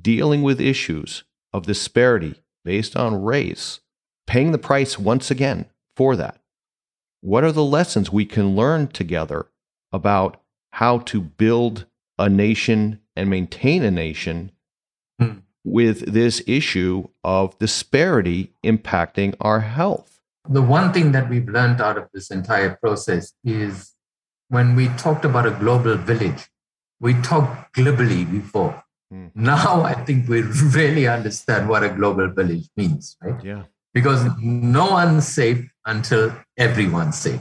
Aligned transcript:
dealing 0.00 0.42
with 0.42 0.60
issues 0.60 1.24
of 1.52 1.66
disparity 1.66 2.42
based 2.64 2.96
on 2.96 3.22
race, 3.22 3.80
paying 4.26 4.52
the 4.52 4.58
price 4.58 4.98
once 4.98 5.30
again 5.30 5.66
for 5.96 6.16
that. 6.16 6.40
What 7.20 7.44
are 7.44 7.52
the 7.52 7.64
lessons 7.64 8.12
we 8.12 8.26
can 8.26 8.54
learn 8.54 8.88
together 8.88 9.46
about 9.92 10.40
how 10.72 10.98
to 10.98 11.20
build 11.20 11.86
a 12.18 12.28
nation 12.28 13.00
and 13.16 13.30
maintain 13.30 13.82
a 13.82 13.90
nation 13.90 14.52
mm. 15.20 15.40
with 15.64 16.12
this 16.12 16.42
issue 16.46 17.08
of 17.22 17.58
disparity 17.58 18.52
impacting 18.62 19.34
our 19.40 19.60
health? 19.60 20.20
The 20.48 20.62
one 20.62 20.92
thing 20.92 21.12
that 21.12 21.30
we've 21.30 21.48
learned 21.48 21.80
out 21.80 21.96
of 21.96 22.08
this 22.12 22.30
entire 22.30 22.76
process 22.76 23.32
is 23.42 23.94
when 24.48 24.76
we 24.76 24.88
talked 24.88 25.24
about 25.24 25.46
a 25.46 25.52
global 25.52 25.96
village, 25.96 26.48
we 27.00 27.14
talked 27.22 27.74
globally 27.74 28.30
before. 28.30 28.83
Mm. 29.14 29.30
Now 29.36 29.82
I 29.82 29.94
think 29.94 30.28
we 30.28 30.42
really 30.74 31.06
understand 31.06 31.68
what 31.68 31.84
a 31.84 31.88
global 31.88 32.26
village 32.28 32.68
means, 32.76 33.16
right? 33.22 33.44
Yeah. 33.44 33.62
Because 33.92 34.26
no 34.42 34.90
one's 34.90 35.28
safe 35.28 35.70
until 35.86 36.34
everyone's 36.56 37.16
safe. 37.16 37.40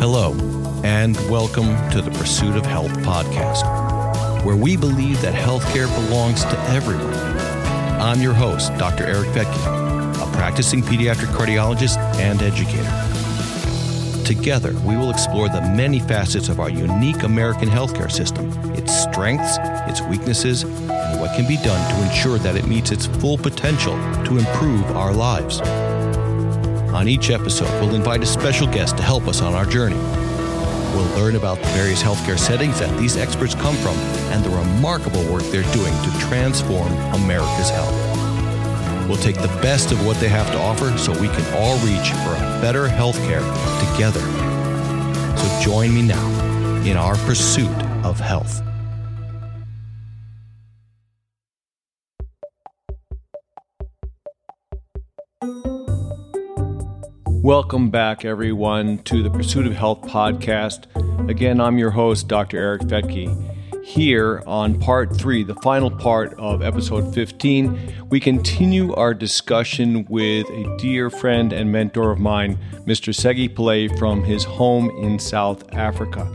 Hello, 0.00 0.32
and 0.82 1.14
welcome 1.28 1.76
to 1.90 2.00
the 2.00 2.10
Pursuit 2.12 2.56
of 2.56 2.64
Health 2.64 2.92
podcast, 3.00 4.46
where 4.46 4.56
we 4.56 4.78
believe 4.78 5.20
that 5.20 5.34
healthcare 5.34 5.94
belongs 6.06 6.42
to 6.44 6.58
everyone. 6.70 7.12
I'm 8.00 8.22
your 8.22 8.32
host, 8.32 8.72
Dr. 8.78 9.04
Eric 9.04 9.28
Fethke 9.28 9.85
practicing 10.36 10.82
pediatric 10.82 11.32
cardiologist 11.34 11.96
and 12.20 12.42
educator. 12.42 12.92
Together, 14.24 14.72
we 14.80 14.96
will 14.96 15.10
explore 15.10 15.48
the 15.48 15.60
many 15.60 15.98
facets 15.98 16.48
of 16.48 16.60
our 16.60 16.68
unique 16.68 17.22
American 17.22 17.68
healthcare 17.68 18.10
system, 18.10 18.50
its 18.74 18.92
strengths, 18.94 19.56
its 19.88 20.02
weaknesses, 20.02 20.64
and 20.64 21.20
what 21.20 21.34
can 21.36 21.48
be 21.48 21.56
done 21.56 21.80
to 21.90 22.08
ensure 22.08 22.38
that 22.38 22.56
it 22.56 22.66
meets 22.66 22.90
its 22.90 23.06
full 23.06 23.38
potential 23.38 23.94
to 24.24 24.36
improve 24.36 24.84
our 24.96 25.12
lives. 25.12 25.60
On 26.92 27.08
each 27.08 27.30
episode, 27.30 27.70
we'll 27.80 27.94
invite 27.94 28.22
a 28.22 28.26
special 28.26 28.66
guest 28.66 28.96
to 28.96 29.02
help 29.02 29.28
us 29.28 29.40
on 29.40 29.54
our 29.54 29.66
journey. 29.66 29.96
We'll 30.94 31.18
learn 31.18 31.36
about 31.36 31.58
the 31.58 31.68
various 31.68 32.02
healthcare 32.02 32.38
settings 32.38 32.80
that 32.80 32.98
these 32.98 33.16
experts 33.16 33.54
come 33.54 33.76
from 33.76 33.94
and 34.32 34.44
the 34.44 34.50
remarkable 34.50 35.24
work 35.32 35.44
they're 35.44 35.72
doing 35.72 35.92
to 36.02 36.18
transform 36.28 36.92
America's 37.14 37.70
health. 37.70 38.25
We'll 39.08 39.16
take 39.18 39.36
the 39.36 39.46
best 39.62 39.92
of 39.92 40.04
what 40.04 40.18
they 40.18 40.28
have 40.28 40.50
to 40.50 40.58
offer 40.58 40.98
so 40.98 41.12
we 41.12 41.28
can 41.28 41.54
all 41.54 41.76
reach 41.78 42.10
for 42.10 42.34
a 42.34 42.58
better 42.60 42.88
healthcare 42.88 43.44
together. 43.92 44.20
So 45.38 45.60
join 45.60 45.94
me 45.94 46.02
now 46.02 46.82
in 46.84 46.96
our 46.96 47.14
pursuit 47.18 47.70
of 48.04 48.18
health. 48.18 48.62
Welcome 57.28 57.90
back, 57.90 58.24
everyone, 58.24 58.98
to 59.04 59.22
the 59.22 59.30
Pursuit 59.30 59.68
of 59.68 59.74
Health 59.74 60.02
podcast. 60.02 60.86
Again, 61.30 61.60
I'm 61.60 61.78
your 61.78 61.92
host, 61.92 62.26
Dr. 62.26 62.58
Eric 62.58 62.82
Fethke. 62.82 63.55
Here 63.86 64.42
on 64.48 64.80
part 64.80 65.16
three, 65.16 65.44
the 65.44 65.54
final 65.54 65.92
part 65.92 66.34
of 66.40 66.60
episode 66.60 67.14
15, 67.14 68.08
we 68.10 68.18
continue 68.18 68.92
our 68.94 69.14
discussion 69.14 70.04
with 70.06 70.50
a 70.50 70.76
dear 70.76 71.08
friend 71.08 71.52
and 71.52 71.70
mentor 71.70 72.10
of 72.10 72.18
mine, 72.18 72.58
Mr. 72.84 73.14
Sagie 73.14 73.48
Pillay 73.48 73.96
from 73.96 74.24
his 74.24 74.42
home 74.42 74.90
in 74.90 75.20
South 75.20 75.72
Africa. 75.72 76.28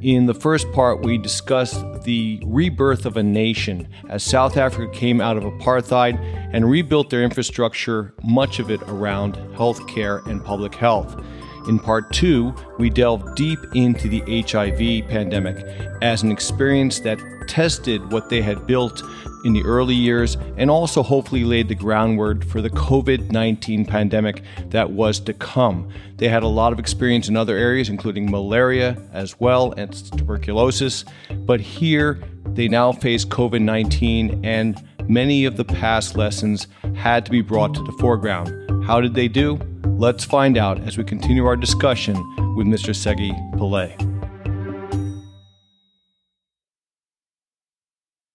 In 0.00 0.26
the 0.26 0.32
first 0.32 0.70
part, 0.70 1.02
we 1.04 1.18
discussed 1.18 1.84
the 2.04 2.40
rebirth 2.46 3.04
of 3.04 3.16
a 3.16 3.22
nation 3.22 3.88
as 4.08 4.22
South 4.22 4.56
Africa 4.56 4.88
came 4.92 5.20
out 5.20 5.36
of 5.36 5.42
apartheid 5.42 6.16
and 6.52 6.70
rebuilt 6.70 7.10
their 7.10 7.24
infrastructure, 7.24 8.14
much 8.22 8.60
of 8.60 8.70
it 8.70 8.80
around 8.82 9.34
healthcare 9.56 10.24
and 10.26 10.42
public 10.44 10.76
health. 10.76 11.20
In 11.68 11.78
part 11.78 12.12
two, 12.12 12.54
we 12.78 12.90
delve 12.90 13.34
deep 13.34 13.58
into 13.74 14.08
the 14.08 14.42
HIV 14.42 15.08
pandemic 15.08 15.56
as 16.00 16.22
an 16.22 16.30
experience 16.30 17.00
that 17.00 17.18
tested 17.48 18.12
what 18.12 18.28
they 18.28 18.42
had 18.42 18.66
built 18.66 19.02
in 19.44 19.52
the 19.52 19.62
early 19.62 19.94
years 19.94 20.36
and 20.56 20.70
also 20.70 21.02
hopefully 21.02 21.44
laid 21.44 21.68
the 21.68 21.74
groundwork 21.74 22.44
for 22.44 22.60
the 22.60 22.70
COVID 22.70 23.30
19 23.30 23.84
pandemic 23.84 24.42
that 24.70 24.90
was 24.90 25.20
to 25.20 25.32
come. 25.32 25.88
They 26.16 26.28
had 26.28 26.42
a 26.42 26.48
lot 26.48 26.72
of 26.72 26.78
experience 26.78 27.28
in 27.28 27.36
other 27.36 27.56
areas, 27.56 27.88
including 27.88 28.30
malaria 28.30 28.96
as 29.12 29.38
well 29.38 29.72
and 29.72 29.92
tuberculosis, 30.16 31.04
but 31.30 31.60
here 31.60 32.20
they 32.44 32.68
now 32.68 32.92
face 32.92 33.24
COVID 33.24 33.62
19 33.62 34.44
and 34.44 34.82
many 35.08 35.44
of 35.44 35.56
the 35.56 35.64
past 35.64 36.16
lessons 36.16 36.66
had 36.94 37.24
to 37.24 37.30
be 37.30 37.40
brought 37.40 37.74
to 37.74 37.82
the 37.82 37.92
foreground. 38.00 38.84
How 38.84 39.00
did 39.00 39.14
they 39.14 39.28
do? 39.28 39.58
Let's 39.98 40.26
find 40.26 40.58
out 40.58 40.78
as 40.80 40.98
we 40.98 41.04
continue 41.04 41.46
our 41.46 41.56
discussion 41.56 42.16
with 42.54 42.66
Mr. 42.66 42.94
Sagie 42.94 43.32
Pillay. 43.54 43.98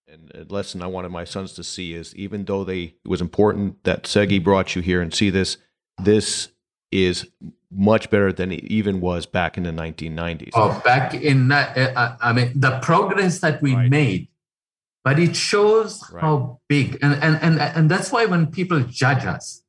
And 0.08 0.32
a 0.34 0.52
lesson 0.52 0.82
I 0.82 0.88
wanted 0.88 1.10
my 1.10 1.22
sons 1.22 1.52
to 1.52 1.62
see 1.62 1.94
is 1.94 2.16
even 2.16 2.46
though 2.46 2.64
they 2.64 2.96
it 3.04 3.06
was 3.06 3.20
important 3.20 3.84
that 3.84 4.02
Sagie 4.02 4.42
brought 4.42 4.74
you 4.74 4.82
here 4.82 5.00
and 5.00 5.14
see 5.14 5.30
this, 5.30 5.56
this 6.02 6.48
is 6.90 7.28
much 7.70 8.10
better 8.10 8.32
than 8.32 8.50
it 8.50 8.64
even 8.64 9.00
was 9.00 9.24
back 9.24 9.56
in 9.56 9.62
the 9.62 9.70
1990s. 9.70 10.50
Oh, 10.54 10.82
back 10.84 11.14
in 11.14 11.46
that, 11.46 11.96
uh, 11.96 12.16
I 12.20 12.32
mean, 12.32 12.58
the 12.58 12.80
progress 12.80 13.38
that 13.38 13.62
we 13.62 13.76
right. 13.76 13.88
made, 13.88 14.26
but 15.04 15.20
it 15.20 15.36
shows 15.36 16.02
right. 16.10 16.22
how 16.22 16.58
big, 16.68 16.98
and, 17.02 17.14
and, 17.22 17.38
and, 17.40 17.60
and 17.60 17.88
that's 17.88 18.10
why 18.10 18.26
when 18.26 18.48
people 18.48 18.80
judge 18.80 19.24
us, 19.24 19.61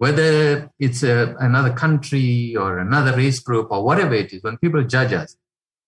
whether 0.00 0.72
it's 0.78 1.02
a, 1.02 1.36
another 1.40 1.70
country 1.70 2.56
or 2.56 2.78
another 2.78 3.14
race 3.14 3.38
group 3.38 3.70
or 3.70 3.84
whatever 3.84 4.14
it 4.14 4.32
is, 4.32 4.42
when 4.42 4.56
people 4.56 4.82
judge 4.82 5.12
us, 5.12 5.36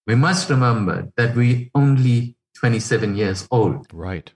we 0.06 0.14
must 0.14 0.50
remember 0.50 1.10
that 1.16 1.34
we 1.34 1.70
only 1.74 2.36
27 2.56 3.16
years 3.16 3.48
old. 3.50 3.86
Right, 3.90 4.30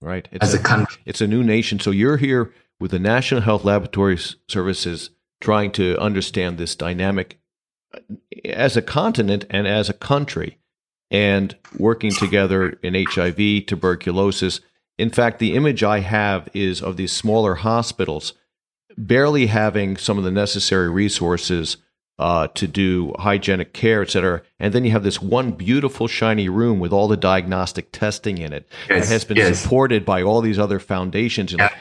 right. 0.00 0.28
It's 0.30 0.44
as 0.44 0.54
a, 0.54 0.60
a 0.60 0.62
country. 0.62 1.02
It's 1.04 1.20
a 1.20 1.26
new 1.26 1.42
nation. 1.42 1.80
So 1.80 1.90
you're 1.90 2.18
here 2.18 2.52
with 2.78 2.92
the 2.92 3.00
National 3.00 3.40
Health 3.40 3.64
Laboratory 3.64 4.16
Services 4.48 5.10
trying 5.40 5.72
to 5.72 5.98
understand 5.98 6.56
this 6.56 6.76
dynamic 6.76 7.40
uh, 7.92 7.98
as 8.44 8.76
a 8.76 8.82
continent 8.82 9.44
and 9.50 9.66
as 9.66 9.88
a 9.88 9.92
country 9.92 10.58
and 11.10 11.56
working 11.76 12.12
together 12.12 12.78
in 12.80 12.94
HIV, 12.94 13.66
tuberculosis. 13.66 14.60
In 14.98 15.10
fact, 15.10 15.40
the 15.40 15.54
image 15.56 15.82
I 15.82 15.98
have 15.98 16.48
is 16.54 16.80
of 16.80 16.96
these 16.96 17.10
smaller 17.10 17.56
hospitals– 17.56 18.32
barely 18.96 19.46
having 19.46 19.96
some 19.96 20.18
of 20.18 20.24
the 20.24 20.30
necessary 20.30 20.90
resources 20.90 21.76
uh, 22.18 22.48
to 22.54 22.66
do 22.66 23.12
hygienic 23.18 23.74
care, 23.74 24.00
et 24.00 24.10
cetera. 24.10 24.40
And 24.58 24.72
then 24.72 24.84
you 24.84 24.90
have 24.92 25.02
this 25.02 25.20
one 25.20 25.52
beautiful, 25.52 26.08
shiny 26.08 26.48
room 26.48 26.80
with 26.80 26.92
all 26.92 27.08
the 27.08 27.16
diagnostic 27.16 27.92
testing 27.92 28.38
in 28.38 28.54
it 28.54 28.66
yes, 28.88 29.06
that 29.06 29.12
has 29.12 29.24
been 29.24 29.36
yes. 29.36 29.60
supported 29.60 30.04
by 30.06 30.22
all 30.22 30.40
these 30.40 30.58
other 30.58 30.78
foundations. 30.78 31.52
And 31.52 31.60
yeah. 31.60 31.74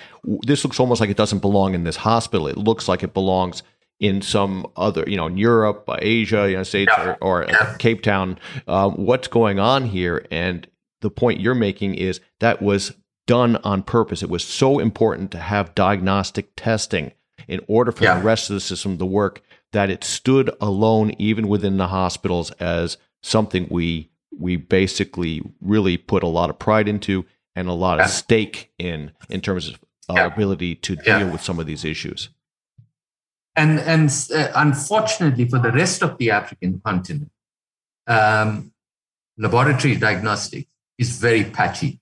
this 0.45 0.65
looks 0.65 0.79
almost 0.79 0.99
like 0.99 1.09
it 1.09 1.15
doesn't 1.15 1.39
belong 1.39 1.73
in 1.73 1.85
this 1.85 1.95
hospital. 1.95 2.47
It 2.47 2.57
looks 2.57 2.89
like 2.89 3.01
it 3.01 3.13
belongs 3.13 3.63
in 4.01 4.21
some 4.21 4.67
other, 4.75 5.05
you 5.07 5.15
know, 5.15 5.27
in 5.27 5.37
Europe, 5.37 5.85
uh, 5.87 5.95
Asia, 6.01 6.49
United 6.49 6.65
States, 6.65 6.91
yeah. 6.97 7.15
or, 7.21 7.43
or 7.43 7.45
yeah. 7.47 7.75
Cape 7.79 8.01
Town. 8.01 8.37
Uh, 8.67 8.89
what's 8.89 9.29
going 9.29 9.57
on 9.57 9.85
here? 9.85 10.25
And 10.31 10.67
the 10.99 11.09
point 11.09 11.39
you're 11.39 11.55
making 11.55 11.95
is 11.95 12.19
that 12.41 12.61
was 12.61 12.91
done 13.27 13.57
on 13.57 13.83
purpose. 13.83 14.23
It 14.23 14.29
was 14.29 14.43
so 14.43 14.79
important 14.79 15.31
to 15.31 15.39
have 15.39 15.75
diagnostic 15.75 16.51
testing 16.55 17.11
in 17.47 17.61
order 17.67 17.91
for 17.91 18.03
yeah. 18.03 18.17
the 18.17 18.25
rest 18.25 18.49
of 18.49 18.53
the 18.55 18.59
system 18.59 18.97
to 18.97 19.05
work 19.05 19.41
that 19.72 19.89
it 19.89 20.03
stood 20.03 20.49
alone 20.61 21.11
even 21.17 21.47
within 21.47 21.77
the 21.77 21.87
hospitals 21.87 22.51
as 22.51 22.97
something 23.22 23.67
we 23.69 24.09
we 24.37 24.57
basically 24.57 25.41
really 25.61 25.97
put 25.97 26.23
a 26.23 26.27
lot 26.27 26.49
of 26.49 26.59
pride 26.59 26.87
into 26.87 27.25
and 27.55 27.67
a 27.67 27.73
lot 27.73 27.97
yeah. 27.97 28.05
of 28.05 28.09
stake 28.09 28.72
in 28.77 29.11
in 29.29 29.41
terms 29.41 29.69
of 29.69 29.79
our 30.09 30.17
yeah. 30.17 30.25
ability 30.25 30.75
to 30.75 30.95
deal 30.95 31.29
with 31.29 31.41
some 31.41 31.59
of 31.59 31.66
these 31.66 31.83
issues. 31.83 32.29
And 33.55 33.79
and 33.79 34.09
uh, 34.33 34.49
unfortunately 34.55 35.47
for 35.47 35.59
the 35.59 35.71
rest 35.71 36.03
of 36.03 36.17
the 36.17 36.31
African 36.31 36.81
continent, 36.83 37.31
um, 38.07 38.73
laboratory 39.37 39.95
diagnostics 39.95 40.69
is 40.97 41.17
very 41.17 41.45
patchy. 41.45 41.99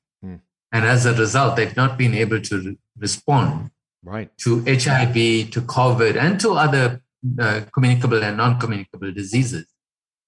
And 0.73 0.85
as 0.85 1.05
a 1.05 1.13
result, 1.13 1.55
they've 1.55 1.77
not 1.77 1.97
been 1.99 2.15
able 2.15 2.41
to 2.41 2.59
re- 2.59 2.77
respond 2.97 3.69
right. 4.03 4.35
to 4.39 4.61
HIV, 4.65 5.51
to 5.51 5.61
COVID, 5.61 6.17
and 6.17 6.39
to 6.39 6.53
other 6.53 7.01
uh, 7.39 7.61
communicable 7.71 8.23
and 8.23 8.37
non 8.37 8.59
communicable 8.59 9.11
diseases. 9.11 9.67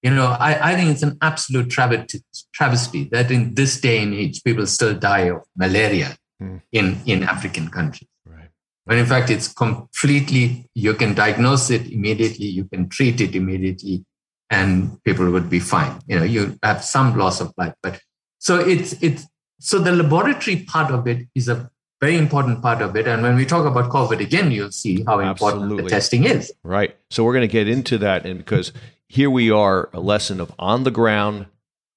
You 0.04 0.12
know, 0.12 0.28
I, 0.40 0.72
I 0.72 0.76
think 0.76 0.92
it's 0.92 1.02
an 1.02 1.18
absolute 1.24 1.72
travesty, 1.72 2.22
travesty 2.54 3.06
that 3.06 3.32
in 3.32 3.56
this 3.56 3.82
day 3.82 4.04
and 4.04 4.14
age, 4.14 4.44
people 4.44 4.68
still 4.68 4.94
die 4.94 5.32
of 5.32 5.42
malaria 5.58 6.16
mm. 6.40 6.62
in, 6.72 7.02
in 7.08 7.24
African 7.24 7.70
countries. 7.70 8.08
Right. 8.24 8.50
When 8.84 9.00
in 9.00 9.08
fact, 9.08 9.32
it's 9.32 9.52
completely, 9.52 10.70
you 10.76 10.94
can 10.94 11.16
diagnose 11.16 11.72
it 11.72 11.92
immediately, 11.92 12.46
you 12.46 12.66
can 12.66 12.88
treat 12.88 13.20
it 13.20 13.36
immediately, 13.36 14.06
and 14.52 15.04
people 15.04 15.32
would 15.32 15.50
be 15.50 15.60
fine. 15.60 16.00
You 16.06 16.20
know, 16.20 16.24
you 16.24 16.60
have 16.62 16.84
some 16.84 17.18
loss 17.18 17.42
of 17.42 17.52
life. 17.58 17.74
But 17.82 18.00
so 18.38 18.60
it's, 18.60 18.94
it's, 19.02 19.26
so 19.60 19.80
the 19.80 19.92
laboratory 19.92 20.58
part 20.58 20.92
of 20.92 21.08
it 21.08 21.28
is 21.36 21.48
a 21.48 21.70
very 22.02 22.18
important 22.18 22.62
part 22.62 22.82
of 22.82 22.96
it. 22.96 23.08
And 23.08 23.24
when 23.24 23.36
we 23.36 23.46
talk 23.46 23.66
about 23.66 23.90
COVID 23.90 24.20
again, 24.20 24.52
you'll 24.52 24.72
see 24.72 25.04
how 25.04 25.20
important 25.20 25.64
Absolutely. 25.64 25.84
the 25.84 25.90
testing 25.90 26.26
is. 26.26 26.54
Right. 26.64 26.96
So 27.10 27.24
we're 27.24 27.34
going 27.34 27.48
to 27.48 27.52
get 27.52 27.68
into 27.68 27.98
that. 28.00 28.26
And 28.26 28.38
because 28.38 28.74
here 29.08 29.30
we 29.30 29.50
are, 29.50 29.90
a 29.94 30.00
lesson 30.00 30.42
of 30.42 30.54
on 30.60 30.84
the 30.84 30.92
ground 30.92 31.48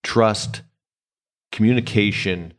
trust, 0.04 0.62
communication, 1.52 2.54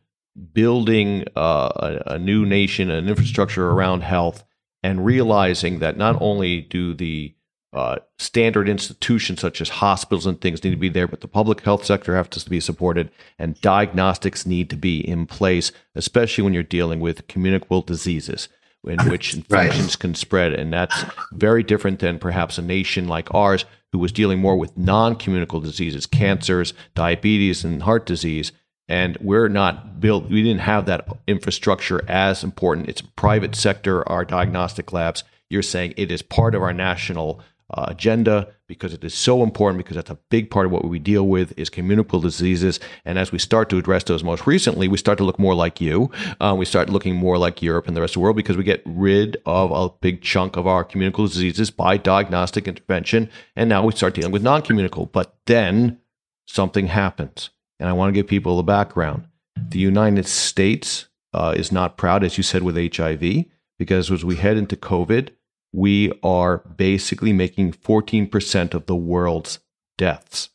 building 0.52 1.24
uh, 1.34 2.00
a, 2.06 2.14
a 2.14 2.18
new 2.18 2.44
nation, 2.44 2.90
an 2.90 3.08
infrastructure 3.08 3.70
around 3.70 4.02
health, 4.02 4.44
and 4.82 5.04
realizing 5.04 5.78
that 5.80 5.96
not 5.96 6.16
only 6.20 6.60
do 6.60 6.94
the 6.94 7.34
uh, 7.72 7.96
standard 8.18 8.68
institutions 8.68 9.40
such 9.40 9.60
as 9.60 9.68
hospitals 9.68 10.26
and 10.26 10.40
things 10.40 10.64
need 10.64 10.70
to 10.70 10.76
be 10.76 10.88
there, 10.88 11.06
but 11.06 11.20
the 11.20 11.28
public 11.28 11.60
health 11.60 11.84
sector 11.84 12.16
has 12.16 12.28
to 12.28 12.50
be 12.50 12.60
supported, 12.60 13.10
and 13.38 13.60
diagnostics 13.60 14.44
need 14.44 14.68
to 14.70 14.76
be 14.76 14.98
in 15.00 15.26
place, 15.26 15.70
especially 15.94 16.42
when 16.42 16.52
you're 16.52 16.62
dealing 16.62 17.00
with 17.00 17.28
communicable 17.28 17.82
diseases 17.82 18.48
in 18.84 18.98
which 19.10 19.34
infections 19.34 19.92
right. 19.94 19.98
can 19.98 20.14
spread. 20.14 20.52
And 20.52 20.72
that's 20.72 21.04
very 21.32 21.62
different 21.62 22.00
than 22.00 22.18
perhaps 22.18 22.58
a 22.58 22.62
nation 22.62 23.06
like 23.06 23.32
ours 23.34 23.64
who 23.92 23.98
was 23.98 24.12
dealing 24.12 24.40
more 24.40 24.56
with 24.56 24.76
non 24.76 25.16
communicable 25.16 25.60
diseases, 25.60 26.06
cancers, 26.06 26.72
diabetes, 26.94 27.64
and 27.64 27.82
heart 27.82 28.06
disease. 28.06 28.52
And 28.88 29.16
we're 29.20 29.48
not 29.48 30.00
built, 30.00 30.28
we 30.28 30.42
didn't 30.42 30.62
have 30.62 30.86
that 30.86 31.06
infrastructure 31.28 32.02
as 32.08 32.42
important. 32.42 32.88
It's 32.88 33.00
private 33.00 33.54
sector, 33.54 34.08
our 34.08 34.24
diagnostic 34.24 34.92
labs. 34.92 35.22
You're 35.48 35.62
saying 35.62 35.94
it 35.96 36.10
is 36.10 36.22
part 36.22 36.54
of 36.54 36.62
our 36.62 36.72
national 36.72 37.40
uh, 37.74 37.86
agenda 37.88 38.48
because 38.66 38.92
it 38.92 39.02
is 39.04 39.14
so 39.14 39.42
important 39.42 39.78
because 39.78 39.96
that's 39.96 40.10
a 40.10 40.18
big 40.28 40.50
part 40.50 40.66
of 40.66 40.72
what 40.72 40.84
we 40.84 40.98
deal 40.98 41.26
with 41.26 41.56
is 41.58 41.68
communicable 41.68 42.20
diseases. 42.20 42.80
And 43.04 43.18
as 43.18 43.32
we 43.32 43.38
start 43.38 43.68
to 43.70 43.78
address 43.78 44.04
those 44.04 44.24
most 44.24 44.46
recently 44.46 44.88
we 44.88 44.96
start 44.96 45.18
to 45.18 45.24
look 45.24 45.38
more 45.38 45.54
like 45.54 45.80
you. 45.80 46.10
Uh, 46.40 46.54
we 46.56 46.64
start 46.64 46.88
looking 46.88 47.14
more 47.14 47.38
like 47.38 47.62
europe 47.62 47.86
and 47.86 47.96
the 47.96 48.00
rest 48.00 48.12
of 48.12 48.14
the 48.14 48.20
world 48.20 48.36
because 48.36 48.56
we 48.56 48.64
get 48.64 48.82
rid 48.84 49.36
of 49.46 49.70
a 49.70 49.94
big 50.00 50.22
chunk 50.22 50.56
of 50.56 50.66
our 50.66 50.84
communicable 50.84 51.26
diseases 51.26 51.70
by 51.70 51.96
diagnostic 51.96 52.66
intervention. 52.66 53.30
And 53.56 53.68
now 53.68 53.84
we 53.84 53.92
start 53.92 54.14
dealing 54.14 54.32
with 54.32 54.42
non-communicable. 54.42 55.06
But 55.06 55.36
then 55.46 55.98
something 56.46 56.88
happens. 56.88 57.50
And 57.78 57.88
i 57.88 57.92
want 57.92 58.08
to 58.08 58.18
give 58.18 58.26
people 58.26 58.56
the 58.56 58.62
background. 58.62 59.26
The 59.56 59.78
united 59.78 60.26
states 60.26 61.06
uh, 61.32 61.54
is 61.56 61.70
not 61.70 61.96
proud 61.96 62.24
as 62.24 62.36
you 62.36 62.42
said 62.42 62.62
with 62.62 62.76
hiv 62.96 63.44
because 63.78 64.10
as 64.10 64.24
we 64.24 64.36
head 64.36 64.56
into 64.56 64.76
covid 64.76 65.30
we 65.72 66.12
are 66.22 66.58
basically 66.58 67.32
making 67.32 67.72
14% 67.72 68.74
of 68.74 68.86
the 68.86 68.96
world's 68.96 69.60
deaths 69.96 70.50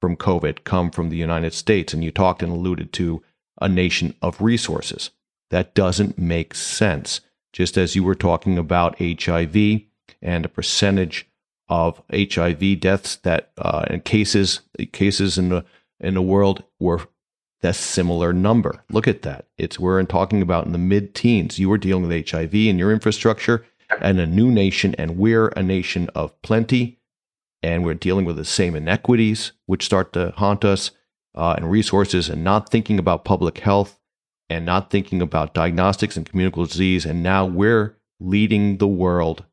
from 0.00 0.16
COVID 0.16 0.64
come 0.64 0.90
from 0.90 1.08
the 1.08 1.16
United 1.16 1.54
States. 1.54 1.92
And 1.92 2.04
you 2.04 2.10
talked 2.10 2.42
and 2.42 2.52
alluded 2.52 2.92
to 2.94 3.22
a 3.60 3.68
nation 3.68 4.14
of 4.20 4.40
resources. 4.40 5.10
That 5.50 5.74
doesn't 5.74 6.18
make 6.18 6.54
sense. 6.54 7.20
Just 7.52 7.76
as 7.76 7.94
you 7.94 8.02
were 8.02 8.14
talking 8.14 8.58
about 8.58 8.98
HIV 8.98 9.82
and 10.20 10.44
a 10.44 10.48
percentage 10.48 11.28
of 11.68 12.02
HIV 12.12 12.80
deaths 12.80 13.16
that 13.16 13.50
uh, 13.56 13.84
and 13.88 14.04
cases 14.04 14.60
cases 14.92 15.38
in 15.38 15.48
the 15.48 15.64
in 16.00 16.14
the 16.14 16.22
world 16.22 16.64
were 16.78 17.02
that 17.62 17.76
similar 17.76 18.32
number. 18.32 18.82
Look 18.90 19.08
at 19.08 19.22
that. 19.22 19.46
It's 19.56 19.78
we're 19.78 20.02
talking 20.02 20.42
about 20.42 20.66
in 20.66 20.72
the 20.72 20.78
mid 20.78 21.14
teens. 21.14 21.58
You 21.58 21.70
were 21.70 21.78
dealing 21.78 22.06
with 22.06 22.28
HIV 22.28 22.54
in 22.54 22.78
your 22.78 22.92
infrastructure 22.92 23.64
and 24.00 24.18
a 24.20 24.26
new 24.26 24.50
nation, 24.50 24.94
and 24.96 25.18
we're 25.18 25.48
a 25.48 25.62
nation 25.62 26.08
of 26.14 26.40
plenty, 26.42 26.98
and 27.62 27.84
we're 27.84 27.94
dealing 27.94 28.24
with 28.24 28.36
the 28.36 28.44
same 28.44 28.76
inequities 28.76 29.52
which 29.66 29.84
start 29.84 30.12
to 30.12 30.32
haunt 30.36 30.64
us, 30.64 30.90
uh, 31.34 31.54
and 31.56 31.70
resources, 31.70 32.28
and 32.28 32.44
not 32.44 32.70
thinking 32.70 32.98
about 32.98 33.24
public 33.24 33.58
health, 33.58 33.98
and 34.48 34.66
not 34.66 34.90
thinking 34.90 35.22
about 35.22 35.54
diagnostics 35.54 36.16
and 36.16 36.28
communicable 36.28 36.66
disease, 36.66 37.04
and 37.04 37.22
now 37.22 37.46
we're 37.46 37.96
leading 38.20 38.78
the 38.78 38.88
world 38.88 39.44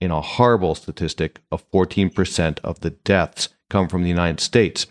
in 0.00 0.10
a 0.10 0.20
horrible 0.20 0.74
statistic 0.74 1.40
of 1.50 1.68
14% 1.70 2.58
of 2.60 2.80
the 2.80 2.90
deaths 2.90 3.48
come 3.70 3.88
from 3.88 4.02
the 4.02 4.08
United 4.08 4.40
States. 4.40 4.86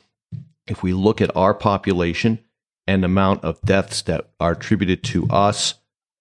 If 0.67 0.81
we 0.81 0.93
look 0.93 1.21
at 1.21 1.35
our 1.35 1.53
population 1.53 2.39
and 2.87 3.03
amount 3.03 3.43
of 3.43 3.61
deaths 3.61 4.01
that 4.03 4.29
are 4.39 4.53
attributed 4.53 5.03
to 5.03 5.27
us 5.27 5.75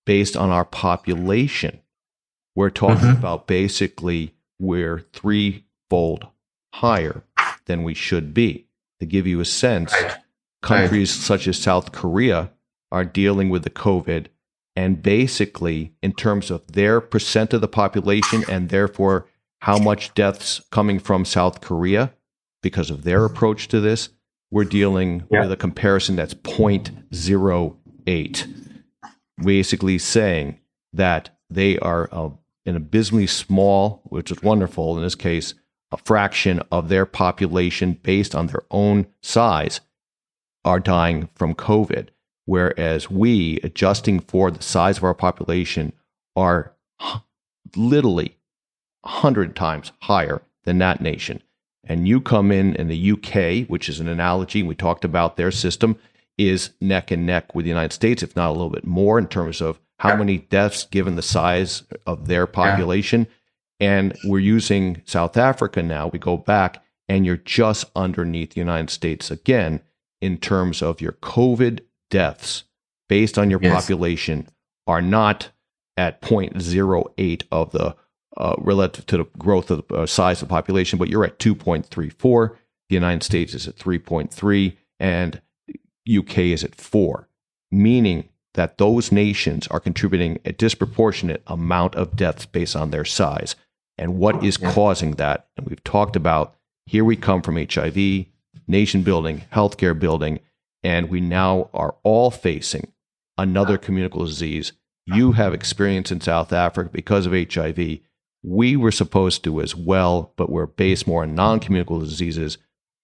based 0.04 0.36
on 0.36 0.50
our 0.50 0.64
population, 0.64 1.80
we're 2.54 2.70
talking 2.70 3.08
mm-hmm. 3.08 3.18
about 3.18 3.46
basically 3.46 4.34
we're 4.58 5.06
threefold 5.12 6.26
higher 6.74 7.24
than 7.66 7.82
we 7.82 7.94
should 7.94 8.34
be. 8.34 8.66
To 9.00 9.06
give 9.06 9.26
you 9.26 9.40
a 9.40 9.44
sense, 9.44 9.92
right. 9.92 10.16
countries 10.62 11.16
right. 11.16 11.24
such 11.24 11.48
as 11.48 11.58
South 11.58 11.90
Korea 11.90 12.52
are 12.92 13.04
dealing 13.04 13.50
with 13.50 13.64
the 13.64 13.70
COVID, 13.70 14.26
and 14.76 15.02
basically, 15.02 15.92
in 16.02 16.12
terms 16.12 16.52
of 16.52 16.72
their 16.72 17.00
percent 17.00 17.52
of 17.52 17.60
the 17.60 17.68
population 17.68 18.44
and 18.48 18.68
therefore 18.68 19.26
how 19.60 19.78
much 19.78 20.14
deaths 20.14 20.60
coming 20.70 20.98
from 20.98 21.24
South 21.24 21.60
Korea 21.60 22.12
because 22.62 22.90
of 22.90 23.02
their 23.02 23.24
approach 23.24 23.68
to 23.68 23.80
this, 23.80 24.10
we're 24.50 24.64
dealing 24.64 25.24
yeah. 25.30 25.40
with 25.40 25.52
a 25.52 25.56
comparison 25.56 26.16
that's 26.16 26.34
0.08, 26.34 28.46
basically 29.42 29.98
saying 29.98 30.58
that 30.92 31.30
they 31.50 31.78
are 31.78 32.08
a 32.12 32.30
an 32.66 32.76
abysmally 32.76 33.26
small, 33.26 34.02
which 34.04 34.30
is 34.30 34.42
wonderful 34.42 34.96
in 34.96 35.02
this 35.02 35.14
case, 35.14 35.54
a 35.90 35.96
fraction 35.96 36.62
of 36.70 36.88
their 36.88 37.06
population 37.06 37.98
based 38.02 38.34
on 38.34 38.46
their 38.46 38.62
own 38.70 39.06
size 39.20 39.80
are 40.64 40.80
dying 40.80 41.28
from 41.34 41.54
COVID. 41.54 42.08
Whereas 42.44 43.10
we, 43.10 43.60
adjusting 43.62 44.20
for 44.20 44.50
the 44.50 44.62
size 44.62 44.98
of 44.98 45.04
our 45.04 45.14
population, 45.14 45.92
are 46.34 46.74
literally 47.76 48.36
100 49.02 49.54
times 49.54 49.92
higher 50.02 50.42
than 50.64 50.78
that 50.78 51.00
nation. 51.00 51.42
And 51.84 52.06
you 52.06 52.20
come 52.20 52.52
in 52.52 52.74
in 52.76 52.88
the 52.88 53.12
UK, 53.12 53.68
which 53.68 53.88
is 53.88 54.00
an 54.00 54.08
analogy, 54.08 54.62
we 54.62 54.74
talked 54.74 55.04
about 55.04 55.36
their 55.36 55.50
system, 55.50 55.98
is 56.38 56.70
neck 56.80 57.10
and 57.10 57.26
neck 57.26 57.54
with 57.54 57.64
the 57.64 57.70
United 57.70 57.92
States, 57.92 58.22
if 58.22 58.36
not 58.36 58.50
a 58.50 58.52
little 58.52 58.70
bit 58.70 58.86
more 58.86 59.18
in 59.18 59.26
terms 59.26 59.60
of 59.60 59.80
how 60.02 60.08
yeah. 60.08 60.16
many 60.16 60.38
deaths 60.38 60.84
given 60.86 61.14
the 61.14 61.22
size 61.22 61.84
of 62.08 62.26
their 62.26 62.44
population. 62.48 63.28
Yeah. 63.78 63.98
And 63.98 64.18
we're 64.24 64.40
using 64.40 65.00
South 65.04 65.36
Africa 65.36 65.80
now. 65.80 66.08
We 66.08 66.18
go 66.18 66.36
back 66.36 66.82
and 67.08 67.24
you're 67.24 67.36
just 67.36 67.84
underneath 67.94 68.54
the 68.54 68.60
United 68.60 68.90
States 68.90 69.30
again 69.30 69.80
in 70.20 70.38
terms 70.38 70.82
of 70.82 71.00
your 71.00 71.12
COVID 71.12 71.82
deaths 72.10 72.64
based 73.08 73.38
on 73.38 73.48
your 73.48 73.60
yes. 73.62 73.72
population 73.72 74.48
are 74.88 75.00
not 75.00 75.50
at 75.96 76.20
0.08 76.20 77.42
of 77.52 77.70
the 77.70 77.94
uh, 78.36 78.56
relative 78.58 79.06
to 79.06 79.18
the 79.18 79.26
growth 79.38 79.70
of 79.70 79.86
the 79.86 79.94
uh, 79.94 80.06
size 80.06 80.42
of 80.42 80.48
the 80.48 80.52
population, 80.52 80.98
but 80.98 81.08
you're 81.10 81.24
at 81.24 81.38
2.34. 81.38 82.56
The 82.88 82.94
United 82.96 83.22
States 83.22 83.54
is 83.54 83.68
at 83.68 83.76
3.3 83.76 84.76
and 84.98 85.40
UK 86.12 86.38
is 86.38 86.64
at 86.64 86.74
4, 86.74 87.28
meaning 87.70 88.28
that 88.54 88.78
those 88.78 89.10
nations 89.10 89.66
are 89.68 89.80
contributing 89.80 90.38
a 90.44 90.52
disproportionate 90.52 91.42
amount 91.46 91.94
of 91.94 92.16
deaths 92.16 92.46
based 92.46 92.76
on 92.76 92.90
their 92.90 93.04
size. 93.04 93.56
And 93.98 94.18
what 94.18 94.44
is 94.44 94.56
causing 94.56 95.12
that? 95.12 95.48
And 95.56 95.66
we've 95.66 95.84
talked 95.84 96.16
about 96.16 96.54
here 96.86 97.04
we 97.04 97.16
come 97.16 97.42
from 97.42 97.56
HIV, 97.56 98.26
nation 98.66 99.02
building, 99.02 99.44
healthcare 99.52 99.98
building, 99.98 100.40
and 100.82 101.08
we 101.08 101.20
now 101.20 101.70
are 101.72 101.94
all 102.02 102.30
facing 102.30 102.92
another 103.38 103.78
communicable 103.78 104.26
disease. 104.26 104.72
You 105.06 105.32
have 105.32 105.54
experience 105.54 106.10
in 106.10 106.20
South 106.20 106.52
Africa 106.52 106.90
because 106.92 107.26
of 107.26 107.32
HIV. 107.32 108.00
We 108.42 108.76
were 108.76 108.90
supposed 108.90 109.44
to 109.44 109.60
as 109.60 109.76
well, 109.76 110.32
but 110.36 110.50
we're 110.50 110.66
based 110.66 111.06
more 111.06 111.22
on 111.22 111.34
non 111.34 111.60
communicable 111.60 112.00
diseases. 112.00 112.58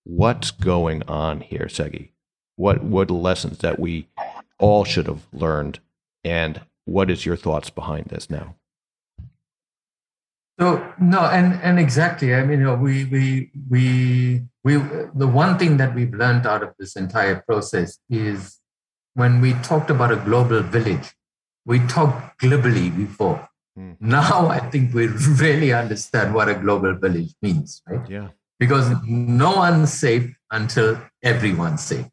What's 0.05 0.51
going 0.51 1.03
on 1.05 1.41
here, 1.41 1.67
Sagie? 1.67 2.11
What 2.57 2.83
what 2.83 3.11
lessons 3.11 3.59
that 3.59 3.79
we 3.79 4.09
all 4.59 4.85
should 4.85 5.07
have 5.07 5.27
learned. 5.33 5.81
And 6.25 6.61
what 6.85 7.11
is 7.11 7.25
your 7.25 7.37
thoughts 7.37 7.71
behind 7.71 8.07
this 8.07 8.29
now? 8.31 8.57
So 10.59 10.93
no, 11.01 11.21
and 11.21 11.55
and 11.63 11.79
exactly. 11.79 12.35
I 12.35 12.45
mean, 12.45 12.59
you 12.59 12.65
know, 12.65 12.75
we 12.75 13.05
we 13.05 13.51
we 13.71 14.43
we 14.65 14.75
the 15.15 15.29
one 15.29 15.57
thing 15.57 15.77
that 15.77 15.95
we've 15.95 16.13
learned 16.13 16.47
out 16.47 16.65
of 16.65 16.75
this 16.79 16.97
entire 16.97 17.37
process 17.47 17.99
is 18.11 18.59
when 19.15 19.41
we 19.41 19.53
talked 19.55 19.91
about 19.91 20.11
a 20.11 20.17
global 20.17 20.63
village, 20.63 21.15
we 21.65 21.79
talked 21.87 22.41
globally 22.41 22.95
before. 22.95 23.49
Mm. 23.79 23.97
Now 24.01 24.49
I 24.49 24.59
think 24.59 24.93
we 24.93 25.07
really 25.45 25.73
understand 25.73 26.35
what 26.35 26.49
a 26.49 26.55
global 26.55 26.95
village 26.95 27.35
means, 27.41 27.81
right? 27.87 28.09
Yeah. 28.11 28.29
Because 28.59 28.91
no 29.07 29.57
one's 29.57 29.93
safe 29.93 30.35
until 30.51 31.01
everyone's 31.23 31.85
safe. 31.85 32.07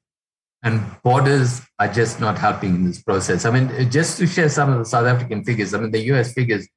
And 0.65 0.83
borders 1.03 1.61
are 1.77 1.87
just 1.87 2.19
not 2.19 2.39
helping 2.39 2.73
in 2.73 2.85
this 2.85 3.01
process. 3.01 3.45
I 3.45 3.51
mean, 3.51 3.89
just 3.91 4.17
to 4.17 4.25
share 4.25 4.49
some 4.49 4.73
of 4.73 4.79
the 4.79 4.85
South 4.85 5.05
African 5.05 5.43
figures, 5.43 5.75
I 5.75 5.79
mean, 5.79 5.91
the 5.91 6.01
US 6.13 6.33
figures 6.33 6.67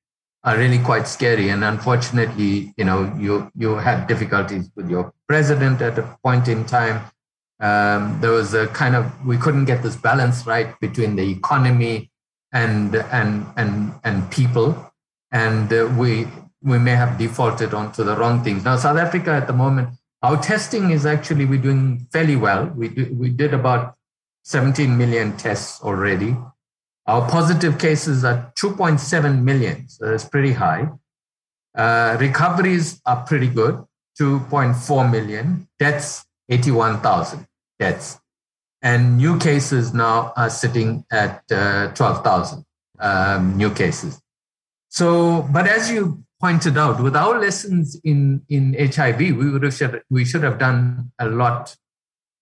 are 0.45 0.59
really 0.59 0.79
quite 0.79 1.09
scary. 1.09 1.49
And 1.49 1.65
unfortunately, 1.65 2.75
you 2.77 2.85
know, 2.85 3.11
you, 3.19 3.51
you 3.57 3.77
had 3.77 4.07
difficulties 4.07 4.71
with 4.77 4.91
your 4.91 5.13
president 5.27 5.81
at 5.81 5.99
a 5.99 6.03
point 6.23 6.49
in 6.49 6.67
time. 6.67 7.01
Um, 7.61 8.19
there 8.21 8.31
was 8.31 8.53
a 8.53 8.67
kind 8.69 8.95
of, 8.95 9.27
we 9.27 9.39
couldn't 9.39 9.65
get 9.65 9.83
this 9.83 9.97
balance 9.97 10.47
right 10.47 10.79
between 10.81 11.17
the 11.17 11.29
economy 11.29 12.11
and, 12.53 12.95
and, 12.95 13.47
and, 13.57 13.95
and 14.05 14.31
people. 14.31 14.93
And 15.33 15.73
uh, 15.73 15.91
we, 15.99 16.29
we 16.63 16.79
may 16.79 16.95
have 16.95 17.17
defaulted 17.17 17.73
onto 17.73 18.05
the 18.05 18.15
wrong 18.17 18.45
things. 18.45 18.65
Now, 18.65 18.77
South 18.77 18.99
Africa 18.99 19.31
at 19.31 19.47
the 19.47 19.55
moment 19.55 19.98
our 20.23 20.41
testing 20.43 20.91
is 20.91 21.07
actually 21.07 21.45
we're 21.45 21.61
doing 21.61 22.07
fairly 22.13 22.37
well. 22.37 22.67
We 22.67 22.89
do, 22.89 23.15
we 23.15 23.31
did 23.31 23.55
about 23.55 23.95
17 24.45 24.97
million 24.97 25.37
tests 25.37 25.81
already. 25.83 26.37
Our 27.07 27.29
positive 27.31 27.79
cases 27.79 28.25
are 28.25 28.53
2.7 28.59 29.43
million, 29.43 29.89
so 29.89 30.11
that's 30.11 30.25
pretty 30.25 30.53
high. 30.53 30.91
Uh, 31.75 32.17
recoveries 32.21 33.01
are 33.07 33.25
pretty 33.25 33.49
good, 33.49 33.85
2.4 34.21 35.11
million. 35.11 35.69
Deaths, 35.79 36.27
81,000 36.49 37.47
deaths. 37.79 38.19
And 38.83 39.17
new 39.17 39.39
cases 39.39 39.95
now 39.95 40.33
are 40.37 40.51
sitting 40.51 41.05
at 41.11 41.43
uh, 41.51 41.89
12,000 41.95 42.65
um, 43.01 43.57
new 43.57 43.73
cases. 43.73 44.21
So, 44.89 45.49
but 45.53 45.67
as 45.67 45.91
you 45.91 46.25
pointed 46.41 46.79
out, 46.79 47.03
with 47.03 47.17
our 47.17 47.41
lessons 47.41 48.01
in, 48.05 48.43
in 48.49 48.75
HIV, 48.79 49.19
we 49.19 49.51
would 49.51 49.63
have 49.63 49.75
should, 49.75 50.03
we 50.11 50.25
should 50.25 50.43
have 50.43 50.59
done 50.59 51.13
a 51.19 51.29
lot 51.29 51.77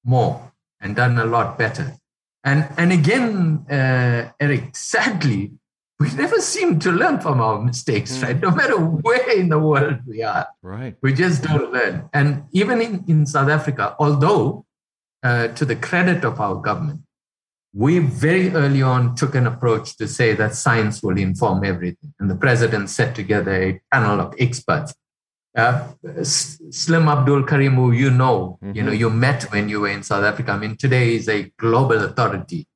more 0.05 0.53
and 0.81 0.95
done 0.95 1.19
a 1.19 1.25
lot 1.25 1.59
better. 1.59 1.97
And 2.45 2.69
and 2.79 2.93
again, 2.93 3.67
uh, 3.69 4.31
Eric, 4.39 4.77
sadly, 4.77 5.53
we 5.99 6.13
never 6.13 6.41
seem 6.41 6.79
to 6.81 6.93
learn 6.93 7.19
from 7.21 7.41
our 7.41 7.61
mistakes, 7.61 8.17
mm. 8.17 8.23
right? 8.23 8.41
No 8.41 8.53
matter 8.53 8.77
where 8.77 9.37
in 9.37 9.49
the 9.49 9.59
world 9.59 9.99
we 10.07 10.23
are, 10.23 10.47
right? 10.63 10.95
We 11.03 11.13
just 11.13 11.43
don't 11.43 11.73
learn. 11.73 12.09
And 12.13 12.45
even 12.53 12.81
in, 12.81 13.05
in 13.09 13.27
South 13.27 13.49
Africa, 13.49 13.97
although 13.99 14.65
uh, 15.25 15.49
to 15.49 15.65
the 15.65 15.75
credit 15.75 16.25
of 16.25 16.41
our 16.41 16.55
government, 16.55 17.01
we 17.77 17.99
very 17.99 18.51
early 18.53 18.81
on 18.81 19.15
took 19.15 19.35
an 19.35 19.47
approach 19.47 19.99
to 19.99 20.09
say 20.09 20.33
that 20.33 20.55
science 20.55 21.03
will 21.03 21.19
inform 21.19 21.63
everything. 21.63 22.15
And 22.19 22.31
the 22.31 22.35
president 22.35 22.89
set 22.89 23.15
together 23.15 23.53
a 23.53 23.81
panel 23.93 24.19
of 24.19 24.35
experts. 24.39 24.95
Uh, 25.55 25.87
Salim 26.23 27.07
Abdool 27.07 27.47
Karim, 27.47 27.75
who 27.75 27.93
you 27.93 28.11
know, 28.11 28.59
mm-hmm. 28.63 28.75
you 28.75 28.83
know, 28.83 28.93
you 28.93 29.11
met 29.11 29.43
when 29.53 29.69
you 29.69 29.81
were 29.81 29.89
in 29.89 30.03
South 30.03 30.25
Africa. 30.25 30.53
I 30.53 30.57
mean, 30.57 30.79
today 30.79 31.17
is 31.17 31.29
a 31.29 31.53
global 31.59 32.03
authority 32.03 32.67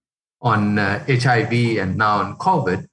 on 0.43 0.79
uh, 0.79 1.03
HIV 1.09 1.53
and 1.79 1.97
now 1.97 2.19
on 2.19 2.37
COVID. 2.37 2.87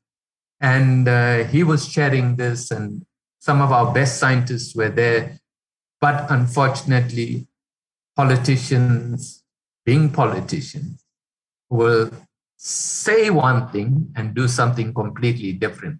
And 0.61 1.09
uh, 1.09 1.43
he 1.43 1.63
was 1.63 1.89
sharing 1.89 2.37
this, 2.37 2.71
and 2.71 3.05
some 3.39 3.61
of 3.61 3.73
our 3.73 3.93
best 3.93 4.17
scientists 4.17 4.73
were 4.73 4.89
there. 4.89 5.39
But 5.99 6.31
unfortunately, 6.31 7.47
politicians, 8.15 9.43
being 9.85 10.09
politicians, 10.09 11.03
will 11.69 12.11
say 12.57 13.29
one 13.29 13.69
thing 13.69 14.11
and 14.15 14.33
do 14.33 14.47
something 14.47 14.93
completely 14.93 15.53
different. 15.53 15.99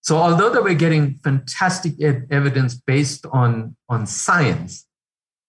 So, 0.00 0.16
although 0.16 0.50
they 0.50 0.60
were 0.60 0.74
getting 0.74 1.18
fantastic 1.24 2.00
evidence 2.00 2.74
based 2.74 3.26
on, 3.26 3.76
on 3.88 4.06
science, 4.06 4.86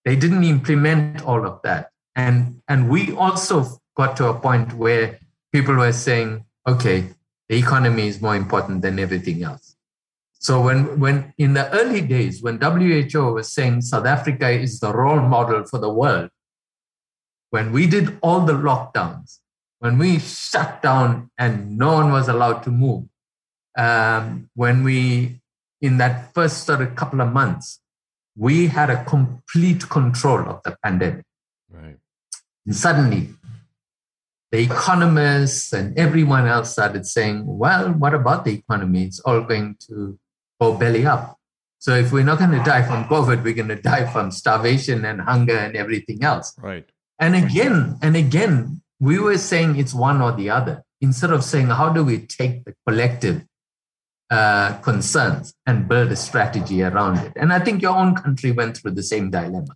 they 0.06 0.15
didn't 0.15 0.44
implement 0.44 1.22
all 1.24 1.46
of 1.46 1.62
that. 1.63 1.91
And, 2.15 2.62
and 2.68 2.89
we 2.89 3.13
also 3.13 3.79
got 3.96 4.18
to 4.18 4.27
a 4.27 4.34
point 4.34 4.74
where 4.74 5.20
people 5.53 5.75
were 5.75 5.94
saying, 5.94 6.44
okay, 6.68 7.10
the 7.48 7.58
economy 7.58 8.08
is 8.08 8.22
more 8.22 8.36
important 8.36 8.82
than 8.82 9.00
everything 9.00 9.44
else. 9.44 9.75
So 10.39 10.62
when, 10.62 11.00
when 11.00 11.34
in 11.38 11.53
the 11.53 11.70
early 11.72 12.01
days, 12.01 12.41
when 12.41 12.60
WHO 12.60 13.34
was 13.34 13.51
saying 13.51 13.82
South 13.82 14.06
Africa 14.06 14.50
is 14.50 14.79
the 14.79 14.94
role 14.94 15.20
model 15.20 15.65
for 15.65 15.79
the 15.79 15.89
world, 15.89 16.29
when 17.50 17.72
we 17.72 17.88
did 17.88 18.18
all 18.22 18.41
the 18.41 18.53
lockdowns, 18.53 19.38
when 19.80 19.98
we 19.98 20.20
shut 20.20 20.82
down 20.82 21.32
and 21.38 21.78
no 21.78 21.94
one 21.94 22.12
was 22.12 22.28
allowed 22.28 22.64
to 22.64 22.70
move, 22.70 23.06
um, 23.78 24.50
when 24.56 24.84
we, 24.84 25.42
in 25.82 25.98
that 25.98 26.34
first 26.34 26.66
sort 26.66 26.82
of 26.82 26.96
couple 26.96 27.22
of 27.22 27.32
months, 27.32 27.80
we 28.36 28.68
had 28.68 28.90
a 28.90 29.04
complete 29.06 29.90
control 29.90 30.48
of 30.48 30.62
the 30.64 30.78
pandemic. 30.84 31.26
Right. 31.70 31.98
And 32.66 32.76
suddenly, 32.76 33.30
the 34.52 34.60
economists 34.60 35.74
and 35.74 35.98
everyone 35.98 36.48
else 36.48 36.72
started 36.72 37.06
saying, 37.06 37.46
well, 37.46 37.92
what 37.94 38.14
about 38.14 38.46
the 38.46 38.54
economy? 38.54 39.04
It's 39.04 39.20
all 39.22 39.42
going 39.42 39.78
to 39.88 40.20
go 40.60 40.74
belly 40.76 41.06
up. 41.06 41.38
So 41.78 41.96
if 41.96 42.12
we're 42.12 42.24
not 42.24 42.40
going 42.40 42.52
to 42.52 42.64
die 42.64 42.84
from 42.84 43.06
COVID, 43.06 43.44
we're 43.44 43.54
going 43.54 43.70
to 43.70 43.82
die 43.82 44.12
from 44.12 44.32
starvation 44.32 45.06
and 45.06 45.22
hunger 45.22 45.56
and 45.56 45.78
everything 45.78 46.24
else. 46.24 46.54
Right. 46.58 46.86
And 47.20 47.36
again 47.36 47.98
and 48.02 48.16
again, 48.16 48.79
we 49.00 49.20
were 49.20 49.38
saying 49.38 49.77
it's 49.77 49.94
one 49.94 50.22
or 50.22 50.32
the 50.32 50.50
other 50.50 50.84
instead 51.01 51.32
of 51.32 51.44
saying 51.44 51.68
how 51.68 51.89
do 51.89 52.03
we 52.03 52.20
take 52.20 52.65
the 52.65 52.74
collective 52.86 53.46
uh, 54.29 54.74
concerns 54.82 55.53
and 55.65 55.88
build 55.88 56.12
a 56.12 56.15
strategy 56.15 56.84
around 56.84 57.18
it. 57.18 57.34
And 57.36 57.51
I 57.51 57.60
think 57.60 57.82
your 57.82 57.96
own 57.96 58.15
country 58.15 58.51
went 58.51 58.77
through 58.77 58.91
the 58.91 59.03
same 59.03 59.32
dilemma. 59.32 59.74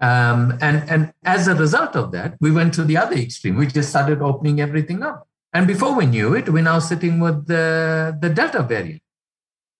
Um, 0.00 0.58
and, 0.60 0.88
and 0.90 1.12
as 1.24 1.46
a 1.46 1.54
result 1.54 1.94
of 1.94 2.12
that, 2.12 2.36
we 2.40 2.50
went 2.50 2.74
to 2.74 2.84
the 2.84 2.96
other 2.96 3.16
extreme. 3.16 3.56
We 3.56 3.66
just 3.66 3.90
started 3.90 4.20
opening 4.22 4.60
everything 4.60 5.02
up. 5.02 5.26
And 5.52 5.66
before 5.66 5.94
we 5.94 6.06
knew 6.06 6.34
it, 6.34 6.48
we're 6.48 6.62
now 6.62 6.78
sitting 6.78 7.20
with 7.20 7.46
the, 7.46 8.16
the 8.20 8.28
Delta 8.28 8.62
variant, 8.62 9.02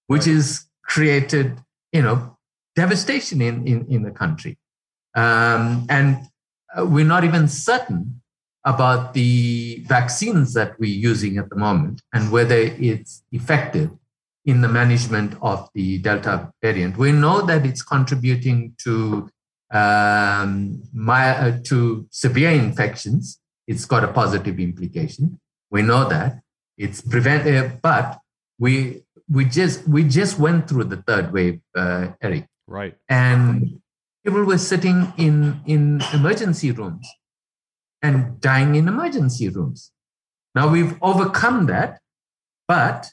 which 0.06 0.26
right. 0.26 0.36
is 0.36 0.66
created, 0.82 1.58
you 1.92 2.02
know, 2.02 2.36
devastation 2.76 3.40
in, 3.40 3.66
in, 3.66 3.86
in 3.88 4.02
the 4.02 4.10
country. 4.10 4.58
Um, 5.14 5.86
and 5.88 6.26
uh, 6.76 6.84
we're 6.84 7.04
not 7.04 7.24
even 7.24 7.48
certain 7.48 8.19
about 8.64 9.14
the 9.14 9.82
vaccines 9.86 10.52
that 10.54 10.78
we're 10.78 10.94
using 10.94 11.38
at 11.38 11.48
the 11.48 11.56
moment 11.56 12.02
and 12.12 12.30
whether 12.30 12.56
it's 12.56 13.22
effective 13.32 13.90
in 14.44 14.60
the 14.60 14.68
management 14.68 15.34
of 15.42 15.68
the 15.74 15.98
Delta 15.98 16.52
variant. 16.62 16.96
We 16.96 17.12
know 17.12 17.42
that 17.42 17.64
it's 17.64 17.82
contributing 17.82 18.74
to 18.84 19.30
um, 19.70 20.82
my, 20.92 21.28
uh, 21.30 21.58
to 21.64 22.06
severe 22.10 22.50
infections. 22.50 23.38
It's 23.66 23.84
got 23.84 24.04
a 24.04 24.08
positive 24.08 24.58
implication. 24.58 25.38
We 25.70 25.82
know 25.82 26.08
that 26.08 26.40
it's 26.76 27.00
preventive, 27.00 27.72
uh, 27.72 27.76
but 27.82 28.18
we 28.58 29.02
we 29.30 29.44
just 29.44 29.86
we 29.86 30.02
just 30.02 30.40
went 30.40 30.68
through 30.68 30.84
the 30.84 30.96
third 30.96 31.32
wave, 31.32 31.60
uh, 31.76 32.08
Eric. 32.20 32.46
Right. 32.66 32.96
And 33.08 33.80
people 34.24 34.42
were 34.44 34.58
sitting 34.58 35.12
in 35.16 35.60
in 35.66 36.02
emergency 36.12 36.72
rooms 36.72 37.08
and 38.02 38.40
dying 38.40 38.74
in 38.74 38.88
emergency 38.88 39.48
rooms. 39.48 39.92
Now 40.54 40.68
we've 40.68 40.96
overcome 41.02 41.66
that, 41.66 42.00
but 42.66 43.10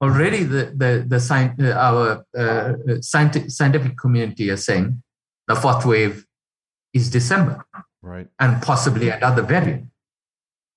already 0.00 0.42
the, 0.42 0.72
the, 0.76 1.04
the 1.06 1.16
sci- 1.16 1.54
uh, 1.60 1.72
our 1.72 2.24
uh, 2.36 2.72
scientific, 3.00 3.50
scientific 3.50 3.96
community 3.96 4.50
are 4.50 4.56
saying 4.56 5.02
the 5.48 5.56
fourth 5.56 5.84
wave 5.84 6.26
is 6.92 7.10
December. 7.10 7.64
Right. 8.02 8.28
And 8.38 8.62
possibly 8.62 9.08
another 9.08 9.42
variant. 9.42 9.86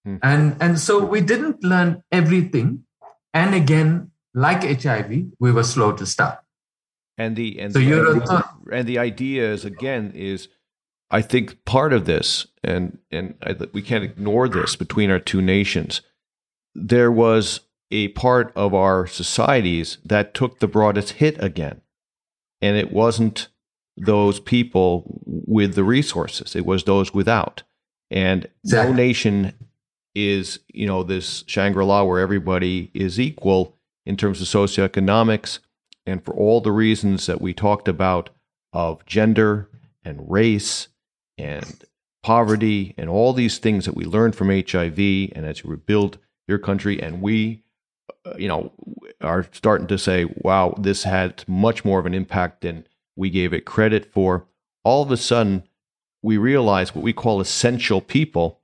Hmm. 0.06 0.18
And, 0.24 0.56
and 0.62 0.80
so 0.80 1.04
we 1.04 1.22
didn't 1.22 1.64
learn 1.64 2.04
everything. 2.12 2.86
And 3.34 3.54
again, 3.54 4.12
like 4.34 4.64
HIV, 4.64 5.10
we 5.40 5.52
were 5.52 5.64
slow 5.64 5.92
to 5.94 6.06
start. 6.06 6.40
And 7.18 7.36
the 7.36 7.60
and 7.60 7.74
so 7.74 7.80
the, 7.80 8.12
and 8.12 8.22
the, 8.22 8.44
and 8.72 8.88
the 8.88 9.00
idea 9.00 9.52
is 9.52 9.66
again 9.66 10.12
is 10.14 10.50
I 11.10 11.22
think 11.22 11.64
part 11.66 11.94
of 11.94 12.06
this, 12.06 12.48
and 12.64 12.98
and 13.12 13.36
I, 13.42 13.56
we 13.72 13.82
can't 13.82 14.04
ignore 14.04 14.50
this 14.50 14.76
between 14.76 15.10
our 15.10 15.20
two 15.20 15.42
nations, 15.42 16.02
there 16.76 17.12
was 17.12 17.62
a 17.92 18.10
part 18.10 18.52
of 18.56 18.74
our 18.74 19.08
societies 19.08 20.00
that 20.04 20.34
took 20.34 20.60
the 20.60 20.68
broadest 20.68 21.14
hit 21.14 21.42
again, 21.42 21.82
and 22.62 22.76
it 22.76 22.92
wasn't 22.92 23.48
those 23.96 24.40
people 24.40 25.22
with 25.26 25.76
the 25.76 25.86
resources; 25.86 26.56
it 26.56 26.66
was 26.66 26.84
those 26.84 27.14
without. 27.14 27.64
And 28.12 28.50
exactly. 28.64 28.92
no 28.92 28.98
nation 28.98 29.54
is, 30.14 30.60
you 30.74 30.88
know, 30.88 31.04
this 31.04 31.44
Shangri 31.48 31.86
La 31.86 32.04
where 32.04 32.20
everybody 32.20 32.92
is 32.94 33.20
equal 33.20 33.78
in 34.06 34.18
terms 34.18 34.42
of 34.42 34.48
socioeconomics, 34.48 35.60
and 36.06 36.24
for 36.24 36.34
all 36.34 36.60
the 36.60 36.72
reasons 36.72 37.28
that 37.28 37.40
we 37.40 37.54
talked 37.54 37.88
about 37.88 38.30
of 38.74 39.06
gender 39.06 39.70
and 40.04 40.30
race 40.30 40.90
and 41.38 41.84
poverty 42.24 42.94
and 42.98 43.10
all 43.10 43.34
these 43.34 43.58
things 43.58 43.86
that 43.86 43.96
we 43.96 44.03
learned 44.03 44.36
from 44.36 44.50
HIV 44.50 45.00
and 45.00 45.46
as 45.46 45.63
you 45.63 45.70
rebuild 45.70 46.17
your 46.48 46.58
country 46.58 47.01
and 47.01 47.22
we 47.22 47.63
uh, 48.25 48.34
you 48.38 48.48
know 48.48 48.72
are 49.22 49.48
starting 49.51 49.88
to 49.88 49.98
say 49.98 50.25
wow 50.38 50.74
this 50.77 51.03
had 51.03 51.44
much 51.48 51.86
more 51.86 52.00
of 52.00 52.06
an 52.06 52.13
impact 52.13 52.62
than 52.62 52.86
we 53.17 53.29
gave 53.29 53.51
it 53.51 53.65
credit 53.65 54.06
for. 54.13 54.46
All 54.86 55.03
of 55.03 55.12
a 55.12 55.17
sudden 55.17 55.63
we 56.22 56.38
realize 56.38 56.96
what 56.96 57.03
we 57.03 57.12
call 57.12 57.41
essential 57.41 58.00
people 58.00 58.62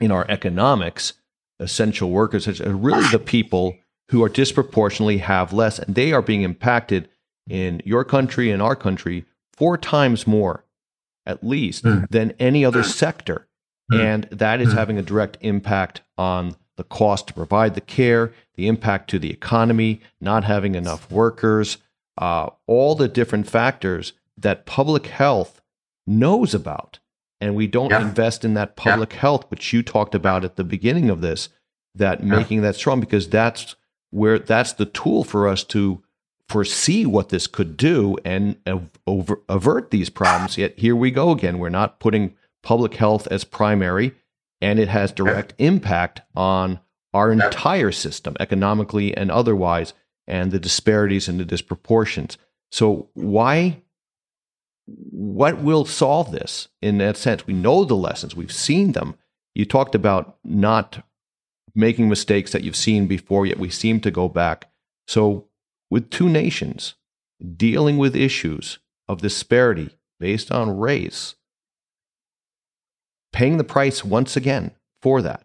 in 0.00 0.10
our 0.10 0.24
economics, 0.28 1.14
essential 1.58 2.10
workers, 2.10 2.48
are 2.60 2.74
really 2.74 3.06
the 3.08 3.18
people 3.18 3.76
who 4.10 4.22
are 4.22 4.28
disproportionately 4.28 5.18
have 5.18 5.52
less, 5.52 5.78
and 5.78 5.94
they 5.94 6.12
are 6.12 6.22
being 6.22 6.42
impacted 6.42 7.08
in 7.48 7.82
your 7.84 8.04
country 8.04 8.50
and 8.50 8.62
our 8.62 8.76
country 8.76 9.24
four 9.52 9.76
times 9.76 10.26
more, 10.26 10.64
at 11.26 11.44
least, 11.44 11.84
mm. 11.84 12.08
than 12.10 12.32
any 12.38 12.64
other 12.64 12.82
sector. 12.82 13.46
Mm. 13.92 14.00
And 14.00 14.24
that 14.24 14.60
is 14.60 14.70
mm. 14.70 14.76
having 14.76 14.98
a 14.98 15.02
direct 15.02 15.38
impact 15.40 16.02
on 16.18 16.56
the 16.76 16.84
cost 16.84 17.28
to 17.28 17.34
provide 17.34 17.74
the 17.74 17.80
care, 17.80 18.32
the 18.54 18.66
impact 18.66 19.10
to 19.10 19.18
the 19.18 19.30
economy, 19.30 20.00
not 20.20 20.44
having 20.44 20.74
enough 20.74 21.10
workers, 21.10 21.78
uh, 22.18 22.48
all 22.66 22.94
the 22.94 23.08
different 23.08 23.48
factors 23.48 24.12
that 24.36 24.66
public 24.66 25.06
health 25.06 25.60
knows 26.06 26.54
about. 26.54 26.98
And 27.40 27.54
we 27.54 27.66
don't 27.66 27.90
yeah. 27.90 28.02
invest 28.02 28.44
in 28.44 28.54
that 28.54 28.76
public 28.76 29.12
yeah. 29.12 29.20
health, 29.20 29.50
which 29.50 29.72
you 29.72 29.82
talked 29.82 30.14
about 30.14 30.44
at 30.44 30.56
the 30.56 30.64
beginning 30.64 31.10
of 31.10 31.20
this, 31.20 31.48
that 31.94 32.20
yeah. 32.20 32.26
making 32.26 32.62
that 32.62 32.76
strong, 32.76 33.00
because 33.00 33.28
that's 33.28 33.76
where 34.10 34.38
that's 34.38 34.72
the 34.72 34.86
tool 34.86 35.24
for 35.24 35.48
us 35.48 35.64
to 35.64 36.02
foresee 36.48 37.06
what 37.06 37.30
this 37.30 37.46
could 37.46 37.76
do 37.76 38.16
and 38.24 38.56
over, 39.06 39.40
avert 39.48 39.90
these 39.90 40.10
problems. 40.10 40.58
Yet 40.58 40.78
here 40.78 40.96
we 40.96 41.10
go 41.10 41.30
again. 41.30 41.58
We're 41.58 41.70
not 41.70 42.00
putting 42.00 42.34
public 42.62 42.94
health 42.94 43.26
as 43.28 43.44
primary, 43.44 44.12
and 44.60 44.78
it 44.78 44.88
has 44.88 45.12
direct 45.12 45.54
impact 45.58 46.20
on 46.34 46.80
our 47.14 47.32
entire 47.32 47.92
system, 47.92 48.36
economically 48.40 49.16
and 49.16 49.30
otherwise, 49.30 49.94
and 50.26 50.50
the 50.50 50.58
disparities 50.58 51.28
and 51.28 51.38
the 51.38 51.44
disproportions. 51.44 52.38
So 52.70 53.08
why? 53.14 53.82
What 54.86 55.58
will 55.58 55.84
solve 55.84 56.32
this 56.32 56.68
in 56.80 56.98
that 56.98 57.16
sense? 57.16 57.46
We 57.46 57.54
know 57.54 57.84
the 57.84 57.94
lessons, 57.94 58.34
we've 58.34 58.52
seen 58.52 58.92
them. 58.92 59.14
You 59.54 59.64
talked 59.64 59.94
about 59.94 60.38
not 60.44 61.04
making 61.74 62.08
mistakes 62.08 62.52
that 62.52 62.62
you've 62.62 62.76
seen 62.76 63.06
before, 63.06 63.46
yet 63.46 63.58
we 63.58 63.70
seem 63.70 64.00
to 64.00 64.10
go 64.10 64.28
back. 64.28 64.70
So, 65.06 65.48
with 65.92 66.08
two 66.08 66.30
nations 66.30 66.94
dealing 67.54 67.98
with 67.98 68.16
issues 68.16 68.78
of 69.08 69.20
disparity 69.20 69.90
based 70.18 70.50
on 70.50 70.78
race, 70.78 71.34
paying 73.30 73.58
the 73.58 73.64
price 73.64 74.02
once 74.02 74.34
again 74.34 74.70
for 75.02 75.20
that, 75.20 75.44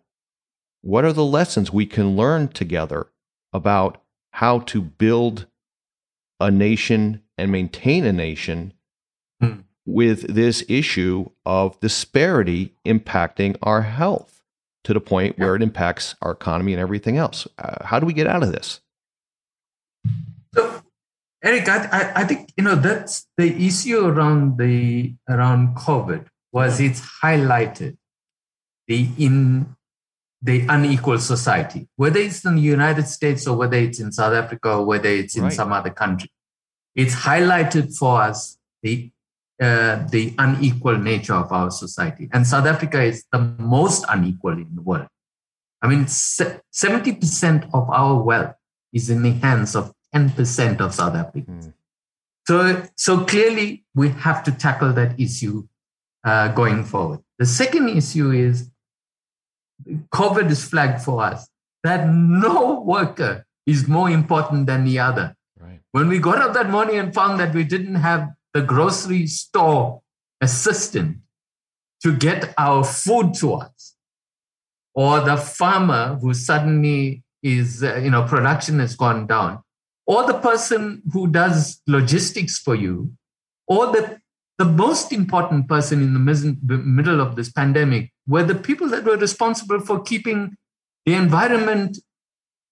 what 0.80 1.04
are 1.04 1.12
the 1.12 1.26
lessons 1.26 1.74
we 1.74 1.86
can 1.86 2.16
learn 2.16 2.48
together 2.48 3.08
about 3.52 4.02
how 4.32 4.60
to 4.60 4.82
build 4.82 5.48
a 6.40 6.50
nation 6.50 7.22
and 7.38 7.52
maintain 7.52 8.06
a 8.06 8.14
nation 8.14 8.72
hmm. 9.42 9.56
with 9.86 10.34
this 10.34 10.64
issue 10.70 11.30
of 11.46 11.78
disparity 11.82 12.74
impacting 12.86 13.58
our 13.62 13.82
health 13.82 14.42
to 14.86 14.94
the 14.94 15.02
point 15.02 15.38
where 15.38 15.58
it 15.58 15.62
impacts 15.62 16.16
our 16.22 16.32
economy 16.32 16.72
and 16.72 16.82
everything 16.82 17.18
else. 17.18 17.50
Uh, 17.60 17.84
how 17.84 18.00
do 18.00 18.06
we 18.06 18.14
get 18.14 18.28
out 18.28 18.44
of 18.44 18.54
this? 18.54 18.80
So, 20.58 20.82
Eric, 21.44 21.70
I, 21.70 22.12
I 22.16 22.24
think 22.24 22.52
you 22.58 22.64
know 22.64 22.76
that's 22.76 23.28
the 23.38 23.50
issue 23.68 24.06
around 24.06 24.58
the 24.58 25.14
around 25.30 25.76
COVID 25.76 26.26
was 26.52 26.80
it's 26.80 27.02
highlighted 27.24 27.98
the 28.88 29.08
in 29.20 29.76
the 30.42 30.66
unequal 30.68 31.20
society, 31.20 31.88
whether 31.96 32.20
it's 32.20 32.44
in 32.46 32.56
the 32.56 32.62
United 32.62 33.08
States 33.08 33.48
or 33.48 33.56
whether 33.56 33.78
it's 33.78 34.00
in 34.00 34.12
South 34.12 34.34
Africa 34.34 34.78
or 34.78 34.86
whether 34.86 35.10
it's 35.10 35.36
in 35.36 35.44
right. 35.44 35.54
some 35.54 35.72
other 35.72 35.90
country. 35.90 36.32
It's 36.96 37.14
highlighted 37.14 37.96
for 37.96 38.22
us 38.22 38.58
the 38.82 39.12
uh, 39.62 40.08
the 40.10 40.34
unequal 40.40 40.98
nature 40.98 41.34
of 41.34 41.52
our 41.52 41.70
society, 41.70 42.30
and 42.34 42.48
South 42.48 42.66
Africa 42.66 43.02
is 43.02 43.26
the 43.32 43.40
most 43.60 44.06
unequal 44.10 44.54
in 44.54 44.70
the 44.74 44.82
world. 44.82 45.08
I 45.84 45.88
mean, 45.88 46.08
seventy 46.08 47.14
percent 47.14 47.66
of 47.74 47.88
our 47.92 48.22
wealth 48.24 48.56
is 48.92 49.12
in 49.12 49.22
the 49.22 49.32
hands 49.32 49.76
of 49.76 49.94
10% 50.18 50.82
of 50.82 50.94
South 50.94 51.16
Africans. 51.16 51.68
Mm. 51.68 51.74
So, 52.48 52.84
so 52.96 53.26
clearly, 53.26 53.86
we 53.94 54.10
have 54.10 54.44
to 54.46 54.52
tackle 54.52 54.94
that 54.94 55.20
issue 55.20 55.68
uh, 56.24 56.48
going 56.50 56.86
forward. 56.86 57.20
The 57.40 57.46
second 57.46 57.90
issue 57.90 58.32
is 58.32 58.70
COVID 60.14 60.50
is 60.50 60.64
flagged 60.64 61.02
for 61.02 61.22
us 61.22 61.50
that 61.84 62.08
no 62.10 62.82
worker 62.82 63.46
is 63.66 63.88
more 63.88 64.10
important 64.10 64.66
than 64.66 64.86
the 64.86 64.98
other. 65.00 65.36
Right. 65.60 65.80
When 65.92 66.08
we 66.08 66.20
got 66.20 66.40
up 66.42 66.54
that 66.54 66.70
morning 66.70 66.98
and 66.98 67.14
found 67.14 67.40
that 67.40 67.54
we 67.54 67.64
didn't 67.64 67.96
have 67.96 68.30
the 68.54 68.62
grocery 68.62 69.28
store 69.28 70.02
assistant 70.42 71.18
to 72.04 72.16
get 72.16 72.54
our 72.58 72.84
food 72.84 73.34
to 73.36 73.54
us, 73.54 73.96
or 74.96 75.20
the 75.22 75.38
farmer 75.38 76.18
who 76.22 76.34
suddenly 76.34 77.24
is, 77.44 77.84
uh, 77.84 77.98
you 77.98 78.10
know, 78.10 78.24
production 78.24 78.80
has 78.80 78.96
gone 78.96 79.28
down, 79.28 79.62
or 80.08 80.26
the 80.26 80.40
person 80.40 81.04
who 81.12 81.28
does 81.28 81.82
logistics 81.86 82.58
for 82.58 82.74
you, 82.74 83.12
or 83.68 83.88
the, 83.88 84.20
the 84.58 84.66
most 84.66 85.12
important 85.12 85.68
person 85.68 86.02
in 86.02 86.14
the 86.14 86.78
middle 86.78 87.22
of 87.22 87.36
this 87.36 87.52
pandemic 87.52 88.12
were 88.26 88.44
the 88.44 88.56
people 88.56 88.88
that 88.88 89.04
were 89.04 89.18
responsible 89.18 89.80
for 89.82 90.02
keeping 90.02 90.56
the 91.06 91.14
environment, 91.14 91.98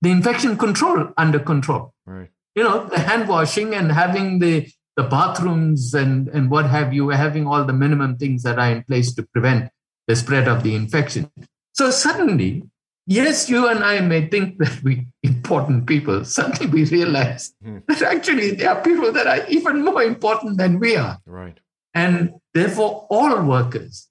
the 0.02 0.10
infection 0.10 0.58
control 0.58 1.10
under 1.17 1.39
control. 1.39 1.93
Right. 2.06 2.30
You 2.56 2.63
know, 2.63 2.86
the 2.88 3.00
hand 3.00 3.28
washing 3.28 3.76
and 3.76 3.91
having 3.91 4.39
the, 4.39 4.67
the 4.95 5.04
bathrooms 5.04 5.93
and, 5.93 6.30
and 6.30 6.50
what 6.50 6.65
have 6.67 6.93
you, 6.93 7.10
having 7.10 7.45
all 7.48 7.65
the 7.65 7.74
minimum 7.74 8.17
things 8.17 8.43
that 8.43 8.58
are 8.58 8.71
in 8.71 8.84
place 8.84 9.13
to 9.15 9.24
prevent 9.24 9.69
the 10.08 10.15
spread 10.15 10.48
of 10.48 10.63
the 10.63 10.76
infection. 10.76 11.30
So 11.74 11.91
suddenly, 11.91 12.63
yes, 13.06 13.50
you 13.50 13.68
and 13.68 13.84
I 13.84 14.00
may 14.02 14.28
think 14.28 14.58
that 14.60 14.82
we 14.84 15.08
important 15.24 15.88
people. 15.88 16.26
Suddenly 16.26 16.68
we 16.68 16.86
realize 16.86 17.54
hmm. 17.63 17.80
that 17.88 18.02
actually 18.02 18.52
there 18.52 18.72
are 18.72 18.82
people 18.82 19.12
that 19.12 19.28
are 19.28 19.46
even 19.48 19.84
more 19.84 20.04
important 20.04 20.58
than 20.58 20.80
we 20.80 20.96
are. 20.96 21.20
Right. 21.26 21.60
And 21.94 22.34
therefore, 22.54 23.08
all 23.10 23.41
workers 23.44 24.10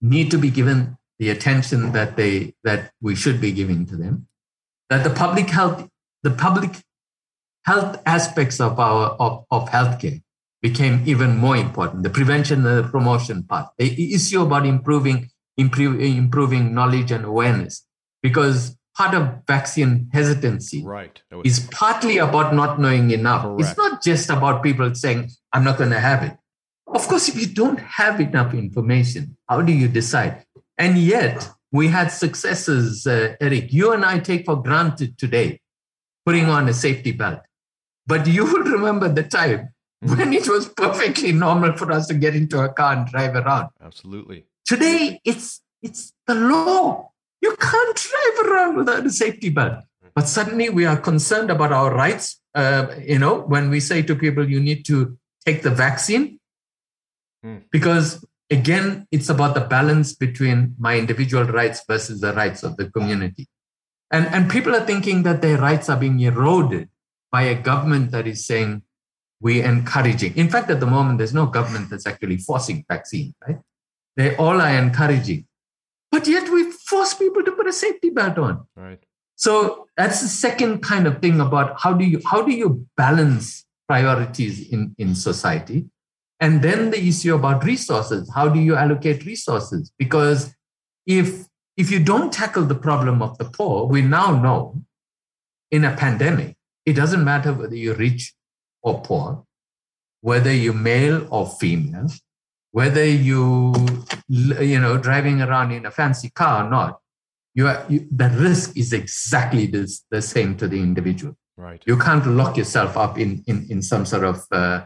need 0.00 0.30
to 0.30 0.38
be 0.38 0.50
given 0.50 0.96
the 1.18 1.30
attention 1.30 1.92
that 1.92 2.16
they 2.16 2.54
that 2.64 2.92
we 3.00 3.14
should 3.14 3.40
be 3.40 3.52
giving 3.52 3.86
to 3.86 3.96
them. 3.96 4.28
That 4.90 5.02
the 5.02 5.10
public 5.10 5.50
health, 5.50 5.88
the 6.22 6.30
public 6.30 6.82
health 7.64 8.00
aspects 8.06 8.60
of 8.60 8.78
our 8.78 9.16
of, 9.18 9.44
of 9.50 9.68
healthcare 9.70 10.22
became 10.62 11.02
even 11.06 11.36
more 11.36 11.56
important. 11.56 12.02
The 12.02 12.10
prevention 12.10 12.64
and 12.66 12.84
the 12.84 12.88
promotion 12.88 13.42
part. 13.42 13.70
The 13.78 14.14
issue 14.14 14.42
about 14.42 14.66
improving 14.66 15.30
improve, 15.56 16.00
improving 16.00 16.74
knowledge 16.74 17.10
and 17.10 17.24
awareness 17.24 17.85
because 18.26 18.76
part 18.96 19.14
of 19.14 19.22
vaccine 19.46 20.10
hesitancy 20.12 20.82
right. 20.84 21.22
is 21.44 21.60
partly 21.70 22.18
about 22.18 22.52
not 22.60 22.80
knowing 22.80 23.12
enough. 23.12 23.42
Correct. 23.42 23.60
It's 23.60 23.76
not 23.78 24.02
just 24.02 24.30
about 24.30 24.64
people 24.64 24.92
saying, 24.96 25.30
I'm 25.52 25.62
not 25.62 25.78
going 25.78 25.90
to 25.90 26.00
have 26.00 26.24
it. 26.24 26.36
Of 26.88 27.06
course, 27.06 27.28
if 27.28 27.36
you 27.40 27.46
don't 27.46 27.78
have 27.78 28.20
enough 28.20 28.52
information, 28.52 29.36
how 29.48 29.62
do 29.62 29.72
you 29.72 29.86
decide? 29.86 30.44
And 30.76 30.98
yet, 30.98 31.48
we 31.70 31.86
had 31.86 32.08
successes, 32.08 33.06
uh, 33.06 33.36
Eric. 33.40 33.72
You 33.72 33.92
and 33.92 34.04
I 34.04 34.18
take 34.18 34.44
for 34.44 34.60
granted 34.60 35.18
today 35.18 35.60
putting 36.24 36.46
on 36.46 36.68
a 36.68 36.74
safety 36.74 37.12
belt. 37.12 37.40
But 38.08 38.26
you 38.26 38.44
will 38.44 38.64
remember 38.76 39.08
the 39.08 39.22
time 39.22 39.68
mm-hmm. 40.04 40.16
when 40.16 40.32
it 40.32 40.48
was 40.48 40.68
perfectly 40.68 41.30
normal 41.30 41.76
for 41.76 41.92
us 41.92 42.08
to 42.08 42.14
get 42.14 42.34
into 42.34 42.58
a 42.58 42.72
car 42.72 42.94
and 42.94 43.06
drive 43.06 43.36
around. 43.36 43.68
Absolutely. 43.80 44.46
Today, 44.64 45.20
it's 45.24 45.60
it's 45.80 46.12
the 46.26 46.34
law. 46.34 47.12
You 47.40 47.56
can't 47.56 47.96
drive 47.96 48.46
around 48.46 48.76
without 48.76 49.06
a 49.06 49.10
safety 49.10 49.50
belt. 49.50 49.84
But 50.14 50.28
suddenly 50.28 50.70
we 50.70 50.86
are 50.86 50.96
concerned 50.96 51.50
about 51.50 51.72
our 51.72 51.94
rights. 51.94 52.40
Uh, 52.54 52.86
you 53.04 53.18
know, 53.18 53.40
when 53.40 53.68
we 53.68 53.80
say 53.80 54.02
to 54.02 54.16
people, 54.16 54.48
you 54.48 54.60
need 54.60 54.86
to 54.86 55.18
take 55.44 55.62
the 55.62 55.70
vaccine, 55.70 56.40
hmm. 57.42 57.58
because 57.70 58.24
again, 58.50 59.06
it's 59.10 59.28
about 59.28 59.54
the 59.54 59.60
balance 59.60 60.14
between 60.14 60.74
my 60.78 60.96
individual 60.96 61.44
rights 61.44 61.82
versus 61.86 62.20
the 62.20 62.32
rights 62.32 62.62
of 62.62 62.76
the 62.76 62.90
community. 62.90 63.46
And, 64.10 64.26
and 64.26 64.50
people 64.50 64.74
are 64.74 64.86
thinking 64.86 65.22
that 65.24 65.42
their 65.42 65.58
rights 65.58 65.88
are 65.88 65.96
being 65.96 66.20
eroded 66.20 66.88
by 67.30 67.42
a 67.42 67.60
government 67.60 68.12
that 68.12 68.26
is 68.26 68.46
saying 68.46 68.82
we're 69.40 69.64
encouraging. 69.64 70.34
In 70.36 70.48
fact, 70.48 70.70
at 70.70 70.80
the 70.80 70.86
moment, 70.86 71.18
there's 71.18 71.34
no 71.34 71.46
government 71.46 71.90
that's 71.90 72.06
actually 72.06 72.38
forcing 72.38 72.84
vaccine, 72.88 73.34
right? 73.46 73.58
They 74.16 74.36
all 74.36 74.60
are 74.60 74.78
encouraging. 74.78 75.46
But 76.10 76.26
yet 76.26 76.48
we 76.50 76.65
force 76.96 77.14
people 77.14 77.42
to 77.44 77.52
put 77.52 77.66
a 77.66 77.72
safety 77.72 78.10
belt 78.10 78.38
on. 78.38 78.66
Right. 78.76 79.02
So 79.36 79.86
that's 79.96 80.22
the 80.22 80.28
second 80.28 80.80
kind 80.82 81.06
of 81.06 81.20
thing 81.20 81.40
about 81.40 81.80
how 81.82 81.92
do 81.92 82.04
you 82.04 82.20
how 82.30 82.42
do 82.42 82.52
you 82.52 82.86
balance 82.96 83.64
priorities 83.88 84.68
in, 84.70 84.94
in 84.98 85.14
society? 85.14 85.86
And 86.40 86.62
then 86.62 86.90
the 86.90 87.02
issue 87.10 87.34
about 87.34 87.64
resources. 87.64 88.30
How 88.34 88.48
do 88.48 88.60
you 88.60 88.76
allocate 88.76 89.24
resources? 89.24 89.92
Because 89.98 90.54
if 91.06 91.46
if 91.76 91.90
you 91.90 92.00
don't 92.02 92.32
tackle 92.32 92.64
the 92.64 92.80
problem 92.88 93.22
of 93.22 93.36
the 93.38 93.44
poor, 93.44 93.86
we 93.86 94.00
now 94.02 94.40
know 94.40 94.82
in 95.70 95.84
a 95.84 95.94
pandemic, 95.94 96.56
it 96.86 96.94
doesn't 96.94 97.24
matter 97.24 97.52
whether 97.52 97.76
you're 97.76 98.02
rich 98.08 98.34
or 98.82 99.02
poor, 99.02 99.44
whether 100.22 100.52
you're 100.52 100.72
male 100.72 101.26
or 101.30 101.46
female, 101.46 102.08
whether 102.76 103.06
you 103.06 103.72
you 104.28 104.78
know 104.78 104.98
driving 104.98 105.40
around 105.40 105.72
in 105.72 105.86
a 105.86 105.90
fancy 105.90 106.28
car 106.28 106.62
or 106.62 106.68
not, 106.68 107.00
you 107.54 107.66
are 107.66 107.82
you, 107.88 108.06
the 108.10 108.28
risk 108.46 108.76
is 108.76 108.92
exactly 108.92 109.64
this, 109.66 110.04
the 110.10 110.20
same 110.20 110.54
to 110.58 110.68
the 110.68 110.78
individual. 110.78 111.34
Right. 111.56 111.82
You 111.86 111.96
can't 111.96 112.26
lock 112.26 112.58
yourself 112.58 112.98
up 112.98 113.18
in 113.18 113.42
in, 113.46 113.66
in 113.70 113.80
some 113.80 114.04
sort 114.04 114.24
of 114.24 114.44
uh, 114.52 114.84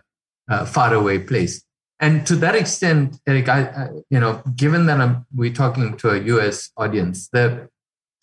uh, 0.48 0.64
faraway 0.66 1.18
place. 1.18 1.64
And 1.98 2.24
to 2.28 2.36
that 2.36 2.54
extent, 2.54 3.18
Eric, 3.26 3.48
I, 3.48 3.62
uh, 3.64 3.88
you 4.08 4.20
know, 4.20 4.40
given 4.54 4.86
that 4.86 5.00
I'm, 5.00 5.26
we're 5.34 5.52
talking 5.52 5.96
to 5.96 6.10
a 6.10 6.18
U.S. 6.34 6.70
audience, 6.76 7.28
the 7.28 7.68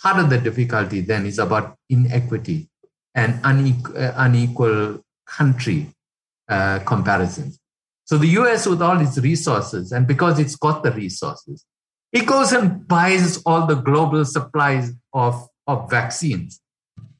part 0.01 0.17
of 0.17 0.29
the 0.29 0.37
difficulty 0.37 1.01
then 1.01 1.25
is 1.25 1.39
about 1.39 1.75
inequity 1.89 2.69
and 3.13 3.41
unequal, 3.43 3.97
uh, 3.97 4.13
unequal 4.15 5.03
country 5.27 5.93
uh, 6.47 6.79
comparisons. 6.85 7.59
So 8.07 8.17
the 8.17 8.27
US, 8.39 8.65
with 8.65 8.81
all 8.81 9.01
its 9.01 9.17
resources, 9.17 9.91
and 9.91 10.07
because 10.07 10.39
it's 10.39 10.55
got 10.55 10.81
the 10.81 10.91
resources, 10.91 11.65
it 12.13 12.25
goes 12.25 12.53
and 12.53 12.87
buys 12.87 13.41
all 13.45 13.67
the 13.67 13.75
global 13.75 14.23
supplies 14.23 14.93
of, 15.11 15.49
of 15.67 15.89
vaccines. 15.89 16.61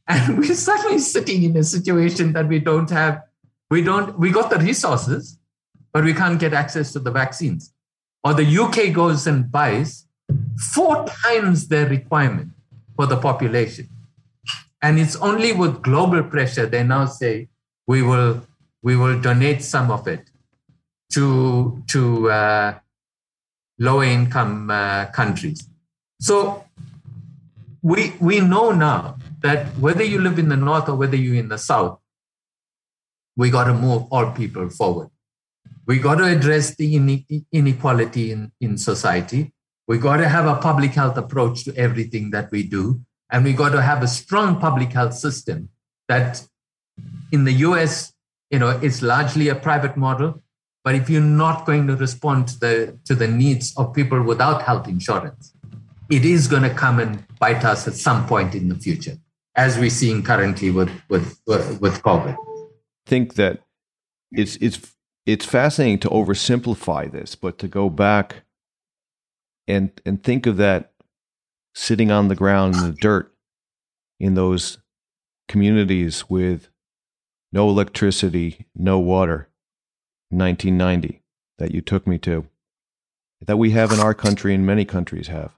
And 0.08 0.38
we're 0.40 0.56
suddenly 0.56 1.00
sitting 1.00 1.44
in 1.44 1.58
a 1.58 1.64
situation 1.64 2.32
that 2.34 2.48
we 2.48 2.60
don't 2.60 2.90
have, 2.90 3.22
we 3.70 3.84
don't, 3.84 4.18
we 4.18 4.32
got 4.32 4.50
the 4.50 4.60
resources, 4.60 5.38
but 5.92 6.06
we 6.06 6.14
can't 6.14 6.40
get 6.40 6.54
access 6.54 6.94
to 6.94 7.00
the 7.00 7.12
vaccines. 7.12 7.74
Or 8.24 8.34
the 8.34 8.58
UK 8.58 8.94
goes 8.94 9.28
and 9.28 9.52
buys 9.52 10.06
four 10.74 11.06
times 11.06 11.68
their 11.68 11.90
requirement 11.90 12.52
for 12.96 13.08
the 13.08 13.18
population. 13.18 13.90
And 14.82 14.98
it's 15.00 15.18
only 15.18 15.52
with 15.52 15.82
global 15.82 16.24
pressure 16.24 16.66
they 16.66 16.84
now 16.84 17.08
say 17.08 17.50
we 17.88 18.04
will 18.04 18.44
we 18.84 18.96
will 18.96 19.20
donate 19.20 19.64
some 19.64 19.92
of 19.92 20.08
it 20.08 20.30
to 21.14 21.84
to 21.88 22.30
uh, 22.30 22.80
lower 23.80 24.04
income 24.04 24.70
uh, 24.70 25.06
countries. 25.08 25.68
So 26.20 26.66
we 27.82 28.14
we 28.20 28.40
know 28.40 28.72
now 28.72 29.18
that 29.42 29.68
whether 29.78 30.04
you 30.04 30.20
live 30.20 30.40
in 30.40 30.50
the 30.50 30.58
north 30.58 30.90
or 30.90 30.96
whether 30.96 31.16
you're 31.16 31.36
in 31.36 31.50
the 31.50 31.58
south, 31.58 32.00
we 33.36 33.50
got 33.50 33.66
to 33.66 33.74
move 33.74 34.08
all 34.12 34.32
people 34.32 34.70
forward. 34.70 35.10
We 35.86 36.00
got 36.00 36.16
to 36.16 36.26
address 36.26 36.76
the 36.76 36.96
inequality 37.54 38.32
in, 38.32 38.52
in 38.60 38.78
society. 38.78 39.54
We 39.88 39.98
got 39.98 40.18
to 40.18 40.28
have 40.28 40.46
a 40.46 40.56
public 40.56 40.92
health 40.92 41.18
approach 41.18 41.64
to 41.64 41.76
everything 41.78 42.32
that 42.32 42.52
we 42.52 42.64
do. 42.64 43.02
And 43.32 43.46
we 43.46 43.54
got 43.54 43.70
to 43.70 43.82
have 43.82 44.04
a 44.04 44.08
strong 44.08 44.60
public 44.60 44.92
health 44.92 45.14
system 45.14 45.70
that 46.10 46.46
in 47.32 47.46
the 47.46 47.54
US, 47.68 48.14
you 48.52 48.60
know, 48.60 48.70
it's 48.82 49.02
largely 49.02 49.48
a 49.48 49.56
private 49.56 49.96
model. 49.96 50.44
But 50.88 50.96
if 50.96 51.10
you're 51.10 51.20
not 51.20 51.66
going 51.66 51.86
to 51.88 51.98
respond 51.98 52.48
to 52.48 52.60
the, 52.62 52.98
to 53.04 53.14
the 53.14 53.28
needs 53.28 53.76
of 53.76 53.94
people 53.94 54.24
without 54.24 54.62
health 54.62 54.88
insurance, 54.88 55.54
it 56.10 56.24
is 56.24 56.48
going 56.48 56.64
to 56.64 56.74
come 56.74 57.00
and 57.00 57.26
bite 57.40 57.66
us 57.66 57.90
at 57.90 57.96
some 57.96 58.26
point 58.26 58.56
in 58.56 58.70
the 58.70 58.76
future, 58.76 59.18
as 59.58 59.78
we're 59.78 59.90
seeing 59.90 60.24
currently 60.24 60.72
with, 60.72 60.90
with, 61.10 61.38
with 61.46 62.02
COVID. 62.04 62.38
I 62.38 63.06
think 63.06 63.34
that 63.34 63.64
it's, 64.32 64.56
it's, 64.62 64.96
it's 65.26 65.46
fascinating 65.46 66.00
to 66.00 66.10
oversimplify 66.10 67.12
this, 67.12 67.36
but 67.36 67.58
to 67.58 67.68
go 67.68 67.90
back 67.90 68.46
and, 69.68 69.92
and 70.06 70.24
think 70.24 70.46
of 70.46 70.56
that 70.56 70.94
sitting 71.76 72.12
on 72.12 72.30
the 72.30 72.36
ground 72.36 72.76
in 72.76 72.84
the 72.84 72.98
dirt 73.02 73.36
in 74.22 74.36
those 74.36 74.78
communities 75.50 76.30
with 76.30 76.70
no 77.52 77.68
electricity, 77.68 78.68
no 78.74 79.00
water, 79.00 79.47
1990 80.30 81.22
that 81.58 81.72
you 81.72 81.82
took 81.82 82.06
me 82.06 82.18
to, 82.20 82.48
that 83.46 83.58
we 83.58 83.72
have 83.72 83.92
in 83.92 84.00
our 84.00 84.14
country 84.14 84.54
and 84.54 84.66
many 84.66 84.86
countries 84.86 85.28
have, 85.28 85.56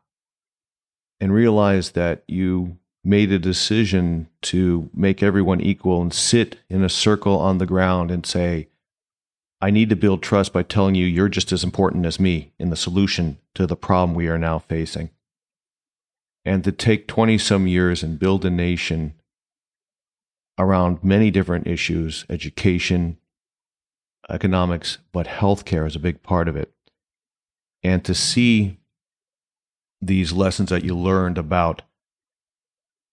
and 1.19 1.34
realize 1.34 1.91
that 1.91 2.23
you 2.27 2.77
made 3.03 3.32
a 3.32 3.39
decision 3.39 4.27
to 4.41 4.89
make 4.93 5.23
everyone 5.23 5.62
equal 5.62 6.01
and 6.01 6.13
sit 6.13 6.58
in 6.69 6.84
a 6.84 6.89
circle 6.89 7.39
on 7.39 7.58
the 7.58 7.65
ground 7.65 8.12
and 8.12 8.25
say, 8.25 8.67
I 9.62 9.71
need 9.71 9.89
to 9.89 9.95
build 9.95 10.21
trust 10.21 10.53
by 10.53 10.63
telling 10.63 10.95
you 10.95 11.05
you're 11.05 11.29
just 11.29 11.51
as 11.51 11.63
important 11.63 12.05
as 12.05 12.19
me 12.19 12.53
in 12.60 12.69
the 12.69 12.75
solution 12.75 13.38
to 13.55 13.67
the 13.67 13.75
problem 13.75 14.15
we 14.15 14.27
are 14.27 14.38
now 14.38 14.60
facing. 14.60 15.10
And 16.45 16.63
to 16.63 16.71
take 16.71 17.08
20 17.08 17.38
some 17.38 17.67
years 17.67 18.01
and 18.01 18.19
build 18.19 18.45
a 18.45 18.49
nation 18.49 19.15
around 20.58 21.03
many 21.03 21.29
different 21.32 21.67
issues 21.67 22.25
education, 22.29 23.17
economics, 24.30 25.00
but 25.12 25.28
healthcare 25.28 25.88
is 25.88 25.96
a 25.96 26.00
big 26.00 26.22
part 26.24 26.48
of 26.48 26.56
it. 26.56 26.72
And 27.84 28.04
to 28.06 28.13
see 28.13 28.78
these 30.02 30.32
lessons 30.32 30.70
that 30.70 30.84
you 30.84 30.96
learned 30.96 31.38
about 31.38 31.82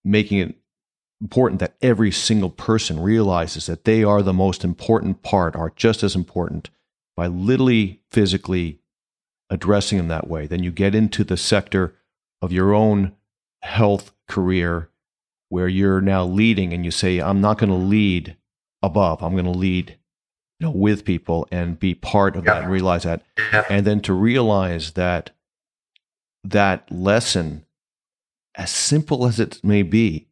making 0.05 0.39
it 0.39 0.55
important 1.21 1.61
that 1.61 1.77
every 1.81 2.11
single 2.11 2.51
person 2.51 3.01
realizes 3.01 3.67
that 3.67 3.85
they 3.85 4.05
are 4.05 4.23
the 4.23 4.33
most 4.33 4.65
important 4.65 5.23
part, 5.23 5.57
are 5.57 5.73
just 5.75 6.03
as 6.03 6.15
important 6.15 6.71
by 7.17 7.27
literally 7.27 8.01
physically 8.11 8.79
addressing 9.49 9.99
them 9.99 10.09
that 10.09 10.29
way. 10.29 10.47
Then 10.47 10.63
you 10.63 10.71
get 10.71 10.95
into 10.95 11.25
the 11.25 11.37
sector 11.37 11.95
of 12.43 12.53
your 12.53 12.75
own 12.75 13.13
health 13.63 14.13
career 14.29 14.91
where 15.49 15.69
you're 15.69 16.01
now 16.01 16.25
leading 16.25 16.73
and 16.73 16.85
you 16.85 16.91
say, 16.91 17.21
I'm 17.21 17.41
not 17.41 17.59
going 17.59 17.71
to 17.71 17.77
lead 17.77 18.37
above, 18.83 19.23
I'm 19.23 19.33
going 19.33 19.45
to 19.45 19.51
lead 19.51 19.97
you 20.59 20.67
know, 20.67 20.73
with 20.73 21.05
people 21.05 21.47
and 21.51 21.79
be 21.79 21.95
part 21.95 22.37
of 22.37 22.45
that 22.45 22.63
and 22.63 22.73
realize 22.73 23.03
that. 23.03 23.23
And 23.69 23.87
then 23.87 24.01
to 24.03 24.13
realize 24.13 24.93
that 24.93 25.31
that 26.43 26.91
lesson, 26.91 27.67
as 28.55 28.71
simple 28.71 29.27
as 29.27 29.39
it 29.39 29.61
may 29.63 29.83
be, 29.83 30.29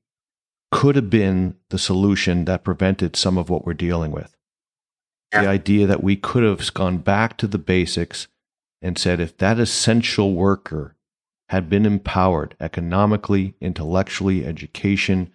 could 0.71 0.97
have 0.97 1.11
been 1.11 1.57
the 1.71 1.79
solution 1.79 2.47
that 2.47 2.65
prevented 2.65 3.17
some 3.17 3.37
of 3.37 3.51
what 3.51 3.67
we're 3.67 3.75
dealing 3.75 4.13
with. 4.13 4.35
The 5.31 5.47
idea 5.49 5.87
that 5.87 6.03
we 6.03 6.17
could 6.17 6.45
have 6.45 6.73
gone 6.75 6.99
back 6.99 7.37
to 7.39 7.47
the 7.47 7.59
basics 7.59 8.29
and 8.81 8.97
said, 8.97 9.21
if 9.21 9.37
that 9.39 9.59
essential 9.59 10.35
worker 10.35 10.97
had 11.49 11.69
been 11.69 11.85
empowered 11.85 12.57
economically, 12.61 13.55
intellectually, 13.61 14.47
education, 14.47 15.33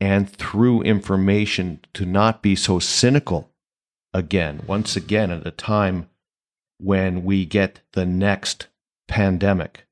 and 0.00 0.28
through 0.28 0.82
information 0.82 1.80
to 1.92 2.04
not 2.04 2.42
be 2.42 2.56
so 2.56 2.78
cynical 2.78 3.51
again, 4.14 4.62
once 4.66 4.96
again, 4.96 5.30
at 5.30 5.46
a 5.46 5.50
time 5.50 6.08
when 6.78 7.24
we 7.24 7.44
get 7.44 7.80
the 7.92 8.06
next 8.06 8.66
pandemic, 9.08 9.86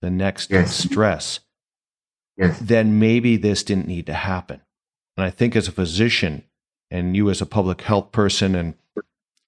the 0.00 0.10
next 0.10 0.50
yes. 0.50 0.74
stress, 0.74 1.40
yes. 2.36 2.58
then 2.60 2.98
maybe 2.98 3.36
this 3.36 3.62
didn't 3.62 3.88
need 3.88 4.06
to 4.06 4.14
happen. 4.14 4.60
And 5.16 5.26
I 5.26 5.30
think 5.30 5.56
as 5.56 5.68
a 5.68 5.72
physician, 5.72 6.44
and 6.90 7.16
you 7.16 7.28
as 7.28 7.42
a 7.42 7.46
public 7.46 7.82
health 7.82 8.12
person, 8.12 8.54
and 8.54 8.74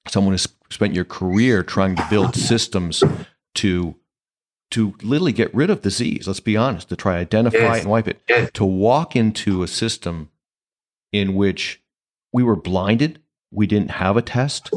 someone 0.08 0.34
who's 0.34 0.48
spent 0.70 0.94
your 0.94 1.04
career 1.04 1.62
trying 1.62 1.96
to 1.96 2.06
build 2.10 2.34
systems 2.34 3.02
to 3.56 3.94
to 4.70 4.94
literally 5.02 5.32
get 5.32 5.52
rid 5.52 5.68
of 5.68 5.82
disease. 5.82 6.28
Let's 6.28 6.38
be 6.38 6.56
honest, 6.56 6.88
to 6.90 6.96
try 6.96 7.18
identify 7.18 7.58
yes. 7.58 7.80
and 7.80 7.90
wipe 7.90 8.06
it. 8.06 8.20
To 8.54 8.64
walk 8.64 9.16
into 9.16 9.62
a 9.62 9.68
system 9.68 10.30
in 11.12 11.34
which 11.34 11.82
we 12.32 12.44
were 12.44 12.56
blinded, 12.56 13.20
we 13.50 13.66
didn't 13.66 13.90
have 13.92 14.16
a 14.16 14.22
test 14.22 14.70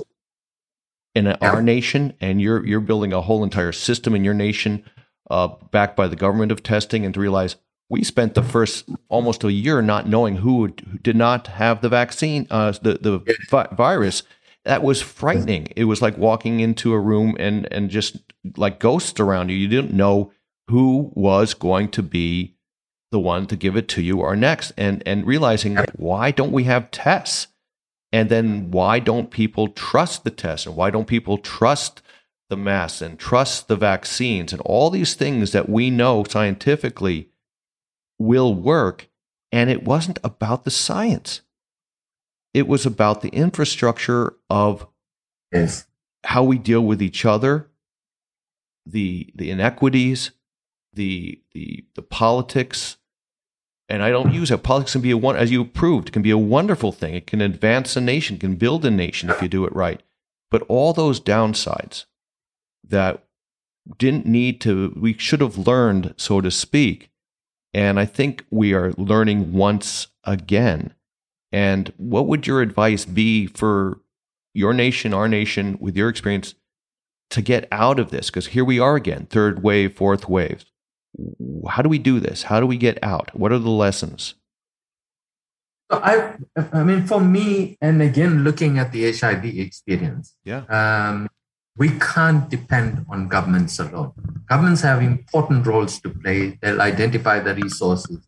in 1.16 1.28
our 1.28 1.62
nation, 1.62 2.14
and 2.20 2.42
you're 2.42 2.66
you're 2.66 2.80
building 2.80 3.14
a 3.14 3.22
whole 3.22 3.44
entire 3.44 3.72
system 3.72 4.16
in 4.16 4.24
your 4.24 4.34
nation, 4.34 4.84
uh, 5.30 5.50
backed 5.72 5.96
by 5.96 6.08
the 6.08 6.16
government 6.16 6.52
of 6.52 6.64
testing, 6.64 7.06
and 7.06 7.14
to 7.14 7.20
realize 7.20 7.56
we 7.90 8.04
spent 8.04 8.34
the 8.34 8.42
first 8.42 8.90
almost 9.10 9.44
a 9.44 9.52
year 9.52 9.82
not 9.82 10.08
knowing 10.08 10.38
who, 10.38 10.68
who 10.68 10.98
did 10.98 11.16
not 11.16 11.48
have 11.48 11.82
the 11.82 11.90
vaccine, 11.90 12.48
uh, 12.50 12.72
the 12.82 12.98
the 13.00 13.20
vi- 13.50 13.68
virus. 13.72 14.24
That 14.66 14.82
was 14.82 15.02
frightening. 15.02 15.68
It 15.76 15.84
was 15.84 16.02
like 16.02 16.18
walking 16.18 16.62
into 16.62 16.94
a 16.94 17.00
room 17.00 17.36
and 17.38 17.72
and 17.72 17.90
just 17.90 18.18
like 18.58 18.80
ghosts 18.80 19.20
around 19.20 19.50
you. 19.50 19.58
You 19.58 19.68
didn't 19.68 19.94
know 19.94 20.32
who 20.70 21.12
was 21.14 21.54
going 21.54 21.90
to 21.90 22.02
be 22.02 22.56
the 23.12 23.20
one 23.20 23.46
to 23.48 23.56
give 23.56 23.76
it 23.76 23.88
to 23.90 24.02
you 24.02 24.22
or 24.22 24.36
next, 24.36 24.72
and 24.78 25.04
and 25.06 25.28
realizing 25.28 25.78
why 25.96 26.32
don't 26.32 26.52
we 26.52 26.64
have 26.64 26.90
tests? 26.92 27.48
And 28.14 28.30
then 28.30 28.70
why 28.70 29.00
don't 29.00 29.32
people 29.32 29.70
trust 29.70 30.24
the 30.24 30.30
tests? 30.30 30.68
And 30.68 30.76
why 30.76 30.92
don't 30.92 31.08
people 31.08 31.40
trust 31.40 32.04
the 32.48 32.56
masks 32.56 33.02
and 33.02 33.18
trust 33.18 33.68
the 33.68 33.76
vaccines 33.76 34.54
and 34.54 34.62
all 34.62 34.92
these 34.92 35.16
things 35.16 35.52
that 35.52 35.68
we 35.68 35.90
know 35.90 36.24
scientifically 36.24 37.30
will 38.20 38.54
work? 38.54 39.10
And 39.52 39.72
it 39.72 39.84
wasn't 39.84 40.20
about 40.24 40.64
the 40.64 40.72
science. 40.72 41.42
It 42.54 42.68
was 42.68 42.86
about 42.86 43.22
the 43.22 43.30
infrastructure 43.30 44.36
of 44.48 44.86
yes. 45.52 45.88
how 46.24 46.44
we 46.44 46.60
deal 46.60 46.82
with 46.82 47.02
each 47.02 47.26
other, 47.26 47.68
the 48.86 49.32
the 49.34 49.50
inequities, 49.50 50.32
the 50.94 51.42
the 51.54 51.86
the 51.96 52.04
politics, 52.04 52.98
and 53.90 54.02
I 54.02 54.10
don't 54.10 54.34
use 54.34 54.52
it. 54.52 54.64
Politics 54.64 54.94
can 54.94 55.02
be 55.02 55.12
a 55.12 55.18
one, 55.18 55.36
as 55.36 55.52
you 55.52 55.66
proved, 55.66 56.12
can 56.12 56.22
be 56.22 56.32
a 56.32 56.38
wonderful 56.38 56.92
thing. 56.92 57.16
It 57.16 57.28
can 57.28 57.42
advance 57.42 57.96
a 57.96 58.02
nation, 58.02 58.38
can 58.38 58.56
build 58.56 58.86
a 58.86 58.92
nation 58.92 59.30
if 59.30 59.42
you 59.42 59.48
do 59.48 59.66
it 59.66 59.76
right. 59.76 60.02
But 60.50 60.64
all 60.64 60.94
those 60.94 61.20
downsides 61.20 62.06
that 62.88 63.26
didn't 63.98 64.26
need 64.26 64.62
to, 64.62 64.94
we 64.96 65.18
should 65.18 65.42
have 65.42 65.58
learned, 65.58 66.14
so 66.18 66.42
to 66.42 66.52
speak. 66.52 67.10
And 67.74 68.00
I 68.00 68.06
think 68.06 68.46
we 68.50 68.74
are 68.74 68.94
learning 68.98 69.54
once 69.54 70.08
again. 70.24 70.94
And 71.52 71.92
what 71.98 72.28
would 72.28 72.48
your 72.48 72.62
advice 72.62 73.06
be 73.06 73.48
for 73.48 74.00
your 74.54 74.74
nation, 74.74 75.14
our 75.14 75.28
nation, 75.28 75.78
with 75.80 75.98
your 75.98 76.10
experience 76.10 76.56
to 77.32 77.42
get 77.42 77.68
out 77.72 78.00
of 78.00 78.12
this? 78.12 78.30
Because 78.30 78.48
here 78.48 78.66
we 78.66 78.80
are 78.80 78.96
again, 78.96 79.28
third 79.30 79.64
wave, 79.64 79.96
fourth 79.96 80.30
wave. 80.30 80.66
How 81.70 81.82
do 81.82 81.90
we 81.90 82.00
do 82.00 82.20
this? 82.20 82.44
How 82.44 82.60
do 82.60 82.66
we 82.66 82.78
get 82.78 82.98
out? 83.04 83.36
What 83.36 83.52
are 83.52 83.60
the 83.60 83.70
lessons? 83.70 84.36
I, 85.92 86.36
I 86.72 86.84
mean, 86.84 87.06
for 87.06 87.20
me, 87.20 87.78
and 87.82 88.02
again, 88.02 88.44
looking 88.44 88.80
at 88.80 88.92
the 88.92 89.12
HIV 89.12 89.46
experience, 89.46 90.36
yeah, 90.44 90.64
um, 90.70 91.30
we 91.78 91.90
can't 92.00 92.50
depend 92.50 93.06
on 93.10 93.28
governments 93.28 93.80
alone. 93.80 94.14
Governments 94.48 94.82
have 94.82 95.02
important 95.02 95.66
roles 95.66 96.00
to 96.02 96.10
play. 96.10 96.58
They'll 96.62 96.82
identify 96.82 97.40
the 97.40 97.56
resources. 97.56 98.28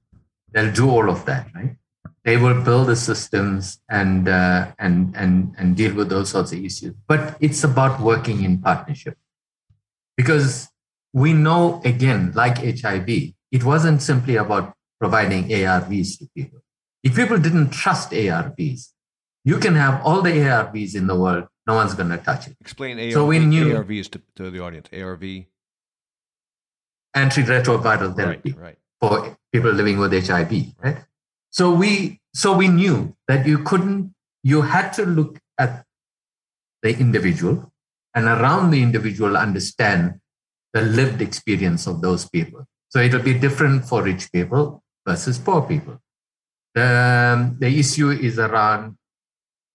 They'll 0.52 0.74
do 0.74 0.89
all 0.89 1.10
of 1.10 1.26
that, 1.26 1.48
right? 1.54 1.76
They 2.24 2.38
will 2.38 2.62
build 2.62 2.88
the 2.88 2.95
systems 2.95 3.80
and 3.89 4.28
uh, 4.28 4.71
and 4.80 5.15
and 5.15 5.56
and 5.58 5.76
deal 5.76 5.93
with 5.93 6.10
those 6.10 6.30
sorts 6.30 6.52
of 6.52 6.63
issues. 6.63 6.93
But 7.08 7.38
it's 7.39 7.63
about 7.63 8.02
working 8.02 8.43
in 8.43 8.60
partnership, 8.60 9.17
because 10.17 10.69
we 11.15 11.32
know 11.32 11.82
again, 11.86 12.34
like 12.36 12.58
HIV, 12.58 13.10
it 13.51 13.63
wasn't 13.63 14.01
simply 14.01 14.36
about 14.36 14.73
providing 14.99 15.45
ARVs 15.47 16.19
to 16.19 16.28
people. 16.36 16.60
If 17.04 17.15
people 17.15 17.38
didn't 17.38 17.69
trust 17.69 18.12
ARVs, 18.12 18.89
you 19.45 19.58
can 19.58 19.75
have 19.75 20.04
all 20.04 20.21
the 20.21 20.32
ARVs 20.32 20.93
in 20.93 21.08
the 21.08 21.15
world 21.15 21.47
no 21.67 21.75
one's 21.75 21.95
going 21.95 22.10
to 22.10 22.17
touch 22.17 22.47
it. 22.47 22.58
Explain 22.62 22.99
ARV, 22.99 23.13
so 23.13 23.25
we 23.25 23.39
knew, 23.39 23.73
ARVs 23.73 24.12
to, 24.12 24.21
to 24.36 24.51
the 24.51 24.60
audience. 24.60 24.88
ARV? 24.93 25.45
Antiretroviral 27.15 28.15
therapy 28.15 28.51
right, 28.51 28.62
right. 28.62 28.78
for 28.99 29.38
people 29.54 29.71
living 29.71 29.97
with 29.97 30.12
HIV, 30.12 30.75
right? 30.84 30.97
So 31.49 31.73
we, 31.73 32.19
so 32.34 32.56
we 32.56 32.67
knew 32.67 33.15
that 33.28 33.47
you 33.47 33.60
couldn't, 33.60 34.13
you 34.43 34.62
had 34.63 34.91
to 34.93 35.06
look 35.06 35.39
at 35.58 35.86
the 36.84 36.91
individual 36.99 37.71
and 38.13 38.25
around 38.25 38.71
the 38.71 38.84
individual 38.84 39.38
understand 39.38 40.19
the 40.75 40.81
lived 40.81 41.21
experience 41.21 41.88
of 41.88 42.01
those 42.01 42.29
people. 42.29 42.67
So 42.89 42.99
it'll 42.99 43.21
be 43.21 43.33
different 43.33 43.85
for 43.85 44.03
rich 44.03 44.29
people 44.29 44.83
versus 45.07 45.39
poor 45.39 45.61
people. 45.61 46.01
The, 46.73 47.33
um, 47.33 47.57
the 47.57 47.79
issue 47.79 48.09
is 48.09 48.38
around 48.38 48.97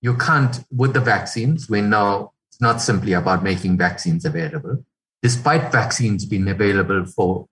you 0.03 0.15
can't, 0.17 0.61
with 0.71 0.93
the 0.93 1.01
vaccines, 1.01 1.71
we 1.71 1.81
know 1.81 2.33
it's 2.51 2.61
not 2.61 2.83
simply 2.83 3.15
about 3.15 3.43
making 3.43 3.79
vaccines 3.79 4.27
available. 4.27 4.85
Despite 5.23 5.73
vaccines 5.73 6.27
being 6.27 6.49
available 6.49 7.07
for 7.07 7.47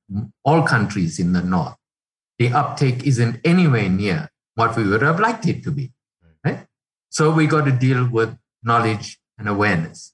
all 0.45 0.63
countries 0.63 1.19
in 1.19 1.33
the 1.33 1.43
North, 1.43 1.77
the 2.39 2.53
uptake 2.53 3.07
isn't 3.07 3.41
anywhere 3.45 3.89
near 3.89 4.31
what 4.57 4.77
we 4.77 4.87
would 4.87 5.03
have 5.03 5.21
liked 5.21 5.47
it 5.47 5.63
to 5.65 5.71
be. 5.71 5.93
Right? 6.45 6.67
So 7.09 7.31
we 7.31 7.47
got 7.47 7.65
to 7.65 7.73
deal 7.73 8.09
with 8.09 8.37
knowledge 8.63 9.19
and 9.39 9.49
awareness. 9.49 10.13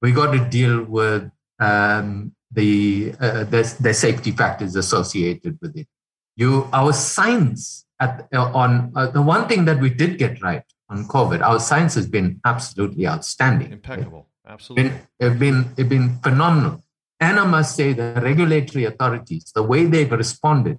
We 0.00 0.12
got 0.12 0.32
to 0.32 0.48
deal 0.48 0.84
with 0.84 1.30
um, 1.58 2.33
the, 2.54 3.14
uh, 3.20 3.44
the, 3.44 3.76
the 3.80 3.94
safety 3.94 4.30
factors 4.30 4.76
associated 4.76 5.58
with 5.60 5.76
it. 5.76 5.88
You, 6.36 6.68
our 6.72 6.92
science 6.92 7.86
at, 8.00 8.28
uh, 8.34 8.50
on 8.52 8.92
uh, 8.96 9.08
the 9.08 9.22
one 9.22 9.48
thing 9.48 9.64
that 9.66 9.80
we 9.80 9.90
did 9.90 10.18
get 10.18 10.42
right 10.42 10.62
on 10.88 11.06
COVID. 11.06 11.40
Our 11.42 11.60
science 11.60 11.94
has 11.94 12.06
been 12.06 12.40
absolutely 12.44 13.06
outstanding. 13.06 13.72
Impeccable. 13.72 14.28
Absolutely. 14.46 14.92
It's 15.20 15.36
been, 15.38 15.74
been, 15.74 15.88
been 15.88 16.18
phenomenal. 16.22 16.82
And 17.20 17.38
I 17.38 17.46
must 17.46 17.76
say, 17.76 17.92
the 17.92 18.20
regulatory 18.22 18.84
authorities, 18.84 19.52
the 19.54 19.62
way 19.62 19.86
they've 19.86 20.10
responded 20.10 20.78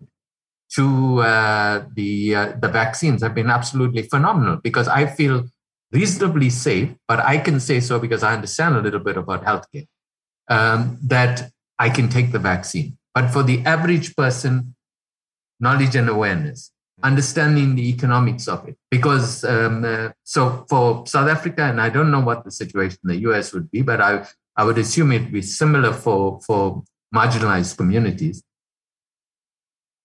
to 0.75 1.21
uh, 1.21 1.85
the, 1.95 2.35
uh, 2.35 2.53
the 2.59 2.67
vaccines 2.67 3.23
have 3.23 3.33
been 3.33 3.49
absolutely 3.49 4.03
phenomenal 4.03 4.57
because 4.57 4.87
I 4.87 5.05
feel 5.05 5.45
reasonably 5.91 6.49
safe, 6.49 6.89
but 7.07 7.19
I 7.19 7.37
can 7.37 7.59
say 7.59 7.79
so 7.79 7.99
because 7.99 8.21
I 8.23 8.33
understand 8.33 8.75
a 8.75 8.81
little 8.81 8.99
bit 8.99 9.17
about 9.17 9.45
healthcare, 9.45 9.87
um, 10.49 10.97
that 11.03 11.51
I 11.79 11.89
can 11.89 12.09
take 12.09 12.31
the 12.31 12.39
vaccine. 12.39 12.97
But 13.13 13.29
for 13.29 13.43
the 13.43 13.63
average 13.65 14.15
person, 14.15 14.75
knowledge 15.59 15.95
and 15.95 16.09
awareness, 16.09 16.71
understanding 17.03 17.75
the 17.75 17.89
economics 17.89 18.47
of 18.47 18.67
it. 18.67 18.77
Because 18.89 19.43
um, 19.43 19.83
uh, 19.85 20.09
so 20.23 20.65
for 20.69 21.05
South 21.07 21.29
Africa, 21.29 21.63
and 21.63 21.81
I 21.81 21.89
don't 21.89 22.11
know 22.11 22.21
what 22.21 22.43
the 22.43 22.51
situation 22.51 22.99
in 23.03 23.09
the 23.09 23.29
US 23.29 23.53
would 23.53 23.69
be, 23.71 23.81
but 23.81 24.01
I, 24.01 24.25
I 24.55 24.63
would 24.63 24.77
assume 24.77 25.11
it'd 25.11 25.31
be 25.31 25.41
similar 25.41 25.93
for, 25.93 26.39
for 26.41 26.83
marginalized 27.13 27.77
communities. 27.77 28.43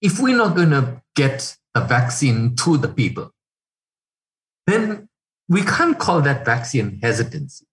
If 0.00 0.18
we're 0.18 0.37
not 0.37 0.56
going 0.56 0.70
to 0.70 1.02
get 1.14 1.56
a 1.74 1.80
vaccine 1.80 2.56
to 2.56 2.76
the 2.76 2.88
people, 2.88 3.33
then 4.66 5.09
we 5.48 5.62
can't 5.62 5.98
call 5.98 6.20
that 6.22 6.44
vaccine 6.44 7.00
hesitancy. 7.02 7.66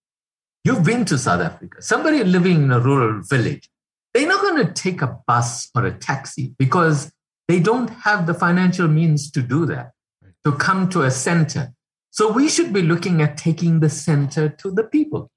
You've 0.64 0.84
been 0.84 1.06
to 1.06 1.18
South 1.18 1.42
Africa. 1.42 1.82
Somebody 1.82 2.24
living 2.24 2.64
in 2.64 2.72
a 2.72 2.80
rural 2.80 3.22
village, 3.22 3.70
they're 4.18 4.28
not 4.28 4.42
going 4.42 4.66
to 4.66 4.74
take 4.74 5.04
a 5.04 5.20
bus 5.28 5.70
or 5.76 5.86
a 5.86 5.92
taxi 5.92 6.56
because 6.58 7.12
they 7.48 7.60
don't 7.60 7.90
have 7.90 8.26
the 8.26 8.34
financial 8.34 8.88
means 8.88 9.30
to 9.32 9.42
do 9.44 9.66
that, 9.68 9.92
to 10.44 10.54
come 10.54 10.90
to 10.90 11.04
a 11.04 11.12
center. 11.12 11.74
So 12.10 12.32
we 12.32 12.50
should 12.50 12.74
be 12.74 12.82
looking 12.82 13.22
at 13.22 13.38
taking 13.38 13.80
the 13.80 13.92
center 13.92 14.50
to 14.50 14.72
the 14.72 14.84
people. 14.84 15.30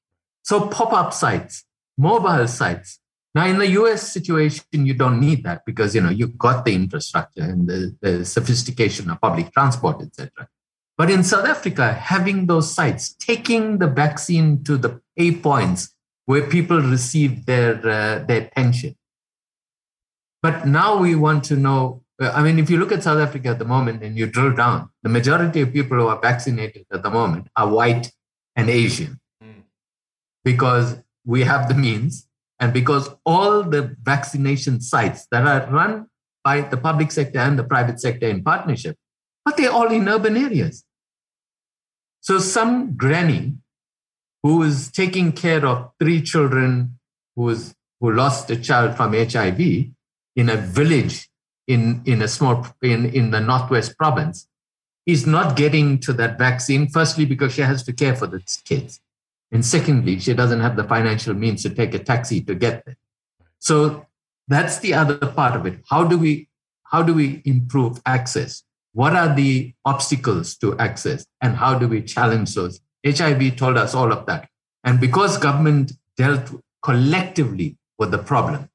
So 0.43 0.69
pop 0.69 0.95
up 0.95 1.13
sites, 1.13 1.65
mobile 1.99 2.49
sites. 2.49 3.01
Now, 3.35 3.47
in 3.47 3.59
the 3.59 3.69
US 3.81 4.11
situation, 4.11 4.65
you 4.73 4.95
don't 4.95 5.21
need 5.21 5.45
that 5.45 5.63
because 5.67 5.95
you 5.95 6.01
know 6.01 6.09
you've 6.09 6.39
got 6.39 6.65
the 6.65 6.75
infrastructure 6.75 7.43
and 7.43 7.69
the, 7.69 7.97
the 8.01 8.25
sophistication 8.25 9.11
of 9.11 9.21
public 9.21 9.53
transport, 9.53 10.01
etc. 10.03 10.49
But 10.97 11.11
in 11.11 11.23
South 11.23 11.47
Africa, 11.47 11.93
having 11.93 12.47
those 12.47 12.73
sites, 12.75 13.15
taking 13.15 13.79
the 13.79 13.87
vaccine 13.87 14.65
to 14.65 14.79
the 14.79 15.01
A 15.19 15.37
points 15.37 15.95
where 16.31 16.47
people 16.57 16.81
receive 16.81 17.45
their 17.47 17.75
uh, 17.99 18.19
their 18.29 18.45
pension, 18.57 18.95
but 20.45 20.57
now 20.79 20.91
we 21.05 21.13
want 21.27 21.43
to 21.51 21.57
know. 21.67 22.03
Uh, 22.23 22.31
I 22.39 22.41
mean, 22.45 22.59
if 22.63 22.71
you 22.71 22.79
look 22.79 22.93
at 22.93 23.03
South 23.03 23.21
Africa 23.27 23.49
at 23.55 23.59
the 23.59 23.71
moment 23.77 24.05
and 24.05 24.17
you 24.19 24.27
drill 24.27 24.55
down, 24.55 24.91
the 25.03 25.13
majority 25.19 25.61
of 25.63 25.73
people 25.79 25.97
who 25.99 26.07
are 26.07 26.21
vaccinated 26.21 26.85
at 26.93 27.03
the 27.03 27.11
moment 27.11 27.49
are 27.57 27.69
white 27.69 28.13
and 28.55 28.71
Asian 28.71 29.19
mm. 29.43 29.63
because 30.45 30.89
we 31.25 31.43
have 31.43 31.69
the 31.69 31.79
means 31.87 32.29
and 32.61 32.73
because 32.73 33.09
all 33.25 33.63
the 33.63 33.97
vaccination 34.13 34.81
sites 34.81 35.27
that 35.33 35.45
are 35.53 35.63
run 35.71 36.07
by 36.45 36.61
the 36.61 36.77
public 36.77 37.11
sector 37.11 37.39
and 37.39 37.59
the 37.59 37.65
private 37.65 37.99
sector 38.01 38.29
in 38.29 38.45
partnership, 38.45 38.97
but 39.45 39.57
they're 39.57 39.73
all 39.73 39.91
in 39.99 40.09
urban 40.09 40.37
areas. 40.37 40.85
So 42.21 42.39
some 42.39 42.97
granny 42.97 43.55
who 44.43 44.63
is 44.63 44.91
taking 44.91 45.33
care 45.33 45.65
of 45.67 45.91
three 45.99 46.23
children 46.23 46.99
who, 47.37 47.49
is, 47.51 47.75
who 48.01 48.13
lost 48.13 48.51
a 48.51 48.57
child 48.57 48.97
from 48.97 49.13
HIV 49.13 49.61
in 50.37 50.49
a 50.49 50.57
village 50.57 51.29
in, 51.67 52.03
in 52.05 52.23
a 52.23 52.29
small 52.29 52.67
in, 52.83 53.07
in 53.07 53.31
the 53.31 53.41
northwest 53.41 53.97
province 53.97 54.49
is 55.07 55.27
not 55.27 55.57
getting 55.57 55.99
to 55.99 56.13
that 56.15 56.39
vaccine 56.39 56.89
firstly 56.89 57.25
because 57.25 57.55
she 57.55 57.63
has 57.63 57.83
to 57.85 57.93
care 57.93 58.17
for 58.17 58.27
the 58.27 58.43
kids. 58.65 59.01
And 59.53 59.65
secondly 59.65 60.19
she 60.19 60.35
doesn't 60.35 60.61
have 60.61 60.77
the 60.77 60.85
financial 60.85 61.35
means 61.35 61.63
to 61.63 61.71
take 61.71 61.95
a 61.95 61.99
taxi 61.99 62.41
to 62.43 62.55
get 62.55 62.85
there. 62.85 62.97
So 63.59 64.07
that's 64.49 64.79
the 64.79 64.95
other 64.95 65.19
part 65.19 65.55
of 65.55 65.67
it. 65.67 65.81
How 65.89 66.05
do 66.05 66.19
we 66.19 66.49
how 66.85 67.03
do 67.03 67.15
we 67.15 67.41
improve 67.45 68.01
access? 68.05 68.65
What 68.93 69.15
are 69.15 69.33
the 69.33 69.73
obstacles 69.85 70.57
to 70.57 70.77
access? 70.79 71.25
And 71.41 71.55
how 71.57 71.79
do 71.79 71.87
we 71.87 72.03
challenge 72.03 72.55
those 72.55 72.81
hiv 73.05 73.57
told 73.57 73.77
us 73.77 73.95
all 73.95 74.13
of 74.13 74.27
that 74.27 74.49
and 74.85 75.01
because 75.01 75.39
government 75.39 75.93
dealt 76.17 76.51
collectively 76.83 77.77
with 77.99 78.11
the 78.11 78.19
problem 78.19 78.71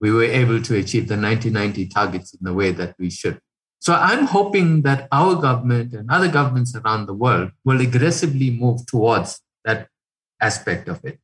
we 0.00 0.10
were 0.10 0.24
able 0.24 0.60
to 0.62 0.76
achieve 0.76 1.08
the 1.08 1.16
1990 1.16 1.86
targets 1.88 2.32
in 2.32 2.40
the 2.42 2.54
way 2.54 2.70
that 2.72 2.94
we 2.98 3.10
should. 3.10 3.38
So 3.80 3.94
I'm 3.94 4.26
hoping 4.26 4.82
that 4.82 5.08
our 5.12 5.34
government 5.36 5.94
and 5.94 6.10
other 6.10 6.28
governments 6.28 6.74
around 6.74 7.06
the 7.06 7.14
world 7.14 7.52
will 7.64 7.80
aggressively 7.80 8.50
move 8.50 8.86
towards 8.86 9.40
that 9.64 9.88
aspect 10.40 10.88
of 10.88 11.04
it. 11.04 11.18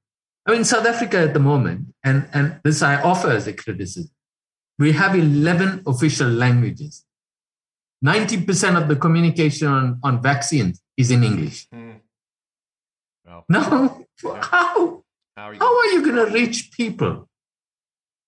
I 0.47 0.53
mean, 0.53 0.65
South 0.65 0.87
Africa 0.87 1.19
at 1.19 1.35
the 1.35 1.41
moment, 1.41 1.95
and, 2.05 2.29
and 2.33 2.61
this 2.65 2.83
I 2.83 3.01
offer 3.03 3.29
as 3.31 3.47
a 3.47 3.53
criticism, 3.53 4.11
we 4.79 4.93
have 4.93 5.15
11 5.15 5.83
official 5.87 6.29
languages. 6.29 7.05
90% 8.05 8.81
of 8.81 8.89
the 8.89 8.97
communication 8.97 9.69
on, 9.69 9.99
on 10.03 10.23
vaccines 10.23 10.81
is 10.97 11.11
in 11.11 11.25
English. 11.25 11.67
Mm. 11.75 11.86
Now, 13.27 13.45
yeah. 13.51 14.41
how? 14.43 15.03
How 15.37 15.49
are 15.49 15.55
you, 15.55 15.59
how 15.59 15.79
are 15.79 15.87
you 15.87 16.03
going 16.05 16.27
to 16.27 16.33
reach 16.33 16.71
people? 16.73 17.29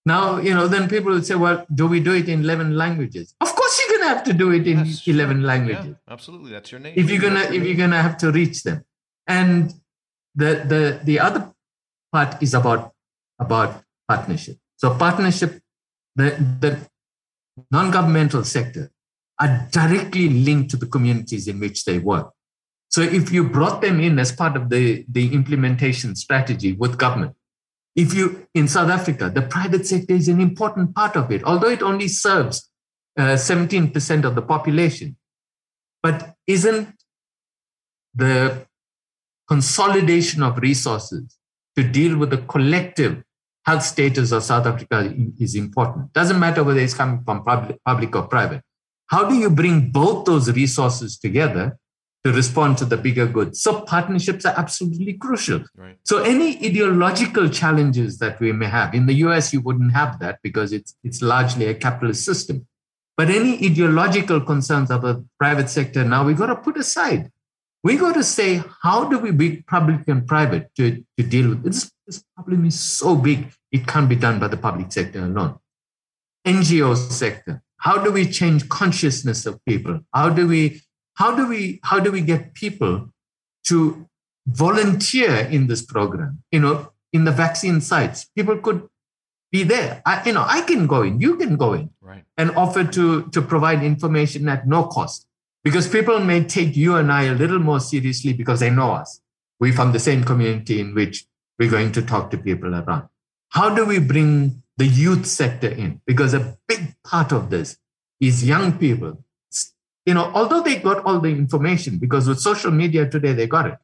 Now, 0.05 0.39
you 0.39 0.55
know, 0.55 0.69
then 0.69 0.89
people 0.89 1.13
would 1.13 1.27
say, 1.27 1.35
well, 1.35 1.67
do 1.75 1.87
we 1.87 2.01
do 2.01 2.13
it 2.15 2.29
in 2.29 2.41
11 2.41 2.77
languages? 2.77 3.35
Of 3.41 3.55
course 3.55 3.81
you're 3.81 3.99
going 3.99 4.09
to 4.09 4.15
have 4.15 4.25
to 4.25 4.33
do 4.33 4.51
it 4.53 4.67
in 4.67 4.79
That's 4.79 5.07
11 5.07 5.39
true. 5.39 5.47
languages. 5.47 5.87
Yeah, 5.87 6.13
absolutely. 6.13 6.51
That's 6.53 6.73
your 6.73 6.81
name. 6.81 6.95
If 6.97 7.11
you're 7.11 7.21
going 7.21 7.35
to 7.35 7.53
if 7.53 7.63
you're 7.65 7.77
going 7.77 7.91
to 7.91 8.03
have 8.03 8.17
to 8.19 8.33
reach 8.33 8.63
them. 8.63 8.85
And 9.27 9.75
the 10.35 10.65
the 10.73 11.01
the 11.05 11.21
other 11.21 11.53
part 12.13 12.43
is 12.43 12.55
about 12.55 12.93
about 13.39 13.83
partnership. 14.09 14.57
So 14.77 14.95
partnership, 14.95 15.61
the, 16.17 16.31
the 16.61 16.79
non-governmental 17.71 18.45
sector 18.45 18.91
are 19.41 19.69
directly 19.71 20.29
linked 20.29 20.71
to 20.71 20.77
the 20.77 20.87
communities 20.87 21.49
in 21.49 21.61
which 21.61 21.85
they 21.85 21.99
work. 21.99 22.33
So 22.89 23.03
if 23.03 23.31
you 23.31 23.45
brought 23.45 23.83
them 23.83 24.01
in 24.01 24.19
as 24.19 24.33
part 24.33 24.57
of 24.57 24.71
the, 24.71 25.05
the 25.09 25.33
implementation 25.35 26.17
strategy 26.17 26.73
with 26.73 26.99
government, 26.99 27.35
if 27.95 28.15
you 28.15 28.47
in 28.55 28.69
South 28.69 28.91
Africa, 28.91 29.31
the 29.35 29.43
private 29.43 29.87
sector 29.87 30.15
is 30.15 30.29
an 30.29 30.41
important 30.41 30.95
part 30.95 31.17
of 31.17 31.31
it, 31.33 31.43
although 31.45 31.69
it 31.69 31.83
only 31.83 32.09
serves 32.09 32.71
uh, 33.19 33.35
17% 33.35 34.25
of 34.25 34.35
the 34.35 34.43
population. 34.43 35.17
But 36.03 36.35
isn't 36.47 36.89
the 38.15 38.67
consolidation 39.49 40.43
of 40.43 40.59
resources 40.59 41.39
to 41.77 41.83
deal 41.83 42.17
with 42.17 42.31
the 42.31 42.39
collective 42.39 43.23
health 43.67 43.83
status 43.83 44.33
of 44.33 44.43
South 44.43 44.67
Africa 44.67 45.13
is 45.39 45.55
important. 45.55 46.13
Doesn't 46.13 46.39
matter 46.39 46.65
whether 46.65 46.81
it's 46.81 46.95
coming 46.95 47.23
from 47.25 47.45
public, 47.45 47.79
public 47.85 48.15
or 48.17 48.23
private. 48.23 48.63
How 49.09 49.29
do 49.29 49.35
you 49.35 49.51
bring 49.51 49.91
both 49.91 50.25
those 50.25 50.51
resources 50.53 51.19
together 51.19 51.79
to 52.25 52.33
respond 52.33 52.79
to 52.79 52.85
the 52.85 52.97
bigger 52.97 53.27
good? 53.27 53.57
So 53.57 53.81
partnerships 53.83 54.45
are 54.45 54.55
absolutely 54.57 55.15
crucial. 55.15 55.65
Right. 55.77 55.97
So 56.05 56.23
any 56.23 56.57
ideological 56.59 57.49
challenges 57.49 58.19
that 58.19 58.41
we 58.41 58.53
may 58.53 58.67
have 58.67 58.95
in 58.95 59.07
the 59.07 59.15
US, 59.27 59.53
you 59.53 59.61
wouldn't 59.61 59.93
have 59.93 60.19
that 60.21 60.41
because 60.43 60.73
it's 60.73 60.95
it's 61.05 61.23
largely 61.23 61.67
a 61.67 61.75
capitalist 61.75 62.25
system. 62.25 62.67
But 63.17 63.31
any 63.31 63.55
ideological 63.65 64.41
concerns 64.41 64.91
of 64.91 65.03
the 65.03 65.25
private 65.39 65.69
sector 65.69 66.05
now 66.05 66.25
we've 66.25 66.39
got 66.39 66.47
to 66.47 66.57
put 66.57 66.77
aside 66.77 67.31
we 67.85 67.97
got 67.97 68.15
to 68.15 68.25
say, 68.25 68.63
how 68.83 69.09
do 69.09 69.19
we 69.19 69.31
be 69.31 69.63
public 69.63 70.09
and 70.09 70.27
private 70.27 70.75
to, 70.77 71.05
to 71.17 71.23
deal 71.23 71.51
with 71.51 71.63
this? 71.63 71.91
This 72.07 72.25
problem 72.35 72.65
is 72.65 72.79
so 72.79 73.17
big, 73.17 73.53
it 73.71 73.87
can't 73.87 74.09
be 74.09 74.17
done 74.17 74.39
by 74.39 74.49
the 74.49 74.57
public 74.57 74.91
sector 74.93 75.21
alone. 75.25 75.59
NGO 76.47 76.97
sector, 76.97 77.63
how 77.79 78.03
do 78.03 78.11
we 78.11 78.27
change 78.27 78.69
consciousness 78.69 79.47
of 79.47 79.65
people? 79.65 80.01
How 80.13 80.29
do 80.31 80.49
we, 80.49 80.83
how 81.19 81.35
do 81.35 81.49
we, 81.49 81.81
how 81.83 81.99
do 81.99 82.13
we 82.13 82.21
get 82.21 82.55
people 82.55 83.11
to 83.67 84.09
volunteer 84.47 85.35
in 85.35 85.67
this 85.67 85.83
program? 85.83 86.43
You 86.53 86.61
know, 86.61 86.93
in 87.13 87.25
the 87.25 87.33
vaccine 87.33 87.81
sites, 87.81 88.27
people 88.37 88.59
could 88.59 88.89
be 89.51 89.65
there. 89.65 90.01
I, 90.07 90.23
you 90.25 90.33
know, 90.33 90.45
I 90.47 90.61
can 90.61 90.87
go 90.87 91.03
in, 91.03 91.21
you 91.21 91.37
can 91.37 91.57
go 91.57 91.73
in, 91.73 91.91
right. 92.01 92.23
and 92.37 92.53
offer 92.53 92.85
to 92.85 93.29
to 93.31 93.43
provide 93.43 93.83
information 93.83 94.49
at 94.49 94.69
no 94.69 94.85
cost. 94.85 95.27
Because 95.65 95.89
people 95.89 96.21
may 96.21 96.45
take 96.45 96.77
you 96.77 96.95
and 96.95 97.11
I 97.11 97.25
a 97.25 97.35
little 97.35 97.59
more 97.59 97.81
seriously 97.81 98.33
because 98.33 98.61
they 98.61 98.71
know 98.71 98.93
us. 98.93 99.21
We're 99.59 99.73
from 99.73 99.91
the 99.93 99.99
same 99.99 100.23
community 100.23 100.81
in 100.81 100.95
which 100.95 101.27
we're 101.59 101.71
going 101.71 101.91
to 101.93 102.03
talk 102.03 102.31
to 102.31 102.39
people 102.39 102.77
around. 102.77 103.09
How 103.49 103.75
do 103.75 103.85
we 103.85 103.99
bring 103.99 104.63
the 104.77 104.87
youth 104.87 105.27
sector 105.27 105.69
in? 105.69 106.01
Because 106.07 106.33
a 106.33 106.57
big 106.69 106.95
part 107.03 107.33
of 107.33 107.51
this 107.51 107.77
is 108.21 108.47
young 108.47 108.79
people. 108.79 109.25
You 110.09 110.15
know, 110.15 110.27
although 110.39 110.63
they 110.63 110.77
got 110.89 111.05
all 111.05 111.19
the 111.21 111.33
information, 111.45 111.99
because 112.05 112.25
with 112.29 112.41
social 112.51 112.73
media 112.83 113.03
today, 113.15 113.35
they 113.35 113.47
got 113.47 113.67
it. 113.73 113.79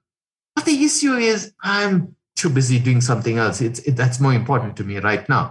But 0.54 0.64
the 0.64 0.76
issue 0.88 1.14
is, 1.32 1.52
I'm 1.62 2.16
too 2.40 2.50
busy 2.58 2.78
doing 2.78 3.00
something 3.10 3.36
else. 3.44 3.60
It's, 3.60 3.80
it, 3.88 3.94
that's 4.00 4.18
more 4.20 4.34
important 4.42 4.76
to 4.78 4.84
me 4.84 4.98
right 4.98 5.28
now. 5.28 5.44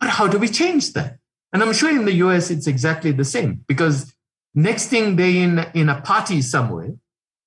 But 0.00 0.10
how 0.16 0.26
do 0.26 0.38
we 0.38 0.48
change 0.48 0.92
that? 0.94 1.18
And 1.52 1.62
I'm 1.62 1.72
sure 1.72 1.90
in 1.90 2.04
the 2.04 2.18
US, 2.24 2.50
it's 2.50 2.66
exactly 2.66 3.12
the 3.12 3.24
same 3.24 3.64
because 3.68 4.14
Next 4.54 4.86
thing 4.86 5.16
they're 5.16 5.26
in 5.26 5.66
in 5.74 5.88
a 5.88 6.00
party 6.00 6.40
somewhere, 6.40 6.94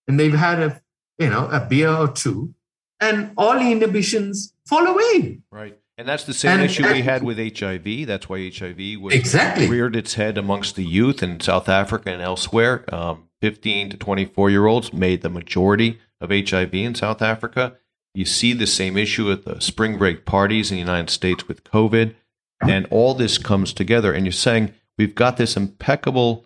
and 0.08 0.20
they've 0.20 0.34
had 0.34 0.60
a 0.60 0.82
you 1.18 1.30
know 1.30 1.48
a 1.48 1.62
beer 1.62 1.90
or 1.90 2.10
two, 2.10 2.54
and 3.00 3.32
all 3.38 3.58
inhibitions 3.58 4.54
fall 4.66 4.86
away. 4.86 5.40
Right. 5.50 5.80
And 5.98 6.08
that's 6.08 6.26
the 6.26 6.34
same 6.34 6.60
and, 6.60 6.64
issue 6.64 6.86
and, 6.86 6.94
we 6.94 7.02
had 7.02 7.24
with 7.24 7.38
HIV. 7.38 8.06
That's 8.06 8.30
why 8.30 8.52
HIV 8.54 9.02
was 9.02 9.16
exactly 9.16 9.68
reared 9.68 9.96
its 9.96 10.14
head 10.14 10.38
amongst 10.38 10.76
the 10.76 10.86
youth 10.86 11.24
in 11.24 11.40
South 11.40 11.68
Africa 11.68 12.12
and 12.12 12.22
elsewhere. 12.22 12.86
Um, 12.94 13.30
15 13.42 13.90
to 13.92 13.98
24 13.98 14.50
year 14.50 14.68
olds 14.68 14.94
made 14.94 15.22
the 15.22 15.30
majority 15.30 16.00
of 16.22 16.30
HIV 16.30 16.74
in 16.74 16.94
South 16.96 17.22
Africa. 17.22 17.78
You 18.14 18.26
see 18.26 18.54
the 18.54 18.68
same 18.68 18.98
issue 18.98 19.32
at 19.32 19.46
the 19.46 19.60
spring 19.60 19.98
break 19.98 20.26
parties 20.26 20.72
in 20.72 20.76
the 20.76 20.82
United 20.82 21.10
States 21.10 21.48
with 21.48 21.64
COVID. 21.64 22.16
And 22.62 22.88
all 22.90 23.14
this 23.14 23.38
comes 23.38 23.74
together. 23.74 24.14
And 24.14 24.26
you're 24.26 24.32
saying 24.32 24.74
we've 24.98 25.16
got 25.16 25.38
this 25.38 25.58
impeccable 25.58 26.46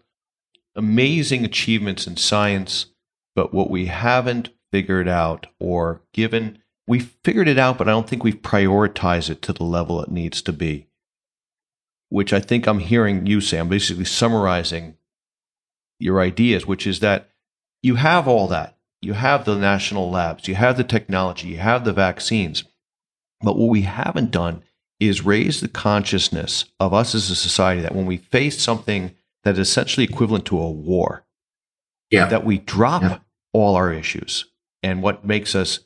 amazing 0.76 1.46
achievements 1.46 2.08
in 2.08 2.18
science, 2.18 2.88
but 3.36 3.54
what 3.54 3.70
we 3.70 3.88
haven't 3.88 4.50
figured 4.72 5.08
out 5.08 5.48
or 5.60 6.02
given, 6.14 6.61
we 6.92 7.00
figured 7.00 7.48
it 7.48 7.58
out, 7.58 7.78
but 7.78 7.88
I 7.88 7.92
don't 7.92 8.06
think 8.06 8.22
we've 8.22 8.42
prioritized 8.42 9.30
it 9.30 9.42
to 9.44 9.54
the 9.54 9.64
level 9.64 10.04
it 10.04 10.12
needs 10.12 10.42
to 10.42 10.52
be. 10.52 10.88
Which 12.10 12.34
I 12.34 12.42
think 12.42 12.68
I'm 12.68 12.80
hearing 12.80 13.26
you 13.26 13.40
say. 13.40 13.60
I'm 13.60 13.70
basically 13.70 14.04
summarizing 14.04 14.98
your 16.00 16.20
ideas, 16.20 16.68
which 16.68 16.86
is 16.86 17.00
that 17.00 17.30
you 17.82 17.96
have 17.96 18.28
all 18.28 18.46
that. 18.50 18.78
You 19.02 19.14
have 19.14 19.46
the 19.46 19.56
national 19.56 20.12
labs, 20.12 20.50
you 20.50 20.56
have 20.56 20.76
the 20.76 20.84
technology, 20.84 21.48
you 21.48 21.60
have 21.60 21.86
the 21.86 21.94
vaccines. 21.94 22.66
But 23.40 23.58
what 23.58 23.70
we 23.70 23.84
haven't 23.84 24.32
done 24.32 24.62
is 25.00 25.26
raise 25.26 25.62
the 25.62 25.70
consciousness 25.70 26.66
of 26.78 26.94
us 26.94 27.16
as 27.16 27.30
a 27.30 27.38
society 27.38 27.80
that 27.80 27.96
when 27.96 28.06
we 28.06 28.18
face 28.18 28.62
something 28.62 29.16
that 29.46 29.54
is 29.54 29.60
essentially 29.60 30.04
equivalent 30.04 30.44
to 30.48 30.60
a 30.60 30.70
war. 30.70 31.26
Yeah. 32.10 32.26
That 32.26 32.44
we 32.44 32.58
drop 32.58 33.02
yeah. 33.02 33.20
all 33.54 33.78
our 33.78 33.94
issues 33.94 34.44
and 34.84 35.02
what 35.02 35.24
makes 35.26 35.56
us 35.56 35.80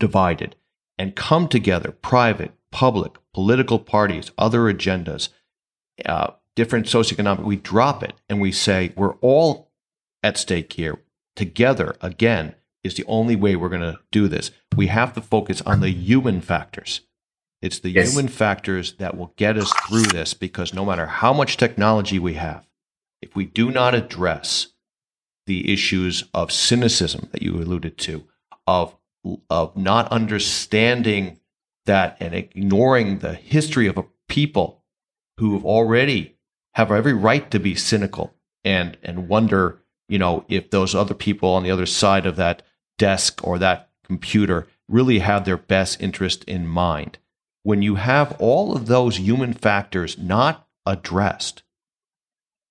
divided 0.00 0.56
and 0.98 1.14
come 1.14 1.46
together, 1.46 1.92
private, 2.02 2.52
public, 2.72 3.12
political 3.32 3.78
parties, 3.78 4.32
other 4.36 4.62
agendas, 4.62 5.28
uh, 6.04 6.32
different 6.56 6.86
socioeconomic, 6.86 7.44
we 7.44 7.56
drop 7.56 8.02
it 8.02 8.14
and 8.28 8.40
we 8.40 8.50
say 8.50 8.92
we're 8.96 9.14
all 9.16 9.70
at 10.22 10.36
stake 10.36 10.72
here. 10.72 11.00
Together, 11.36 11.94
again, 12.00 12.54
is 12.82 12.94
the 12.94 13.04
only 13.06 13.36
way 13.36 13.54
we're 13.54 13.68
going 13.68 13.80
to 13.80 14.00
do 14.10 14.26
this. 14.26 14.50
We 14.76 14.88
have 14.88 15.12
to 15.14 15.20
focus 15.20 15.62
on 15.62 15.80
the 15.80 15.90
human 15.90 16.40
factors. 16.40 17.02
It's 17.62 17.78
the 17.78 17.90
yes. 17.90 18.10
human 18.10 18.28
factors 18.28 18.94
that 18.94 19.16
will 19.16 19.34
get 19.36 19.58
us 19.58 19.72
through 19.86 20.04
this 20.04 20.34
because 20.34 20.72
no 20.72 20.84
matter 20.84 21.06
how 21.06 21.32
much 21.32 21.56
technology 21.56 22.18
we 22.18 22.34
have, 22.34 22.66
if 23.20 23.36
we 23.36 23.44
do 23.44 23.70
not 23.70 23.94
address 23.94 24.68
the 25.46 25.72
issues 25.72 26.24
of 26.32 26.52
cynicism 26.52 27.28
that 27.32 27.42
you 27.42 27.54
alluded 27.54 27.98
to, 27.98 28.24
of, 28.66 28.96
of 29.48 29.76
not 29.76 30.10
understanding 30.10 31.38
that 31.86 32.16
and 32.20 32.34
ignoring 32.34 33.18
the 33.18 33.34
history 33.34 33.86
of 33.86 33.98
a 33.98 34.04
people 34.28 34.84
who 35.38 35.54
have 35.54 35.64
already 35.64 36.36
have 36.74 36.92
every 36.92 37.12
right 37.14 37.50
to 37.50 37.58
be 37.58 37.74
cynical 37.74 38.34
and, 38.64 38.96
and 39.02 39.28
wonder, 39.28 39.80
you 40.08 40.18
know, 40.18 40.44
if 40.48 40.70
those 40.70 40.94
other 40.94 41.14
people 41.14 41.50
on 41.50 41.62
the 41.62 41.70
other 41.70 41.86
side 41.86 42.26
of 42.26 42.36
that 42.36 42.62
desk 42.98 43.40
or 43.42 43.58
that 43.58 43.90
computer 44.04 44.66
really 44.88 45.20
have 45.20 45.44
their 45.44 45.56
best 45.56 46.00
interest 46.00 46.44
in 46.44 46.66
mind 46.66 47.18
when 47.62 47.82
you 47.82 47.96
have 47.96 48.36
all 48.38 48.74
of 48.74 48.86
those 48.86 49.18
human 49.18 49.52
factors 49.52 50.18
not 50.18 50.66
addressed, 50.86 51.62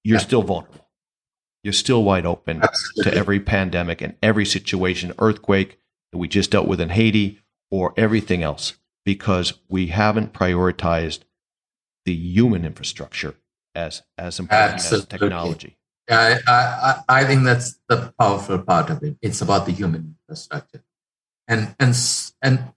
you're 0.04 0.18
yeah. 0.18 0.24
still 0.24 0.44
vulnerable. 0.44 0.88
You're 1.64 1.74
still 1.74 2.04
wide 2.04 2.26
open 2.26 2.64
Absolutely. 2.64 3.12
to 3.12 3.18
every 3.18 3.40
pandemic 3.40 4.02
and 4.02 4.16
every 4.24 4.46
situation, 4.46 5.14
earthquake 5.20 5.79
that 6.12 6.18
we 6.18 6.28
just 6.28 6.52
dealt 6.52 6.68
with 6.68 6.82
in 6.82 6.90
Haiti 6.90 7.40
or 7.72 7.94
everything 7.98 8.44
else, 8.44 8.78
because 9.06 9.54
we 9.68 9.88
haven't 9.88 10.34
prioritized 10.34 11.20
the 12.06 12.14
human 12.14 12.66
infrastructure 12.66 13.36
as, 13.76 14.04
as 14.18 14.40
important 14.40 14.74
Absolutely. 14.74 15.16
as 15.16 15.20
technology. 15.20 15.78
Yeah, 16.10 16.40
I, 16.48 16.52
I, 16.52 17.22
I 17.22 17.26
think 17.26 17.44
that's 17.44 17.80
the 17.88 18.14
powerful 18.18 18.60
part 18.60 18.90
of 18.90 19.04
it. 19.04 19.18
It's 19.22 19.42
about 19.42 19.68
the 19.68 19.72
human 19.72 20.16
infrastructure. 20.20 20.84
And, 21.48 21.76
and, 21.80 21.96
and 22.42 22.74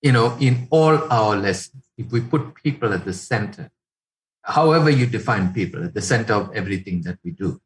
you 0.00 0.12
know, 0.12 0.36
in 0.40 0.66
all 0.70 0.96
our 1.12 1.36
lessons, 1.36 1.84
if 1.98 2.10
we 2.10 2.22
put 2.22 2.54
people 2.54 2.94
at 2.94 3.04
the 3.04 3.12
center, 3.12 3.70
however 4.42 4.88
you 4.88 5.04
define 5.04 5.52
people, 5.52 5.84
at 5.84 5.92
the 5.92 6.00
center 6.00 6.32
of 6.32 6.54
everything 6.54 7.02
that 7.02 7.18
we 7.22 7.32
do, 7.32 7.60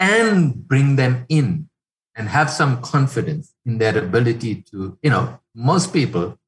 and 0.00 0.66
bring 0.66 0.96
them 0.96 1.24
in 1.28 1.68
and 2.16 2.28
have 2.28 2.50
some 2.50 2.82
confidence 2.82 3.54
in 3.66 3.78
their 3.78 3.98
ability 3.98 4.62
to, 4.70 4.96
you 5.02 5.10
know, 5.10 5.38
most 5.54 5.92
people 5.92 6.38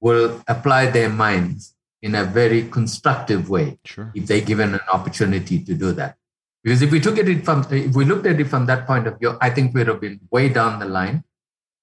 will 0.00 0.40
apply 0.46 0.86
their 0.86 1.08
minds 1.08 1.74
in 2.02 2.14
a 2.14 2.24
very 2.24 2.68
constructive 2.68 3.50
way 3.50 3.78
sure. 3.84 4.12
if 4.14 4.26
they're 4.26 4.40
given 4.40 4.74
an 4.74 4.80
opportunity 4.92 5.62
to 5.64 5.74
do 5.74 5.92
that. 5.92 6.16
Because 6.62 6.82
if 6.82 6.90
we 6.90 7.00
took 7.00 7.16
it 7.16 7.44
from, 7.44 7.66
if 7.70 7.94
we 7.94 8.04
looked 8.04 8.26
at 8.26 8.38
it 8.38 8.48
from 8.48 8.66
that 8.66 8.86
point 8.86 9.06
of 9.06 9.18
view, 9.18 9.36
I 9.40 9.50
think 9.50 9.74
we'd 9.74 9.86
have 9.86 10.00
been 10.00 10.20
way 10.30 10.48
down 10.50 10.78
the 10.78 10.86
line. 10.86 11.24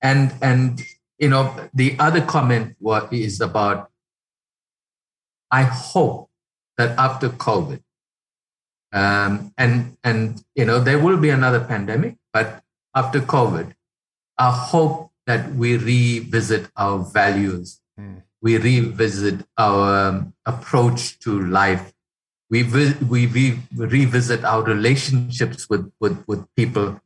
And 0.02 0.34
and 0.42 0.82
you 1.18 1.30
know, 1.30 1.70
the 1.74 1.96
other 2.00 2.22
comment 2.22 2.76
was, 2.80 3.08
is 3.12 3.42
about 3.42 3.90
I 5.50 5.64
hope 5.64 6.30
that 6.78 6.98
after 7.00 7.30
COVID, 7.30 7.82
um, 8.94 9.52
and 9.58 9.98
and 10.04 10.44
you 10.54 10.66
know 10.66 10.80
there 10.80 11.00
will 11.00 11.18
be 11.18 11.32
another 11.32 11.60
pandemic, 11.60 12.18
but 12.32 12.62
after 12.94 13.20
COVID, 13.20 13.74
I 14.38 14.52
hope 14.52 15.12
that 15.26 15.54
we 15.56 15.78
revisit 15.78 16.70
our 16.76 17.00
values. 17.00 17.82
Mm. 18.00 18.22
we 18.42 18.58
revisit 18.58 19.46
our 19.58 20.10
um, 20.10 20.34
approach 20.46 21.20
to 21.20 21.46
life. 21.48 21.94
We, 22.50 22.64
we, 22.64 23.28
we 23.28 23.60
revisit 23.76 24.46
our 24.46 24.64
relationships 24.64 25.70
with, 25.70 25.92
with, 26.00 26.24
with 26.28 26.46
people 26.56 27.02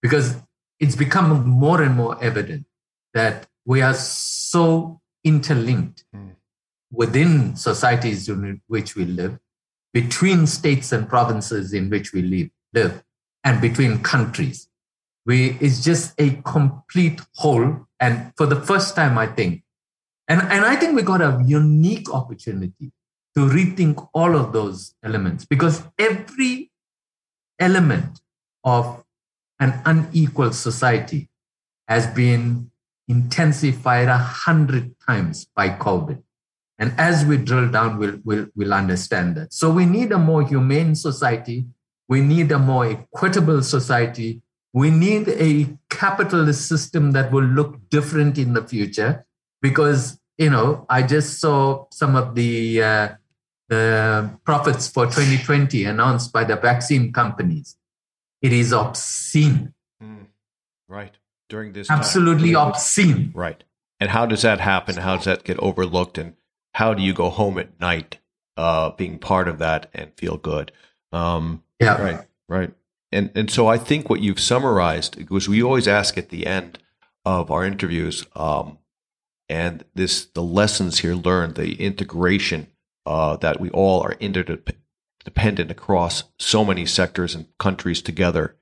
because 0.00 0.36
it's 0.80 0.96
become 0.96 1.46
more 1.46 1.82
and 1.82 1.94
more 1.94 2.22
evident 2.22 2.66
that 3.12 3.46
we 3.64 3.82
are 3.82 3.94
so 3.94 5.00
interlinked 5.24 6.04
mm. 6.14 6.30
within 6.90 7.56
societies 7.56 8.28
in 8.28 8.62
which 8.68 8.94
we 8.94 9.04
live, 9.04 9.38
between 9.92 10.46
states 10.46 10.92
and 10.92 11.08
provinces 11.08 11.74
in 11.74 11.90
which 11.90 12.12
we 12.12 12.22
live, 12.22 12.50
live 12.72 13.02
and 13.44 13.60
between 13.60 14.02
countries. 14.02 14.68
We, 15.26 15.58
it's 15.60 15.82
just 15.82 16.14
a 16.18 16.40
complete 16.42 17.20
whole. 17.34 17.86
And 18.00 18.32
for 18.36 18.46
the 18.46 18.56
first 18.56 18.94
time, 18.94 19.18
I 19.18 19.26
think, 19.26 19.64
and, 20.28 20.40
and 20.40 20.64
I 20.64 20.76
think 20.76 20.96
we 20.96 21.02
got 21.02 21.20
a 21.20 21.42
unique 21.44 22.12
opportunity 22.12 22.92
to 23.34 23.40
rethink 23.40 24.08
all 24.14 24.34
of 24.34 24.52
those 24.52 24.94
elements 25.04 25.44
because 25.44 25.82
every 25.98 26.70
element 27.58 28.20
of 28.64 29.04
an 29.60 29.80
unequal 29.84 30.52
society 30.52 31.28
has 31.88 32.06
been 32.06 32.70
intensified 33.08 34.08
a 34.08 34.18
hundred 34.18 34.94
times 35.06 35.46
by 35.54 35.68
COVID. 35.68 36.22
And 36.78 36.92
as 36.98 37.24
we 37.24 37.36
drill 37.38 37.70
down, 37.70 37.98
we'll, 37.98 38.18
we'll, 38.24 38.46
we'll 38.54 38.74
understand 38.74 39.36
that. 39.36 39.52
So 39.52 39.70
we 39.70 39.86
need 39.86 40.12
a 40.12 40.18
more 40.18 40.46
humane 40.46 40.94
society. 40.94 41.66
We 42.08 42.20
need 42.20 42.52
a 42.52 42.58
more 42.58 42.86
equitable 42.86 43.62
society. 43.62 44.42
We 44.76 44.90
need 44.90 45.26
a 45.30 45.74
capitalist 45.88 46.68
system 46.68 47.12
that 47.12 47.32
will 47.32 47.44
look 47.44 47.88
different 47.88 48.36
in 48.36 48.52
the 48.52 48.62
future 48.62 49.24
because, 49.62 50.20
you 50.36 50.50
know, 50.50 50.84
I 50.90 51.02
just 51.02 51.40
saw 51.40 51.86
some 51.90 52.14
of 52.14 52.34
the, 52.34 52.82
uh, 52.82 53.08
the 53.70 54.38
profits 54.44 54.86
for 54.86 55.06
2020 55.06 55.82
announced 55.84 56.30
by 56.30 56.44
the 56.44 56.56
vaccine 56.56 57.10
companies. 57.10 57.78
It 58.42 58.52
is 58.52 58.74
obscene. 58.74 59.72
Mm, 60.02 60.26
right. 60.88 61.16
During 61.48 61.72
this 61.72 61.90
absolutely 61.90 62.52
time. 62.52 62.68
obscene. 62.68 63.32
Right. 63.34 63.64
And 63.98 64.10
how 64.10 64.26
does 64.26 64.42
that 64.42 64.60
happen? 64.60 64.96
How 64.96 65.16
does 65.16 65.24
that 65.24 65.44
get 65.44 65.58
overlooked? 65.60 66.18
And 66.18 66.34
how 66.74 66.92
do 66.92 67.02
you 67.02 67.14
go 67.14 67.30
home 67.30 67.56
at 67.56 67.80
night 67.80 68.18
uh, 68.58 68.90
being 68.90 69.18
part 69.18 69.48
of 69.48 69.56
that 69.56 69.88
and 69.94 70.12
feel 70.18 70.36
good? 70.36 70.70
Um, 71.12 71.62
yeah. 71.80 71.96
right. 72.02 72.20
Right 72.46 72.74
and 73.16 73.30
and 73.34 73.50
so 73.50 73.66
i 73.66 73.78
think 73.78 74.08
what 74.08 74.20
you've 74.20 74.40
summarized 74.40 75.16
because 75.16 75.48
we 75.48 75.62
always 75.62 75.88
ask 75.88 76.16
at 76.16 76.30
the 76.30 76.46
end 76.46 76.78
of 77.24 77.50
our 77.50 77.64
interviews 77.64 78.26
um, 78.36 78.78
and 79.48 79.84
this 79.94 80.26
the 80.26 80.42
lessons 80.42 81.00
here 81.00 81.14
learned 81.14 81.54
the 81.54 81.74
integration 81.80 82.68
uh, 83.06 83.36
that 83.36 83.60
we 83.60 83.70
all 83.70 84.02
are 84.02 84.16
interdependent 84.20 85.70
across 85.70 86.24
so 86.38 86.64
many 86.64 86.84
sectors 86.84 87.34
and 87.34 87.46
countries 87.58 88.02
together 88.02 88.56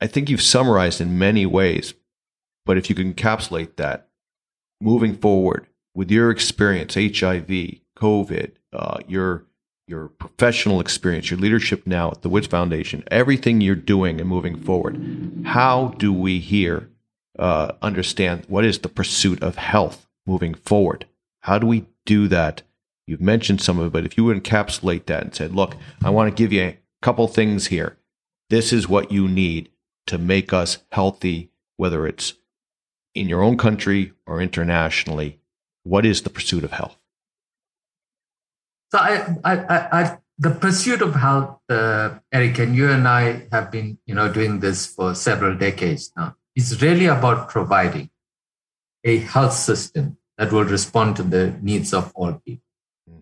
I 0.00 0.06
think 0.06 0.30
you've 0.30 0.42
summarized 0.42 1.00
in 1.00 1.18
many 1.18 1.44
ways, 1.44 1.94
but 2.64 2.78
if 2.78 2.88
you 2.88 2.96
can 2.96 3.12
encapsulate 3.12 3.76
that 3.76 4.08
moving 4.80 5.14
forward 5.14 5.66
with 5.94 6.10
your 6.10 6.30
experience, 6.30 6.94
HIV, 6.94 7.48
COVID, 7.98 8.52
uh, 8.72 8.98
your 9.06 9.44
your 9.90 10.08
professional 10.08 10.80
experience, 10.80 11.30
your 11.30 11.40
leadership 11.40 11.86
now 11.86 12.12
at 12.12 12.22
the 12.22 12.28
Wits 12.28 12.46
Foundation, 12.46 13.02
everything 13.10 13.60
you're 13.60 13.74
doing 13.74 14.20
and 14.20 14.28
moving 14.28 14.56
forward, 14.56 15.42
how 15.44 15.88
do 15.98 16.12
we 16.12 16.38
here 16.38 16.88
uh, 17.38 17.72
understand 17.82 18.44
what 18.48 18.64
is 18.64 18.78
the 18.78 18.88
pursuit 18.88 19.42
of 19.42 19.56
health 19.56 20.06
moving 20.26 20.54
forward? 20.54 21.06
How 21.40 21.58
do 21.58 21.66
we 21.66 21.86
do 22.06 22.28
that? 22.28 22.62
You've 23.06 23.20
mentioned 23.20 23.60
some 23.60 23.80
of 23.80 23.86
it, 23.86 23.92
but 23.92 24.04
if 24.04 24.16
you 24.16 24.24
would 24.24 24.40
encapsulate 24.40 25.06
that 25.06 25.24
and 25.24 25.34
said, 25.34 25.54
look, 25.56 25.74
I 26.04 26.10
want 26.10 26.30
to 26.30 26.40
give 26.40 26.52
you 26.52 26.62
a 26.62 26.78
couple 27.02 27.26
things 27.26 27.66
here. 27.66 27.96
This 28.48 28.72
is 28.72 28.88
what 28.88 29.10
you 29.10 29.26
need 29.26 29.70
to 30.06 30.18
make 30.18 30.52
us 30.52 30.78
healthy, 30.92 31.50
whether 31.76 32.06
it's 32.06 32.34
in 33.14 33.28
your 33.28 33.42
own 33.42 33.56
country 33.56 34.12
or 34.26 34.40
internationally? 34.40 35.40
What 35.82 36.06
is 36.06 36.22
the 36.22 36.30
pursuit 36.30 36.62
of 36.62 36.72
health? 36.72 36.99
So, 38.92 38.98
I, 38.98 39.36
I, 39.44 39.54
I, 40.00 40.18
the 40.38 40.50
pursuit 40.50 41.00
of 41.02 41.14
health, 41.14 41.58
uh, 41.68 42.18
Eric, 42.32 42.58
and 42.58 42.74
you 42.74 42.90
and 42.90 43.06
I 43.06 43.46
have 43.52 43.70
been, 43.70 43.98
you 44.06 44.14
know, 44.14 44.32
doing 44.32 44.60
this 44.60 44.86
for 44.86 45.14
several 45.14 45.56
decades 45.56 46.12
now. 46.16 46.36
Is 46.56 46.82
really 46.82 47.06
about 47.06 47.48
providing 47.48 48.10
a 49.04 49.18
health 49.18 49.52
system 49.52 50.18
that 50.36 50.52
will 50.52 50.64
respond 50.64 51.16
to 51.16 51.22
the 51.22 51.56
needs 51.62 51.94
of 51.94 52.10
all 52.14 52.32
people. 52.44 52.64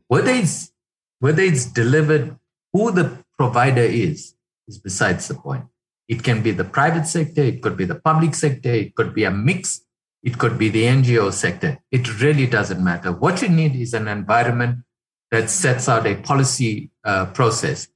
Whether 0.09 0.31
it's 0.31 0.73
whether 1.21 1.43
it's 1.43 1.67
delivered, 1.67 2.37
who 2.73 2.91
the 2.93 3.19
provider 3.37 3.83
is, 3.83 4.35
is 4.67 4.79
besides 4.79 5.29
the 5.29 5.35
point. 5.35 5.65
It 6.09 6.23
can 6.23 6.43
be 6.43 6.53
the 6.53 6.65
private 6.65 7.07
sector, 7.07 7.43
it 7.43 7.61
could 7.61 7.77
be 7.77 7.85
the 7.85 7.97
public 7.97 8.35
sector, 8.35 8.71
it 8.71 8.95
could 8.95 9.15
be 9.15 9.25
a 9.25 9.31
mix, 9.31 9.83
it 10.23 10.39
could 10.39 10.59
be 10.59 10.69
the 10.69 10.85
NGO 10.85 11.33
sector. 11.33 11.79
It 11.91 12.21
really 12.21 12.47
doesn't 12.47 12.83
matter. 12.83 13.13
What 13.13 13.43
you 13.43 13.49
need 13.49 13.77
is 13.77 13.95
an 13.95 14.09
environment 14.09 14.85
that 15.31 15.51
sets 15.51 15.89
out 15.89 16.07
a 16.07 16.17
policy 16.17 16.91
uh, 17.05 17.27
process 17.27 17.89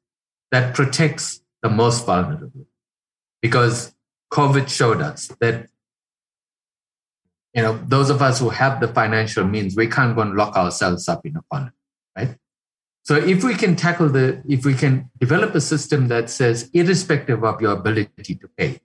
that 0.51 0.75
protects 0.75 1.41
the 1.63 1.69
most 1.69 2.05
vulnerable. 2.05 2.67
Because 3.41 3.95
COVID 4.33 4.69
showed 4.69 5.01
us 5.01 5.29
that 5.41 5.69
you 7.55 7.63
know 7.63 7.79
those 7.87 8.11
of 8.11 8.23
us 8.23 8.41
who 8.41 8.51
have 8.51 8.81
the 8.81 8.89
financial 8.89 9.45
means, 9.45 9.77
we 9.77 9.87
can't 9.87 10.15
go 10.17 10.23
and 10.23 10.35
lock 10.35 10.57
ourselves 10.57 11.09
up 11.09 11.25
in 11.27 11.37
a 11.37 11.43
corner, 11.51 11.75
right? 12.17 12.37
So 13.05 13.17
if 13.17 13.43
we 13.43 13.55
can 13.55 13.75
tackle 13.75 14.09
the, 14.09 14.43
if 14.49 14.65
we 14.65 14.75
can 14.75 15.11
develop 15.19 15.55
a 15.55 15.61
system 15.61 16.09
that 16.09 16.31
says, 16.31 16.71
irrespective 16.73 17.43
of 17.43 17.61
your 17.61 17.73
ability 17.73 18.37
to 18.37 18.49
pay, 18.57 18.81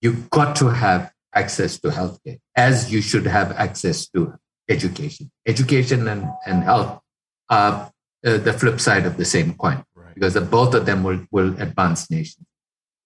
you've 0.00 0.30
got 0.30 0.54
to 0.56 0.68
have 0.68 1.12
access 1.34 1.78
to 1.80 1.88
healthcare, 1.88 2.38
as 2.54 2.92
you 2.92 3.02
should 3.02 3.26
have 3.26 3.50
access 3.52 4.06
to 4.10 4.34
education. 4.68 5.30
Education 5.44 6.06
and, 6.06 6.28
and 6.46 6.62
health 6.62 7.00
are 7.48 7.92
uh, 8.24 8.38
the 8.38 8.52
flip 8.52 8.80
side 8.80 9.06
of 9.06 9.16
the 9.16 9.24
same 9.24 9.54
coin, 9.54 9.84
right. 9.94 10.14
because 10.14 10.34
the, 10.34 10.40
both 10.40 10.74
of 10.74 10.86
them 10.86 11.02
will, 11.02 11.26
will 11.30 11.60
advance 11.60 12.10
nations. 12.10 12.46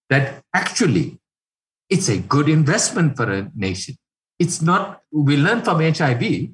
That 0.08 0.42
actually, 0.54 1.18
it's 1.88 2.08
a 2.08 2.18
good 2.18 2.48
investment 2.48 3.16
for 3.16 3.30
a 3.30 3.50
nation. 3.54 3.96
It's 4.38 4.62
not, 4.62 5.02
we 5.12 5.36
learn 5.36 5.62
from 5.62 5.80
HIV 5.80 6.50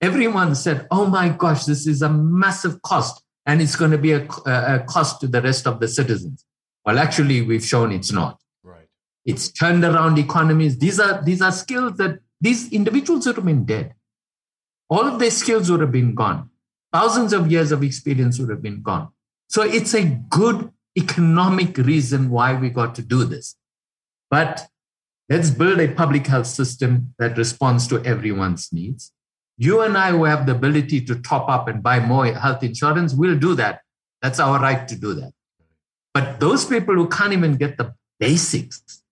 everyone 0.00 0.54
said, 0.54 0.86
oh 0.90 1.06
my 1.06 1.28
gosh, 1.28 1.64
this 1.64 1.86
is 1.86 2.02
a 2.02 2.08
massive 2.08 2.80
cost 2.82 3.22
and 3.46 3.60
it's 3.60 3.76
going 3.76 3.90
to 3.90 3.98
be 3.98 4.12
a, 4.12 4.26
a 4.46 4.84
cost 4.86 5.20
to 5.20 5.26
the 5.26 5.42
rest 5.42 5.66
of 5.66 5.80
the 5.80 5.88
citizens. 5.88 6.44
Well, 6.84 6.98
actually, 6.98 7.42
we've 7.42 7.64
shown 7.64 7.92
it's 7.92 8.12
not. 8.12 8.38
Right. 8.62 8.86
It's 9.24 9.50
turned 9.52 9.84
around 9.84 10.18
economies. 10.18 10.78
These 10.78 10.98
are, 10.98 11.22
these 11.22 11.42
are 11.42 11.52
skills 11.52 11.96
that 11.98 12.20
these 12.40 12.72
individuals 12.72 13.26
would 13.26 13.36
have 13.36 13.44
been 13.44 13.64
dead. 13.64 13.94
All 14.88 15.06
of 15.06 15.18
their 15.18 15.30
skills 15.30 15.70
would 15.70 15.80
have 15.80 15.92
been 15.92 16.14
gone. 16.14 16.49
Thousands 16.92 17.32
of 17.32 17.50
years 17.50 17.72
of 17.72 17.82
experience 17.82 18.38
would 18.38 18.50
have 18.50 18.62
been 18.62 18.82
gone. 18.82 19.08
So 19.48 19.62
it's 19.62 19.94
a 19.94 20.04
good 20.04 20.70
economic 20.96 21.78
reason 21.78 22.30
why 22.30 22.54
we 22.54 22.70
got 22.70 22.94
to 22.96 23.02
do 23.02 23.24
this. 23.24 23.56
But 24.30 24.68
let's 25.28 25.50
build 25.50 25.80
a 25.80 25.88
public 25.88 26.26
health 26.26 26.46
system 26.46 27.14
that 27.18 27.36
responds 27.36 27.86
to 27.88 28.02
everyone's 28.04 28.72
needs. 28.72 29.12
You 29.56 29.82
and 29.82 29.96
I 29.96 30.12
who 30.12 30.24
have 30.24 30.46
the 30.46 30.52
ability 30.52 31.02
to 31.02 31.16
top 31.20 31.48
up 31.48 31.68
and 31.68 31.82
buy 31.82 32.00
more 32.00 32.26
health 32.26 32.62
insurance, 32.62 33.14
we'll 33.14 33.38
do 33.38 33.54
that. 33.54 33.82
That's 34.22 34.40
our 34.40 34.58
right 34.58 34.86
to 34.88 34.96
do 34.96 35.14
that. 35.14 35.32
But 36.12 36.40
those 36.40 36.64
people 36.64 36.94
who 36.94 37.08
can't 37.08 37.32
even 37.32 37.56
get 37.56 37.76
the 37.76 37.94
basics, 38.18 39.02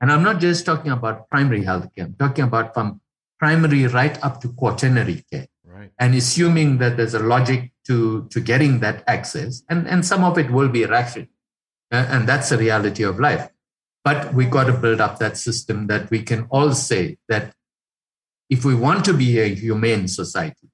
and 0.00 0.10
I'm 0.10 0.22
not 0.22 0.40
just 0.40 0.66
talking 0.66 0.90
about 0.90 1.28
primary 1.28 1.62
health 1.62 1.88
care, 1.94 2.06
I'm 2.06 2.14
talking 2.14 2.44
about 2.44 2.74
from 2.74 3.00
primary 3.38 3.86
right 3.86 4.22
up 4.24 4.40
to 4.40 4.48
quaternary 4.48 5.24
care. 5.30 5.46
Right. 5.76 5.90
And 5.98 6.14
assuming 6.14 6.78
that 6.78 6.96
there's 6.96 7.14
a 7.14 7.18
logic 7.18 7.70
to, 7.86 8.26
to 8.30 8.40
getting 8.40 8.80
that 8.80 9.04
access, 9.06 9.62
and, 9.68 9.86
and 9.86 10.04
some 10.06 10.24
of 10.24 10.38
it 10.38 10.50
will 10.50 10.68
be 10.68 10.86
rationed. 10.86 11.28
Uh, 11.92 12.06
and 12.08 12.26
that's 12.26 12.48
the 12.48 12.58
reality 12.58 13.02
of 13.02 13.20
life. 13.20 13.48
But 14.02 14.32
we 14.32 14.46
got 14.46 14.64
to 14.64 14.72
build 14.72 15.00
up 15.00 15.18
that 15.18 15.36
system 15.36 15.86
that 15.88 16.10
we 16.10 16.22
can 16.22 16.46
all 16.50 16.72
say 16.72 17.18
that 17.28 17.52
if 18.48 18.64
we 18.64 18.74
want 18.74 19.04
to 19.04 19.12
be 19.12 19.38
a 19.38 19.54
humane 19.54 20.08
society, 20.08 20.70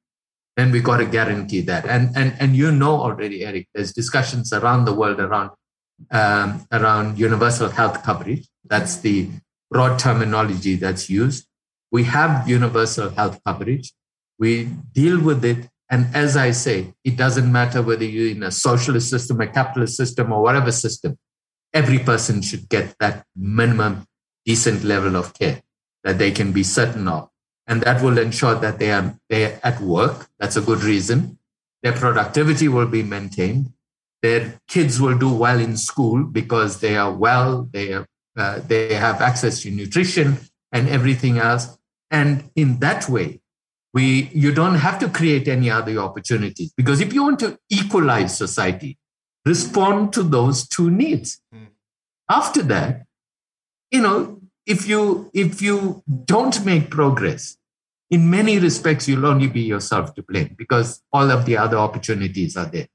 then 0.56 0.70
we 0.70 0.80
got 0.80 0.98
to 0.98 1.06
guarantee 1.06 1.62
that. 1.62 1.86
And 1.86 2.14
and 2.14 2.36
and 2.38 2.54
you 2.54 2.70
know 2.70 3.00
already, 3.00 3.44
Eric, 3.44 3.68
there's 3.74 3.92
discussions 3.92 4.52
around 4.52 4.84
the 4.84 4.92
world 4.92 5.18
around 5.18 5.50
um, 6.10 6.66
around 6.70 7.18
universal 7.18 7.70
health 7.70 8.02
coverage. 8.02 8.46
That's 8.64 8.98
the 8.98 9.30
broad 9.70 9.98
terminology 9.98 10.76
that's 10.76 11.08
used. 11.08 11.46
We 11.90 12.04
have 12.04 12.48
universal 12.48 13.10
health 13.10 13.40
coverage. 13.46 13.92
We 14.38 14.64
deal 14.92 15.20
with 15.20 15.44
it. 15.44 15.68
And 15.90 16.06
as 16.14 16.36
I 16.36 16.52
say, 16.52 16.94
it 17.04 17.16
doesn't 17.16 17.50
matter 17.50 17.82
whether 17.82 18.04
you're 18.04 18.34
in 18.34 18.42
a 18.42 18.50
socialist 18.50 19.10
system, 19.10 19.40
a 19.40 19.46
capitalist 19.46 19.96
system, 19.96 20.32
or 20.32 20.42
whatever 20.42 20.72
system, 20.72 21.18
every 21.74 21.98
person 21.98 22.42
should 22.42 22.68
get 22.68 22.94
that 22.98 23.24
minimum 23.36 24.06
decent 24.44 24.84
level 24.84 25.16
of 25.16 25.34
care 25.34 25.62
that 26.04 26.18
they 26.18 26.30
can 26.30 26.52
be 26.52 26.62
certain 26.62 27.06
of 27.08 27.28
and 27.66 27.82
that 27.82 28.02
will 28.02 28.18
ensure 28.18 28.54
that 28.56 28.78
they 28.78 28.90
are 28.90 29.14
they're 29.28 29.60
at 29.62 29.80
work. 29.80 30.28
That's 30.38 30.56
a 30.56 30.60
good 30.60 30.82
reason. 30.82 31.38
Their 31.82 31.92
productivity 31.92 32.68
will 32.68 32.86
be 32.86 33.02
maintained. 33.02 33.72
Their 34.22 34.60
kids 34.68 35.00
will 35.00 35.18
do 35.18 35.32
well 35.32 35.58
in 35.58 35.76
school 35.76 36.24
because 36.24 36.80
they 36.80 36.96
are 36.96 37.12
well. 37.12 37.68
They 37.72 37.92
are, 37.92 38.06
uh, 38.36 38.60
they 38.66 38.94
have 38.94 39.20
access 39.20 39.62
to 39.62 39.70
nutrition 39.70 40.38
and 40.70 40.88
everything 40.88 41.38
else. 41.38 41.76
And 42.10 42.50
in 42.54 42.78
that 42.80 43.08
way, 43.08 43.40
we 43.94 44.30
you 44.32 44.52
don't 44.52 44.76
have 44.76 44.98
to 45.00 45.08
create 45.08 45.48
any 45.48 45.70
other 45.70 45.98
opportunities 45.98 46.72
because 46.76 47.00
if 47.00 47.12
you 47.12 47.22
want 47.22 47.38
to 47.40 47.58
equalize 47.68 48.36
society, 48.36 48.98
respond 49.44 50.12
to 50.14 50.22
those 50.22 50.66
two 50.66 50.90
needs. 50.90 51.40
Mm. 51.54 51.68
After 52.28 52.62
that, 52.62 53.04
you 53.90 54.00
know, 54.00 54.40
if 54.66 54.88
you 54.88 55.30
if 55.34 55.60
you 55.60 56.02
don't 56.24 56.64
make 56.64 56.90
progress, 56.90 57.56
in 58.10 58.30
many 58.30 58.58
respects 58.58 59.06
you'll 59.08 59.26
only 59.26 59.48
be 59.48 59.60
yourself 59.60 60.14
to 60.14 60.22
blame 60.22 60.54
because 60.56 61.02
all 61.12 61.30
of 61.30 61.44
the 61.44 61.56
other 61.56 61.76
opportunities 61.76 62.56
are 62.56 62.66
there. 62.66 62.88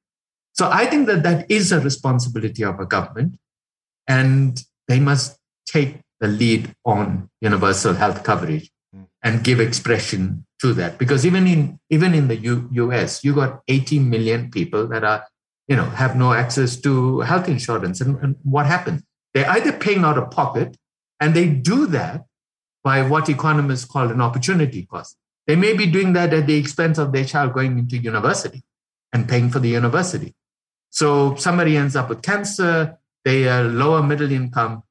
So 0.53 0.69
I 0.71 0.87
think 0.87 1.05
that 1.07 1.21
that 1.21 1.49
is 1.51 1.71
a 1.71 1.79
responsibility 1.79 2.63
of 2.63 2.79
a 2.79 2.85
government, 2.85 3.37
and 4.07 4.59
they 4.87 4.99
must 4.99 5.37
take 5.67 5.97
the 6.19 6.27
lead 6.27 6.73
on 6.83 7.29
universal 7.41 7.93
health 7.93 8.23
coverage 8.23 8.71
hmm. 8.91 9.03
and 9.21 9.43
give 9.43 9.59
expression 9.59 10.46
to 10.61 10.73
that. 10.73 10.97
Because 10.97 11.25
even 11.25 11.47
in 11.47 11.79
even 11.89 12.13
in 12.13 12.27
the 12.27 12.35
U- 12.35 12.69
U.S., 12.71 13.23
you 13.23 13.33
got 13.33 13.61
80 13.67 13.99
million 13.99 14.49
people 14.51 14.87
that 14.87 15.03
are 15.03 15.25
you 15.67 15.75
know 15.75 15.85
have 15.85 16.15
no 16.15 16.33
access 16.33 16.75
to 16.77 17.21
health 17.21 17.47
insurance, 17.47 18.01
and, 18.01 18.17
and 18.23 18.35
what 18.43 18.65
happens? 18.65 19.03
They're 19.33 19.49
either 19.49 19.71
paying 19.71 20.03
out 20.03 20.17
of 20.17 20.31
pocket 20.31 20.77
and 21.19 21.35
they 21.35 21.47
do 21.47 21.87
that 21.87 22.25
by 22.83 23.01
what 23.01 23.29
economists 23.29 23.85
call 23.85 24.09
an 24.09 24.21
opportunity 24.21 24.85
cost. 24.85 25.17
They 25.45 25.55
may 25.55 25.73
be 25.75 25.85
doing 25.85 26.13
that 26.13 26.33
at 26.33 26.47
the 26.47 26.55
expense 26.55 26.97
of 26.97 27.11
their 27.11 27.25
child 27.25 27.53
going 27.53 27.77
into 27.77 27.97
university 27.97 28.63
and 29.13 29.27
paying 29.27 29.49
for 29.49 29.59
the 29.59 29.69
university. 29.69 30.35
So 30.89 31.35
somebody 31.35 31.77
ends 31.77 31.95
up 31.95 32.09
with 32.09 32.21
cancer, 32.21 32.97
they 33.23 33.47
are 33.47 33.63
lower 33.63 34.01
middle 34.01 34.31
income, 34.31 34.83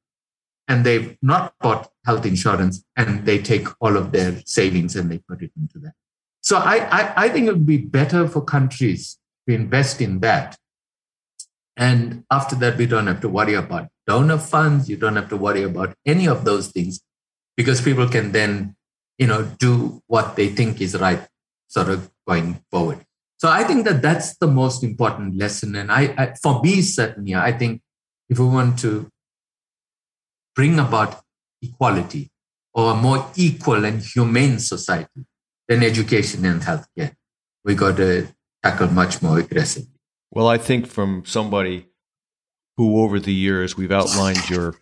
and 0.67 0.85
they've 0.85 1.17
not 1.21 1.53
bought 1.61 1.91
health 2.05 2.25
insurance, 2.25 2.83
and 2.95 3.25
they 3.25 3.39
take 3.41 3.67
all 3.79 3.95
of 3.97 4.11
their 4.11 4.41
savings 4.45 4.95
and 4.95 5.09
they 5.09 5.19
put 5.19 5.41
it 5.41 5.51
into 5.57 5.79
that. 5.79 5.93
So 6.41 6.57
I, 6.57 6.87
I, 6.89 7.13
I 7.25 7.29
think 7.29 7.47
it 7.47 7.53
would 7.53 7.65
be 7.65 7.77
better 7.77 8.27
for 8.27 8.41
countries 8.41 9.17
to 9.47 9.55
invest 9.55 10.01
in 10.01 10.19
that. 10.21 10.57
And 11.75 12.23
after 12.31 12.55
that, 12.55 12.77
we 12.77 12.85
don't 12.85 13.07
have 13.07 13.21
to 13.21 13.29
worry 13.29 13.53
about 13.53 13.89
donor 14.07 14.37
funds. 14.37 14.89
You 14.89 14.97
don't 14.97 15.15
have 15.15 15.29
to 15.29 15.37
worry 15.37 15.63
about 15.63 15.95
any 16.05 16.27
of 16.27 16.45
those 16.45 16.69
things 16.69 17.01
because 17.55 17.81
people 17.81 18.07
can 18.07 18.31
then, 18.31 18.75
you 19.17 19.27
know, 19.27 19.43
do 19.59 20.01
what 20.07 20.35
they 20.35 20.47
think 20.47 20.81
is 20.81 20.97
right, 20.97 21.27
sort 21.67 21.89
of 21.89 22.09
going 22.27 22.63
forward. 22.71 23.05
So 23.37 23.49
I 23.49 23.63
think 23.63 23.85
that 23.85 24.01
that's 24.01 24.37
the 24.37 24.47
most 24.47 24.83
important 24.83 25.37
lesson. 25.37 25.75
And 25.75 25.91
I, 25.91 26.13
I 26.17 26.33
for 26.41 26.61
me, 26.61 26.81
certainly, 26.81 27.35
I 27.35 27.51
think 27.51 27.81
if 28.29 28.39
we 28.39 28.45
want 28.45 28.79
to 28.79 29.09
bring 30.57 30.77
about 30.79 31.23
equality 31.61 32.29
or 32.73 32.91
a 32.91 32.95
more 32.95 33.31
equal 33.35 33.85
and 33.85 34.01
humane 34.01 34.59
society, 34.59 35.25
than 35.67 35.83
education 35.83 36.45
and 36.45 36.61
healthcare, 36.61 37.13
we 37.63 37.75
got 37.75 37.97
to 37.97 38.27
tackle 38.63 38.87
much 38.87 39.21
more 39.21 39.39
aggressively. 39.39 39.99
Well, 40.31 40.47
I 40.47 40.57
think 40.57 40.87
from 40.87 41.23
somebody 41.25 41.87
who 42.77 43.01
over 43.01 43.19
the 43.19 43.33
years 43.33 43.75
we've 43.75 43.91
outlined 43.91 44.49
your 44.49 44.75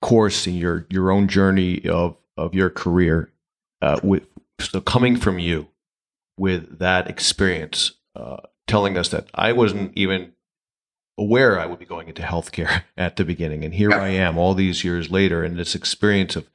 course 0.00 0.46
and 0.46 0.56
your 0.56 0.86
your 0.88 1.10
own 1.10 1.28
journey 1.28 1.86
of 1.88 2.16
of 2.36 2.54
your 2.54 2.70
career 2.70 3.32
uh, 3.82 3.98
with 4.02 4.22
so 4.60 4.80
coming 4.80 5.16
from 5.16 5.38
you 5.38 5.68
with 6.38 6.78
that 6.78 7.08
experience 7.10 7.92
uh, 8.14 8.36
telling 8.66 8.96
us 8.96 9.08
that 9.08 9.28
I 9.34 9.52
wasn't 9.52 9.92
even 9.96 10.32
aware 11.18 11.58
I 11.58 11.66
would 11.66 11.78
be 11.78 11.84
going 11.84 12.08
into 12.08 12.22
healthcare 12.22 12.84
at 12.96 13.16
the 13.16 13.24
beginning 13.24 13.64
and 13.64 13.74
here 13.74 13.90
yeah. 13.90 14.02
I 14.02 14.08
am 14.08 14.38
all 14.38 14.54
these 14.54 14.84
years 14.84 15.10
later 15.10 15.42
and 15.42 15.58
this 15.58 15.74
experience 15.74 16.36
of 16.36 16.48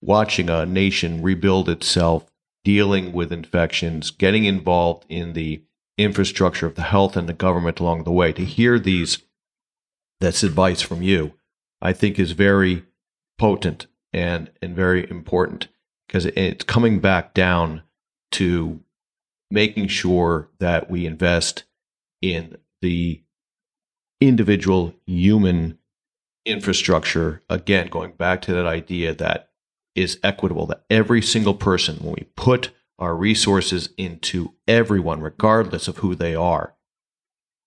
watching 0.00 0.50
a 0.50 0.66
nation 0.66 1.22
rebuild 1.22 1.68
itself 1.68 2.30
dealing 2.64 3.12
with 3.12 3.32
infections 3.32 4.10
getting 4.10 4.44
involved 4.44 5.04
in 5.08 5.32
the 5.32 5.62
infrastructure 5.98 6.66
of 6.66 6.74
the 6.74 6.82
health 6.82 7.16
and 7.16 7.28
the 7.28 7.32
government 7.32 7.80
along 7.80 8.04
the 8.04 8.12
way 8.12 8.32
to 8.32 8.44
hear 8.44 8.78
these 8.78 9.18
that's 10.22 10.42
advice 10.42 10.80
from 10.80 11.02
you, 11.02 11.32
I 11.80 11.92
think 11.92 12.18
is 12.18 12.32
very 12.32 12.84
potent 13.38 13.88
and 14.12 14.50
and 14.62 14.74
very 14.74 15.08
important 15.10 15.68
because 16.06 16.26
it's 16.26 16.64
coming 16.64 17.00
back 17.00 17.34
down 17.34 17.82
to 18.32 18.80
making 19.50 19.88
sure 19.88 20.48
that 20.58 20.88
we 20.88 21.06
invest 21.06 21.64
in 22.22 22.56
the 22.80 23.22
individual 24.26 24.94
human 25.06 25.78
infrastructure 26.44 27.42
again 27.48 27.86
going 27.88 28.12
back 28.12 28.42
to 28.42 28.52
that 28.52 28.66
idea 28.66 29.14
that 29.14 29.50
is 29.94 30.18
equitable 30.24 30.66
that 30.66 30.84
every 30.90 31.22
single 31.22 31.54
person 31.54 31.96
when 31.98 32.14
we 32.14 32.26
put 32.36 32.70
our 32.98 33.14
resources 33.14 33.90
into 33.96 34.52
everyone 34.66 35.20
regardless 35.20 35.86
of 35.86 35.98
who 35.98 36.14
they 36.14 36.34
are 36.34 36.74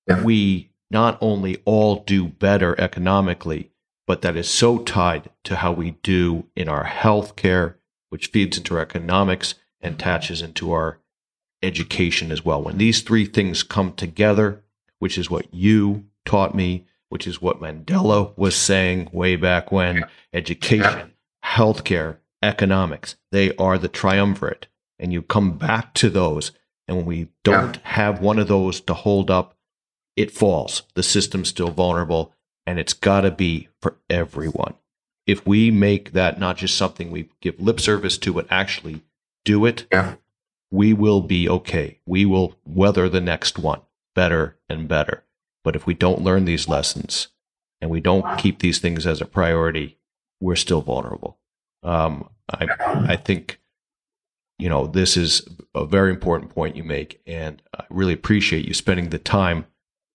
yeah. 0.08 0.24
we 0.24 0.70
not 0.92 1.18
only 1.22 1.58
all 1.66 2.04
do 2.04 2.28
better 2.28 2.80
economically, 2.80 3.72
but 4.08 4.22
that 4.22 4.36
is 4.36 4.50
so 4.50 4.78
tied 4.80 5.30
to 5.44 5.58
how 5.58 5.72
we 5.72 5.92
do 6.04 6.46
in 6.56 6.70
our 6.70 6.84
health 6.84 7.36
care, 7.36 7.78
which 8.10 8.28
feeds 8.28 8.58
into 8.58 8.76
our 8.76 8.82
economics 8.82 9.56
and 9.82 9.96
attaches 9.96 10.42
into 10.42 10.72
our 10.72 11.00
education 11.64 12.32
as 12.32 12.46
well. 12.46 12.62
When 12.62 12.78
these 12.78 13.02
three 13.02 13.26
things 13.26 13.64
come 13.64 13.94
together, 13.94 14.64
which 15.00 15.18
is 15.18 15.30
what 15.30 15.52
you 15.54 16.06
taught 16.26 16.56
me, 16.56 16.86
which 17.10 17.28
is 17.28 17.42
what 17.42 17.62
Mandela 17.62 18.38
was 18.38 18.56
saying 18.56 19.10
way 19.12 19.36
back 19.36 19.72
when 19.72 20.06
education, 20.34 21.14
healthcare, 21.44 22.18
economics, 22.42 23.16
they 23.32 23.56
are 23.56 23.78
the 23.78 23.88
triumvirate. 23.88 24.68
And 25.00 25.12
you 25.12 25.22
come 25.22 25.58
back 25.58 25.94
to 25.96 26.10
those. 26.10 26.52
And 26.88 26.98
when 26.98 27.06
we 27.06 27.28
don't 27.44 27.78
have 27.78 28.22
one 28.22 28.40
of 28.40 28.48
those 28.48 28.80
to 28.82 28.94
hold 28.94 29.30
up, 29.30 29.58
it 30.16 30.32
falls. 30.32 30.84
The 30.94 31.04
system's 31.04 31.50
still 31.50 31.72
vulnerable, 31.72 32.34
and 32.66 32.80
it's 32.80 32.94
got 32.94 33.22
to 33.22 33.32
be 33.32 33.68
for 33.82 33.98
everyone. 34.10 34.76
If 35.28 35.46
we 35.46 35.72
make 35.72 36.14
that 36.14 36.40
not 36.40 36.58
just 36.58 36.78
something 36.78 37.12
we 37.12 37.30
give 37.42 37.60
lip 37.60 37.80
service 37.80 38.18
to, 38.20 38.34
but 38.34 38.48
actually 38.50 39.02
do 39.44 39.66
it, 39.66 39.86
yeah. 39.92 40.16
we 40.72 40.94
will 40.94 41.22
be 41.22 41.50
okay. 41.50 42.00
We 42.06 42.26
will 42.26 42.56
weather 42.66 43.10
the 43.10 43.22
next 43.22 43.60
one 43.60 43.82
better 44.14 44.58
and 44.70 44.88
better. 44.88 45.25
But 45.66 45.76
if 45.76 45.86
we 45.86 45.96
don't 45.96 46.22
learn 46.22 46.46
these 46.46 46.70
lessons 46.70 47.30
and 47.82 47.90
we 47.92 48.00
don't 48.00 48.38
keep 48.38 48.60
these 48.60 48.80
things 48.80 49.06
as 49.06 49.20
a 49.20 49.26
priority, 49.26 49.98
we're 50.40 50.56
still 50.56 50.82
vulnerable. 50.82 51.40
Um, 51.82 52.30
I, 52.50 52.68
I 53.14 53.16
think, 53.16 53.60
you 54.60 54.70
know, 54.70 54.86
this 54.86 55.18
is 55.18 55.42
a 55.74 55.86
very 55.86 56.12
important 56.12 56.54
point 56.54 56.76
you 56.76 56.84
make, 56.84 57.20
and 57.26 57.62
I 57.78 57.84
really 57.90 58.14
appreciate 58.14 58.66
you 58.66 58.76
spending 58.76 59.10
the 59.10 59.18
time 59.18 59.66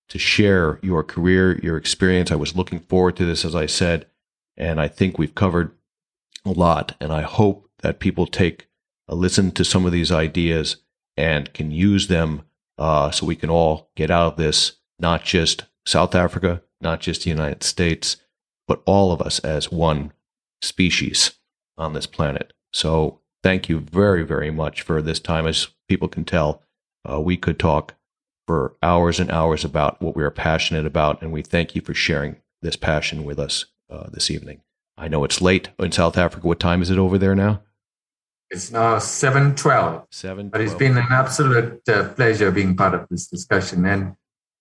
to 0.08 0.18
share 0.18 0.78
your 0.82 1.02
career, 1.02 1.58
your 1.58 1.76
experience. 1.76 2.30
I 2.30 2.36
was 2.36 2.56
looking 2.56 2.80
forward 2.80 3.16
to 3.16 3.24
this, 3.24 3.44
as 3.44 3.54
I 3.54 3.66
said, 3.66 4.06
and 4.56 4.80
I 4.80 4.88
think 4.88 5.18
we've 5.18 5.34
covered 5.34 5.72
a 6.44 6.52
lot. 6.52 6.94
And 7.00 7.12
I 7.12 7.22
hope 7.22 7.68
that 7.82 7.98
people 7.98 8.26
take 8.26 8.68
a 9.08 9.14
listen 9.14 9.50
to 9.52 9.64
some 9.64 9.84
of 9.84 9.92
these 9.92 10.12
ideas 10.12 10.76
and 11.16 11.52
can 11.52 11.72
use 11.72 12.06
them 12.06 12.42
uh, 12.78 13.10
so 13.10 13.26
we 13.26 13.36
can 13.36 13.50
all 13.50 13.90
get 13.96 14.10
out 14.10 14.32
of 14.32 14.36
this, 14.36 14.79
not 15.00 15.24
just 15.24 15.64
South 15.86 16.14
Africa, 16.14 16.62
not 16.80 17.00
just 17.00 17.24
the 17.24 17.30
United 17.30 17.62
States, 17.62 18.16
but 18.68 18.82
all 18.84 19.12
of 19.12 19.20
us 19.20 19.38
as 19.40 19.72
one 19.72 20.12
species 20.62 21.32
on 21.76 21.92
this 21.92 22.06
planet. 22.06 22.52
So 22.72 23.20
thank 23.42 23.68
you 23.68 23.80
very, 23.80 24.22
very 24.22 24.50
much 24.50 24.82
for 24.82 25.02
this 25.02 25.18
time. 25.18 25.46
As 25.46 25.68
people 25.88 26.08
can 26.08 26.24
tell, 26.24 26.62
uh, 27.08 27.20
we 27.20 27.36
could 27.36 27.58
talk 27.58 27.94
for 28.46 28.76
hours 28.82 29.18
and 29.20 29.30
hours 29.30 29.64
about 29.64 30.00
what 30.02 30.16
we 30.16 30.22
are 30.22 30.30
passionate 30.30 30.86
about, 30.86 31.22
and 31.22 31.32
we 31.32 31.42
thank 31.42 31.74
you 31.74 31.80
for 31.80 31.94
sharing 31.94 32.36
this 32.62 32.76
passion 32.76 33.24
with 33.24 33.38
us 33.38 33.66
uh, 33.88 34.08
this 34.10 34.30
evening. 34.30 34.60
I 34.96 35.08
know 35.08 35.24
it's 35.24 35.40
late 35.40 35.70
in 35.78 35.92
South 35.92 36.18
Africa. 36.18 36.46
What 36.46 36.60
time 36.60 36.82
is 36.82 36.90
it 36.90 36.98
over 36.98 37.16
there 37.16 37.34
now? 37.34 37.62
It's 38.50 38.70
now 38.70 38.96
7.12. 38.96 40.06
7 40.10 40.48
But 40.48 40.60
it's 40.60 40.74
been 40.74 40.98
an 40.98 41.06
absolute 41.10 41.80
uh, 41.88 42.08
pleasure 42.14 42.50
being 42.50 42.76
part 42.76 42.94
of 42.94 43.06
this 43.08 43.28
discussion 43.28 43.86
and 43.86 44.14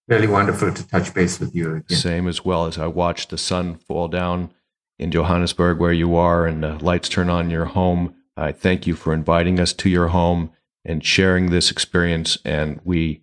really 0.09 0.27
wonderful 0.27 0.73
to 0.73 0.87
touch 0.87 1.13
base 1.13 1.39
with 1.39 1.55
you 1.55 1.75
again. 1.75 1.97
Same 1.97 2.27
as 2.27 2.43
well 2.43 2.65
as 2.65 2.77
I 2.77 2.87
watched 2.87 3.29
the 3.29 3.37
sun 3.37 3.75
fall 3.75 4.07
down 4.07 4.51
in 4.97 5.11
Johannesburg 5.11 5.79
where 5.79 5.93
you 5.93 6.15
are 6.15 6.45
and 6.45 6.63
the 6.63 6.83
lights 6.83 7.09
turn 7.09 7.29
on 7.29 7.49
your 7.49 7.65
home. 7.65 8.15
I 8.35 8.51
thank 8.51 8.87
you 8.87 8.95
for 8.95 9.13
inviting 9.13 9.59
us 9.59 9.71
to 9.73 9.89
your 9.89 10.07
home 10.07 10.51
and 10.83 11.05
sharing 11.05 11.49
this 11.49 11.71
experience. 11.71 12.37
And 12.43 12.81
we 12.83 13.21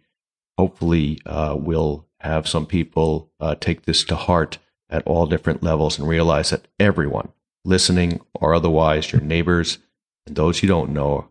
hopefully 0.56 1.20
uh, 1.26 1.56
we'll 1.58 2.06
have 2.20 2.48
some 2.48 2.66
people 2.66 3.30
uh, 3.40 3.56
take 3.56 3.82
this 3.82 4.04
to 4.04 4.16
heart 4.16 4.58
at 4.88 5.02
all 5.06 5.26
different 5.26 5.62
levels 5.62 5.98
and 5.98 6.08
realize 6.08 6.50
that 6.50 6.68
everyone 6.78 7.32
listening 7.64 8.20
or 8.34 8.54
otherwise, 8.54 9.10
your 9.10 9.20
neighbors 9.20 9.78
and 10.26 10.36
those 10.36 10.62
you 10.62 10.68
don't 10.68 10.92
know, 10.92 11.28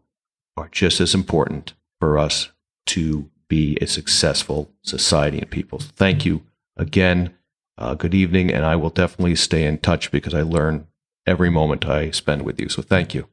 are 0.58 0.70
just 0.70 1.00
as 1.00 1.16
important 1.16 1.74
for 2.00 2.18
us 2.18 2.52
to 2.86 3.30
be 3.48 3.78
a 3.82 3.88
successful 3.88 4.72
society 4.82 5.40
and 5.40 5.50
people. 5.50 5.80
Thank 5.80 6.26
you 6.26 6.44
again. 6.78 7.34
Uh, 7.78 7.94
good 7.94 8.14
evening, 8.14 8.52
and 8.52 8.66
I 8.66 8.76
will 8.76 8.90
definitely 8.90 9.36
stay 9.36 9.66
in 9.66 9.80
touch 9.80 10.10
because 10.12 10.34
I 10.34 10.42
learn 10.42 10.88
every 11.28 11.50
moment 11.50 11.86
I 11.86 12.12
spend 12.12 12.44
with 12.44 12.60
you. 12.60 12.70
So 12.70 12.82
thank 12.82 13.14
you. 13.14 13.28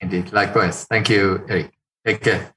Indeed. 0.00 0.32
Likewise. 0.32 0.84
Thank 0.84 1.08
you, 1.08 1.44
Eric. 1.48 1.72
Take 2.04 2.20
care. 2.20 2.52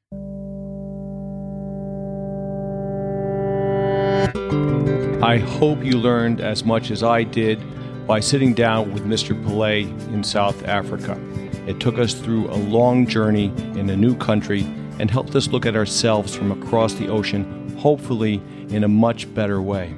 I 5.23 5.37
hope 5.37 5.83
you 5.83 5.97
learned 5.97 6.41
as 6.41 6.63
much 6.63 6.91
as 6.91 7.01
I 7.01 7.23
did 7.23 7.59
by 8.05 8.19
sitting 8.19 8.53
down 8.53 8.93
with 8.93 9.05
Mr. 9.05 9.39
Pillay 9.43 9.83
in 10.13 10.23
South 10.23 10.63
Africa. 10.65 11.19
It 11.67 11.79
took 11.79 11.97
us 11.97 12.13
through 12.13 12.47
a 12.49 12.57
long 12.57 13.07
journey 13.07 13.45
in 13.79 13.89
a 13.89 13.97
new 13.97 14.15
country 14.15 14.61
and 14.99 15.11
helped 15.11 15.35
us 15.35 15.47
look 15.47 15.65
at 15.65 15.75
ourselves 15.75 16.35
from 16.35 16.51
across 16.51 16.93
the 16.93 17.07
ocean, 17.07 17.75
hopefully 17.77 18.41
in 18.69 18.83
a 18.83 18.87
much 18.87 19.33
better 19.33 19.61
way. 19.61 19.93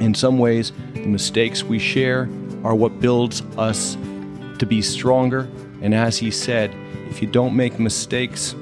In 0.00 0.14
some 0.14 0.38
ways, 0.38 0.72
the 0.94 1.06
mistakes 1.06 1.62
we 1.62 1.78
share 1.78 2.28
are 2.64 2.74
what 2.74 3.00
builds 3.00 3.42
us 3.56 3.96
to 4.58 4.66
be 4.66 4.82
stronger. 4.82 5.48
And 5.80 5.94
as 5.94 6.18
he 6.18 6.30
said, 6.30 6.74
if 7.08 7.20
you 7.20 7.28
don't 7.28 7.56
make 7.56 7.78
mistakes, 7.78 8.54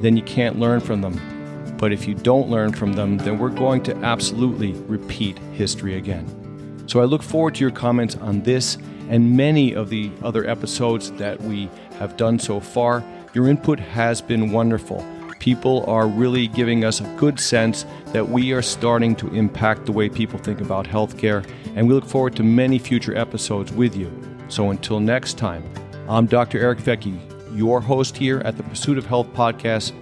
then 0.00 0.16
you 0.16 0.22
can't 0.22 0.58
learn 0.58 0.80
from 0.80 1.00
them. 1.00 1.76
But 1.78 1.92
if 1.92 2.06
you 2.08 2.14
don't 2.14 2.48
learn 2.48 2.72
from 2.72 2.92
them, 2.92 3.18
then 3.18 3.38
we're 3.38 3.50
going 3.50 3.82
to 3.84 3.96
absolutely 3.98 4.72
repeat 4.72 5.38
history 5.52 5.96
again. 5.96 6.84
So 6.86 7.00
I 7.00 7.04
look 7.04 7.22
forward 7.22 7.54
to 7.56 7.60
your 7.60 7.70
comments 7.70 8.16
on 8.16 8.42
this 8.42 8.78
and 9.08 9.36
many 9.36 9.74
of 9.74 9.88
the 9.88 10.10
other 10.22 10.48
episodes 10.48 11.12
that 11.12 11.40
we 11.42 11.68
have 11.98 12.16
done 12.16 12.38
so 12.38 12.60
far. 12.60 13.04
Your 13.38 13.46
input 13.46 13.78
has 13.78 14.20
been 14.20 14.50
wonderful. 14.50 15.06
People 15.38 15.84
are 15.86 16.08
really 16.08 16.48
giving 16.48 16.84
us 16.84 17.00
a 17.00 17.04
good 17.16 17.38
sense 17.38 17.86
that 18.06 18.28
we 18.28 18.50
are 18.50 18.62
starting 18.62 19.14
to 19.14 19.32
impact 19.32 19.86
the 19.86 19.92
way 19.92 20.08
people 20.08 20.40
think 20.40 20.60
about 20.60 20.88
healthcare, 20.88 21.48
and 21.76 21.86
we 21.86 21.94
look 21.94 22.04
forward 22.04 22.34
to 22.34 22.42
many 22.42 22.80
future 22.80 23.16
episodes 23.16 23.70
with 23.70 23.94
you. 23.94 24.10
So 24.48 24.70
until 24.70 24.98
next 24.98 25.38
time, 25.38 25.62
I'm 26.08 26.26
Dr. 26.26 26.58
Eric 26.58 26.80
Fethke, 26.80 27.16
your 27.56 27.80
host 27.80 28.16
here 28.16 28.40
at 28.40 28.56
the 28.56 28.64
Pursuit 28.64 28.98
of 28.98 29.06
Health 29.06 29.32
podcast, 29.34 29.92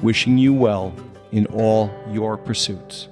wishing 0.00 0.38
you 0.38 0.54
well 0.54 0.94
in 1.32 1.44
all 1.48 1.92
your 2.10 2.38
pursuits. 2.38 3.08